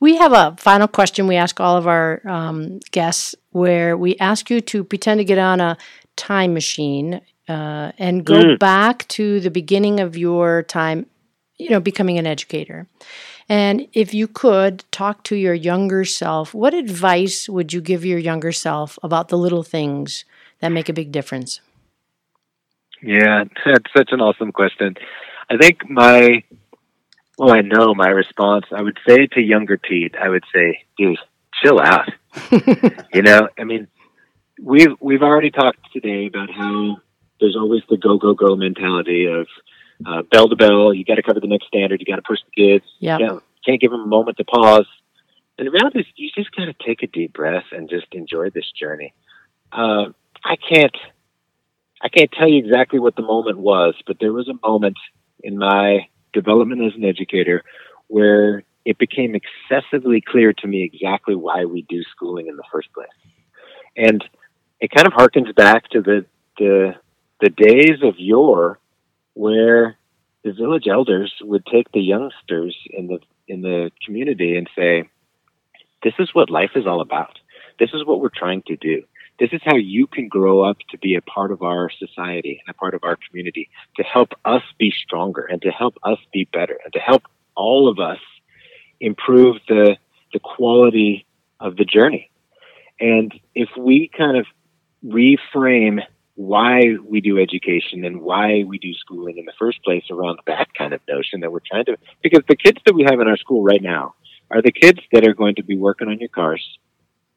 We 0.00 0.16
have 0.16 0.32
a 0.32 0.56
final 0.58 0.88
question 0.88 1.26
we 1.26 1.36
ask 1.36 1.60
all 1.60 1.76
of 1.76 1.86
our 1.86 2.22
um, 2.26 2.80
guests 2.90 3.34
where 3.52 3.96
we 3.96 4.16
ask 4.16 4.50
you 4.50 4.60
to 4.60 4.84
pretend 4.84 5.18
to 5.18 5.24
get 5.24 5.38
on 5.38 5.60
a 5.60 5.76
time 6.16 6.52
machine 6.52 7.20
uh, 7.48 7.92
and 7.98 8.24
go 8.24 8.34
mm. 8.34 8.58
back 8.58 9.06
to 9.08 9.40
the 9.40 9.50
beginning 9.50 10.00
of 10.00 10.16
your 10.16 10.62
time, 10.62 11.06
you 11.58 11.70
know, 11.70 11.80
becoming 11.80 12.18
an 12.18 12.26
educator. 12.26 12.86
And 13.48 13.88
if 13.92 14.14
you 14.14 14.28
could 14.28 14.84
talk 14.90 15.24
to 15.24 15.36
your 15.36 15.54
younger 15.54 16.04
self, 16.04 16.54
what 16.54 16.74
advice 16.74 17.48
would 17.48 17.72
you 17.72 17.80
give 17.80 18.04
your 18.04 18.18
younger 18.18 18.52
self 18.52 18.98
about 19.02 19.28
the 19.28 19.38
little 19.38 19.62
things 19.62 20.24
that 20.60 20.70
make 20.70 20.88
a 20.88 20.92
big 20.92 21.12
difference? 21.12 21.60
Yeah, 23.02 23.44
that's 23.66 23.92
such 23.96 24.10
an 24.12 24.20
awesome 24.20 24.52
question. 24.52 24.94
I 25.50 25.56
think 25.56 25.90
my, 25.90 26.44
well, 27.36 27.52
I 27.52 27.60
know 27.62 27.94
my 27.94 28.08
response. 28.08 28.66
I 28.70 28.80
would 28.80 28.98
say 29.06 29.26
to 29.26 29.42
younger 29.42 29.76
Pete, 29.76 30.14
I 30.14 30.28
would 30.28 30.44
say, 30.54 30.84
dude, 30.96 31.18
chill 31.62 31.80
out. 31.80 32.08
you 33.14 33.22
know, 33.22 33.48
I 33.58 33.64
mean, 33.64 33.88
we've 34.60 34.94
we've 35.00 35.22
already 35.22 35.50
talked 35.50 35.92
today 35.92 36.26
about 36.26 36.50
how 36.50 36.98
there's 37.40 37.56
always 37.56 37.82
the 37.88 37.96
go 37.96 38.18
go 38.18 38.34
go 38.34 38.56
mentality 38.56 39.26
of 39.26 39.46
uh, 40.06 40.22
bell 40.30 40.48
to 40.48 40.56
bell. 40.56 40.92
You 40.92 41.04
got 41.04 41.16
to 41.16 41.22
cover 41.22 41.40
the 41.40 41.46
next 41.46 41.66
standard. 41.66 42.00
You 42.00 42.06
got 42.06 42.16
to 42.16 42.22
push 42.26 42.38
the 42.44 42.62
kids. 42.62 42.84
Yeah, 42.98 43.18
you 43.18 43.42
can't 43.64 43.80
give 43.80 43.90
them 43.90 44.00
a 44.00 44.06
moment 44.06 44.36
to 44.38 44.44
pause. 44.44 44.86
And 45.58 45.66
the 45.66 45.70
reality 45.70 46.00
is, 46.00 46.06
you 46.16 46.30
just 46.34 46.54
got 46.56 46.64
to 46.64 46.74
take 46.86 47.02
a 47.02 47.06
deep 47.06 47.34
breath 47.34 47.66
and 47.72 47.88
just 47.88 48.06
enjoy 48.12 48.50
this 48.50 48.70
journey. 48.72 49.12
Uh, 49.70 50.06
I 50.44 50.56
can't 50.56 50.96
I 52.02 52.08
can't 52.08 52.32
tell 52.32 52.48
you 52.48 52.58
exactly 52.58 52.98
what 52.98 53.14
the 53.16 53.22
moment 53.22 53.58
was, 53.58 53.94
but 54.06 54.16
there 54.20 54.32
was 54.32 54.48
a 54.48 54.66
moment 54.66 54.96
in 55.42 55.56
my 55.58 56.08
development 56.32 56.82
as 56.82 56.94
an 56.96 57.04
educator 57.04 57.62
where 58.08 58.64
it 58.84 58.98
became 58.98 59.34
excessively 59.34 60.20
clear 60.20 60.52
to 60.52 60.66
me 60.66 60.82
exactly 60.82 61.34
why 61.34 61.64
we 61.64 61.82
do 61.82 62.02
schooling 62.10 62.48
in 62.48 62.56
the 62.56 62.64
first 62.72 62.92
place. 62.92 63.08
And 63.96 64.24
it 64.80 64.90
kind 64.90 65.06
of 65.06 65.12
harkens 65.12 65.54
back 65.54 65.88
to 65.90 66.02
the 66.02 66.26
the, 66.58 66.94
the 67.40 67.48
days 67.48 68.02
of 68.02 68.18
yore 68.18 68.78
where 69.34 69.96
the 70.44 70.52
village 70.52 70.86
elders 70.86 71.32
would 71.40 71.64
take 71.66 71.90
the 71.92 72.00
youngsters 72.00 72.76
in 72.90 73.06
the 73.06 73.20
in 73.48 73.62
the 73.62 73.90
community 74.04 74.56
and 74.56 74.68
say, 74.76 75.08
This 76.02 76.14
is 76.18 76.34
what 76.34 76.50
life 76.50 76.72
is 76.74 76.86
all 76.86 77.00
about. 77.00 77.38
This 77.78 77.90
is 77.94 78.04
what 78.04 78.20
we're 78.20 78.28
trying 78.28 78.62
to 78.66 78.76
do. 78.76 79.02
This 79.38 79.50
is 79.52 79.60
how 79.64 79.76
you 79.76 80.06
can 80.06 80.28
grow 80.28 80.62
up 80.62 80.76
to 80.90 80.98
be 80.98 81.14
a 81.14 81.22
part 81.22 81.52
of 81.52 81.62
our 81.62 81.90
society 81.90 82.60
and 82.64 82.74
a 82.74 82.78
part 82.78 82.94
of 82.94 83.02
our 83.02 83.16
community 83.28 83.70
to 83.96 84.02
help 84.02 84.30
us 84.44 84.62
be 84.78 84.90
stronger 84.90 85.42
and 85.42 85.60
to 85.62 85.70
help 85.70 85.96
us 86.02 86.18
be 86.32 86.48
better 86.52 86.78
and 86.84 86.92
to 86.92 87.00
help 87.00 87.22
all 87.56 87.88
of 87.88 87.98
us 87.98 88.18
improve 89.02 89.56
the, 89.68 89.96
the 90.32 90.38
quality 90.38 91.26
of 91.60 91.76
the 91.76 91.84
journey. 91.84 92.30
And 93.00 93.32
if 93.54 93.68
we 93.76 94.08
kind 94.16 94.36
of 94.36 94.46
reframe 95.04 96.00
why 96.36 96.96
we 97.04 97.20
do 97.20 97.38
education 97.38 98.04
and 98.04 98.22
why 98.22 98.64
we 98.66 98.78
do 98.78 98.94
schooling 98.94 99.38
in 99.38 99.44
the 99.44 99.52
first 99.58 99.82
place 99.82 100.04
around 100.10 100.38
that 100.46 100.72
kind 100.74 100.94
of 100.94 101.00
notion 101.08 101.40
that 101.40 101.52
we're 101.52 101.60
trying 101.68 101.84
to, 101.86 101.96
because 102.22 102.42
the 102.48 102.56
kids 102.56 102.78
that 102.86 102.94
we 102.94 103.02
have 103.02 103.20
in 103.20 103.28
our 103.28 103.36
school 103.36 103.62
right 103.62 103.82
now 103.82 104.14
are 104.50 104.62
the 104.62 104.72
kids 104.72 105.00
that 105.12 105.26
are 105.26 105.34
going 105.34 105.56
to 105.56 105.64
be 105.64 105.76
working 105.76 106.08
on 106.08 106.18
your 106.20 106.28
cars. 106.28 106.64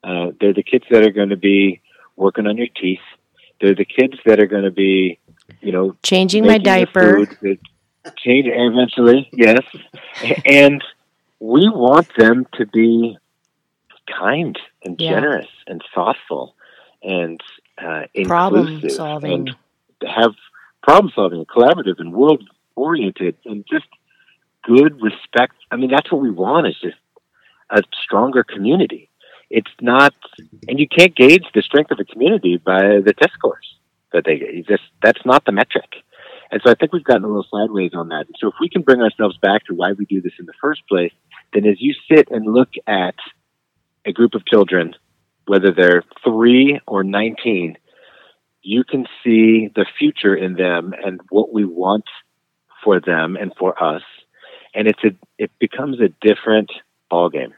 Uh, 0.03 0.27
they're 0.39 0.53
the 0.53 0.63
kids 0.63 0.85
that 0.91 1.03
are 1.03 1.11
going 1.11 1.29
to 1.29 1.37
be 1.37 1.81
working 2.15 2.45
on 2.45 2.57
your 2.57 2.67
teeth. 2.79 2.99
They're 3.59 3.75
the 3.75 3.85
kids 3.85 4.17
that 4.25 4.39
are 4.39 4.45
going 4.45 4.63
to 4.63 4.71
be, 4.71 5.19
you 5.61 5.71
know, 5.71 5.95
Changing 6.03 6.45
my 6.45 6.59
diaper. 6.59 7.25
change 8.17 8.45
eventually, 8.47 9.29
yes. 9.33 9.63
and 10.45 10.83
we 11.45 11.69
want 11.69 12.07
them 12.17 12.47
to 12.57 12.65
be 12.65 13.17
kind 14.07 14.57
and 14.83 14.99
Yeah. 14.99 15.11
generous 15.11 15.47
and 15.67 15.83
thoughtful 15.93 16.55
and 17.03 17.39
uh, 17.77 18.03
Problem 18.25 18.67
inclusive 18.67 18.91
solving. 18.91 19.31
and 19.33 19.55
have 20.07 20.33
problem 20.81 21.11
solving 21.15 21.39
and 21.39 21.47
collaborative 21.47 21.99
and 21.99 22.13
world 22.13 22.43
oriented 22.75 23.35
and 23.45 23.65
just 23.69 23.85
good 24.63 25.01
respect. 25.01 25.53
I 25.71 25.75
mean, 25.75 25.89
that's 25.91 26.11
what 26.11 26.21
we 26.21 26.31
want 26.31 26.67
is 26.67 26.75
just 26.79 26.97
a 27.69 27.81
stronger 28.03 28.43
community. 28.43 29.09
It's 29.49 29.71
not, 29.81 30.13
and 30.67 30.79
you 30.79 30.87
can't 30.87 31.15
gauge 31.15 31.45
the 31.53 31.61
strength 31.61 31.91
of 31.91 31.99
a 31.99 32.05
community 32.05 32.57
by 32.57 32.99
the 33.07 33.13
test 33.19 33.33
scores 33.33 33.67
that 34.13 34.23
they 34.25 34.63
just 34.67 34.83
that's 35.03 35.23
not 35.25 35.45
the 35.45 35.51
metric. 35.51 35.89
And 36.51 36.61
so 36.63 36.71
I 36.71 36.75
think 36.75 36.93
we've 36.93 37.03
gotten 37.03 37.23
a 37.23 37.27
little 37.27 37.45
sideways 37.51 37.91
on 37.93 38.09
that. 38.09 38.25
And 38.27 38.35
so 38.39 38.47
if 38.47 38.53
we 38.61 38.69
can 38.69 38.81
bring 38.83 39.01
ourselves 39.01 39.37
back 39.37 39.65
to 39.65 39.73
why 39.73 39.91
we 39.93 40.05
do 40.05 40.21
this 40.21 40.33
in 40.39 40.45
the 40.45 40.53
first 40.61 40.87
place, 40.87 41.11
then 41.55 41.65
as 41.65 41.77
you 41.79 41.93
sit 42.11 42.29
and 42.29 42.45
look 42.45 42.69
at 42.85 43.15
a 44.05 44.11
group 44.11 44.35
of 44.35 44.45
children, 44.45 44.93
whether 45.47 45.71
they're 45.71 46.03
three 46.23 46.79
or 46.85 47.03
19, 47.03 47.77
you 48.61 48.83
can 48.83 49.05
see 49.23 49.69
the 49.73 49.85
future 49.97 50.35
in 50.35 50.55
them 50.55 50.93
and 51.03 51.21
what 51.29 51.53
we 51.53 51.63
want 51.63 52.05
for 52.83 52.99
them 52.99 53.37
and 53.37 53.53
for 53.57 53.81
us. 53.81 54.03
And 54.73 54.87
it's 54.87 55.03
a, 55.03 55.15
it 55.37 55.51
becomes 55.59 55.99
a 56.01 56.09
different 56.21 56.71
ballgame. 57.11 57.53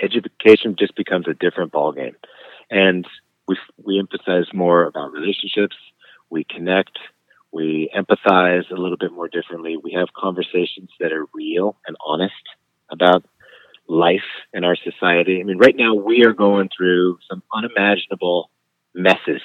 Education 0.00 0.76
just 0.78 0.94
becomes 0.94 1.26
a 1.26 1.34
different 1.34 1.72
ballgame. 1.72 2.14
And 2.70 3.06
we, 3.46 3.56
we 3.82 3.98
emphasize 3.98 4.52
more 4.52 4.84
about 4.84 5.12
relationships. 5.12 5.76
We 6.30 6.44
connect. 6.44 6.98
We 7.52 7.90
empathize 7.96 8.70
a 8.70 8.74
little 8.74 8.98
bit 8.98 9.12
more 9.12 9.28
differently. 9.28 9.76
We 9.82 9.92
have 9.92 10.08
conversations 10.14 10.90
that 11.00 11.12
are 11.12 11.24
real 11.32 11.76
and 11.86 11.96
honest 12.04 12.34
about 13.00 13.24
life 13.88 14.28
in 14.52 14.64
our 14.64 14.76
society. 14.76 15.40
I 15.40 15.44
mean, 15.44 15.58
right 15.58 15.76
now 15.76 15.94
we 15.94 16.24
are 16.26 16.32
going 16.32 16.68
through 16.76 17.18
some 17.28 17.42
unimaginable 17.54 18.50
messes 18.94 19.42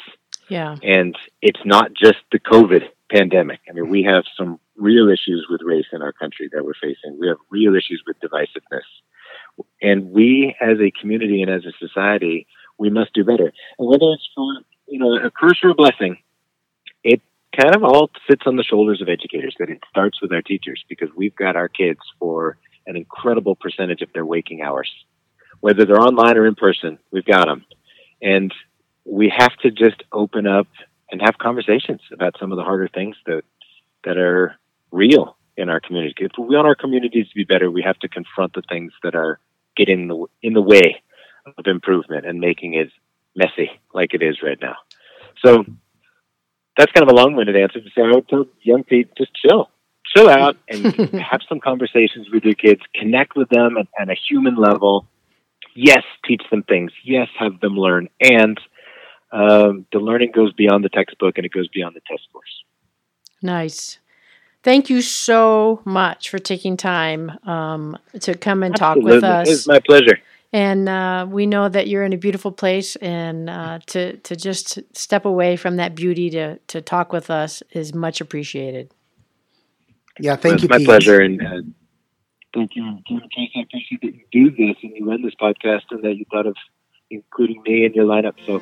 Yeah. 0.50 0.76
and 0.84 1.16
it's 1.42 1.64
not 1.66 1.94
just 1.94 2.20
the 2.32 2.40
COVID 2.40 2.84
pandemic. 3.10 3.60
I 3.70 3.74
mean, 3.74 3.90
we 3.90 4.04
have 4.04 4.24
some 4.38 4.60
real 4.76 5.08
issues 5.10 5.46
with 5.50 5.62
race 5.64 5.86
in 5.94 6.02
our 6.02 6.12
country 6.12 6.50
that 6.52 6.66
we're 6.66 6.74
facing. 6.82 7.18
We 7.20 7.28
have 7.28 7.38
real 7.50 7.76
issues 7.76 8.04
with 8.06 8.18
divisiveness. 8.20 8.90
And 9.82 10.12
we, 10.12 10.56
as 10.60 10.78
a 10.80 10.92
community 11.00 11.42
and 11.44 11.52
as 11.52 11.64
a 11.66 11.74
society, 11.86 12.48
we 12.78 12.90
must 12.90 13.14
do 13.14 13.24
better. 13.24 13.54
And 13.78 13.88
whether 13.88 14.08
it's 14.16 14.28
for, 14.36 14.46
you 14.88 15.00
know, 15.00 15.16
a 15.16 15.30
curse 15.32 15.60
or 15.64 15.70
a 15.70 15.76
blessing, 15.76 16.18
it 17.04 17.22
kind 17.56 17.76
of 17.76 17.84
all 17.84 18.10
sits 18.28 18.44
on 18.48 18.56
the 18.56 18.64
shoulders 18.64 19.02
of 19.02 19.10
educators, 19.10 19.56
that 19.60 19.70
it 19.70 19.80
starts 19.90 20.22
with 20.22 20.32
our 20.34 20.42
teachers 20.42 20.84
because 20.90 21.10
we've 21.16 21.36
got 21.36 21.56
our 21.56 21.70
kids 21.70 22.00
for 22.20 22.58
an 22.88 22.96
incredible 22.96 23.56
percentage 23.56 24.02
of 24.02 24.12
their 24.14 24.26
waking 24.26 24.62
hours. 24.62 24.92
Whether 25.60 25.86
they're 25.86 26.02
online 26.02 26.38
or 26.38 26.46
in 26.46 26.56
person, 26.56 27.00
we've 27.12 27.26
got 27.26 27.48
them. 27.48 27.66
And 28.22 28.54
we 29.06 29.34
have 29.36 29.56
to 29.58 29.72
just 29.72 30.04
open 30.12 30.48
up 30.48 30.68
and 31.12 31.22
have 31.22 31.38
conversations 31.38 32.02
about 32.12 32.36
some 32.40 32.52
of 32.52 32.58
the 32.58 32.64
harder 32.64 32.88
things 32.88 33.16
that 33.26 33.44
that 34.04 34.18
are 34.18 34.56
real 34.92 35.38
in 35.56 35.70
our 35.70 35.80
community. 35.80 36.26
If 36.26 36.32
we 36.38 36.56
want 36.56 36.68
our 36.68 36.76
communities 36.76 37.28
to 37.30 37.36
be 37.36 37.44
better, 37.44 37.70
we 37.70 37.84
have 37.84 38.00
to 38.00 38.10
confront 38.10 38.54
the 38.54 38.64
things 38.68 38.92
that 39.04 39.16
are 39.16 39.40
getting 39.76 40.02
in 40.02 40.08
the 40.08 40.26
in 40.42 40.54
the 40.54 40.62
way 40.62 41.02
of 41.58 41.68
improvement 41.68 42.26
and 42.26 42.40
making 42.40 42.74
it 42.74 42.90
messy 43.36 43.70
like 43.94 44.14
it 44.14 44.22
is 44.22 44.42
right 44.42 44.60
now. 44.62 44.76
So 45.44 45.66
that's 46.78 46.92
kind 46.92 47.08
of 47.08 47.14
a 47.14 47.16
long-winded 47.16 47.56
answer 47.56 47.80
to 47.82 47.90
say 47.90 48.02
I 48.02 48.16
would 48.16 48.28
tell 48.28 48.46
young 48.62 48.84
people 48.84 49.14
just 49.18 49.32
chill, 49.36 49.70
chill 50.16 50.30
out, 50.30 50.58
and 50.70 50.86
have 51.20 51.42
some 51.48 51.60
conversations 51.60 52.28
with 52.32 52.44
your 52.44 52.56
kids. 52.56 52.82
Connect 52.96 53.36
with 53.36 53.50
them 53.50 53.78
at, 53.78 53.88
at 54.00 54.10
a 54.10 54.16
human 54.30 54.56
level. 54.56 55.06
Yes, 55.76 56.04
teach 56.26 56.44
them 56.52 56.64
things. 56.64 56.92
Yes, 57.04 57.28
have 57.40 57.60
them 57.60 57.76
learn, 57.76 58.10
and 58.22 58.60
um, 59.34 59.88
the 59.92 60.00
learning 60.00 60.32
goes 60.34 60.54
beyond 60.54 60.84
the 60.84 60.90
textbook 60.90 61.38
and 61.38 61.46
it 61.46 61.52
goes 61.52 61.68
beyond 61.70 61.96
the 61.96 62.02
test 62.08 62.24
scores. 62.30 62.64
Nice. 63.42 63.98
Thank 64.62 64.90
you 64.90 65.02
so 65.02 65.82
much 65.84 66.30
for 66.30 66.40
taking 66.40 66.78
time 66.78 67.32
um, 67.46 67.98
to 68.22 68.36
come 68.36 68.64
and 68.64 68.76
talk 68.76 68.98
with 68.98 69.24
us. 69.24 69.50
It's 69.50 69.68
my 69.68 69.80
pleasure. 69.80 70.20
And 70.54 70.88
uh, 70.88 71.26
we 71.30 71.48
know 71.48 71.68
that 71.68 71.88
you're 71.88 72.04
in 72.04 72.14
a 72.14 72.18
beautiful 72.18 72.52
place, 72.52 72.96
and 72.98 73.50
uh, 73.50 73.80
to 73.88 74.18
to 74.18 74.36
just 74.36 74.80
step 74.96 75.26
away 75.26 75.56
from 75.56 75.78
that 75.78 75.96
beauty 75.96 76.30
to 76.30 76.60
to 76.60 76.80
talk 76.80 77.12
with 77.12 77.32
us 77.32 77.64
is 77.72 77.96
much 77.96 78.22
appreciated. 78.22 78.94
Yeah, 80.20 80.36
thank 80.36 80.56
it's 80.56 80.64
you. 80.64 80.70
my 80.70 80.78
Pete. 80.78 80.88
pleasure, 80.88 81.20
and 81.20 81.42
uh, 81.42 81.62
thank 82.54 82.76
you, 82.76 83.00
Kim 83.08 83.18
and 83.18 83.32
I 83.56 83.62
appreciate 83.62 84.02
that 84.02 84.14
you 84.14 84.26
do 84.32 84.52
this 84.52 84.76
and 84.84 84.94
you 84.96 85.10
run 85.10 85.22
this 85.22 85.34
podcast, 85.40 85.84
and 85.92 86.04
that 86.04 86.16
you 86.16 86.26
thought 86.32 86.46
of 86.46 86.56
including 87.10 87.62
me 87.64 87.86
in 87.86 87.94
your 87.94 88.06
lineup. 88.06 88.36
So 88.46 88.60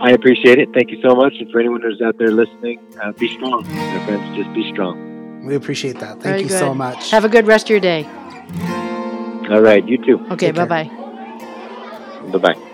I 0.00 0.10
appreciate 0.10 0.58
it. 0.58 0.70
Thank 0.74 0.90
you 0.90 1.00
so 1.02 1.14
much. 1.14 1.34
And 1.38 1.50
for 1.50 1.60
anyone 1.60 1.82
who's 1.82 2.00
out 2.02 2.18
there 2.18 2.30
listening, 2.30 2.80
uh, 3.02 3.12
be 3.12 3.32
strong, 3.34 3.62
my 3.64 4.04
friends. 4.04 4.36
Just 4.36 4.52
be 4.54 4.70
strong. 4.72 5.44
We 5.44 5.54
appreciate 5.54 6.00
that. 6.00 6.20
Thank 6.20 6.22
Very 6.22 6.42
you 6.42 6.48
good. 6.48 6.58
so 6.58 6.74
much. 6.74 7.10
Have 7.10 7.24
a 7.24 7.28
good 7.28 7.46
rest 7.46 7.66
of 7.66 7.70
your 7.70 7.80
day. 7.80 8.04
All 9.50 9.60
right, 9.60 9.86
you 9.86 9.98
too. 10.04 10.26
Okay, 10.30 10.50
Bye 10.52 10.64
bye. 10.64 10.90
Bye 12.32 12.38
bye. 12.38 12.70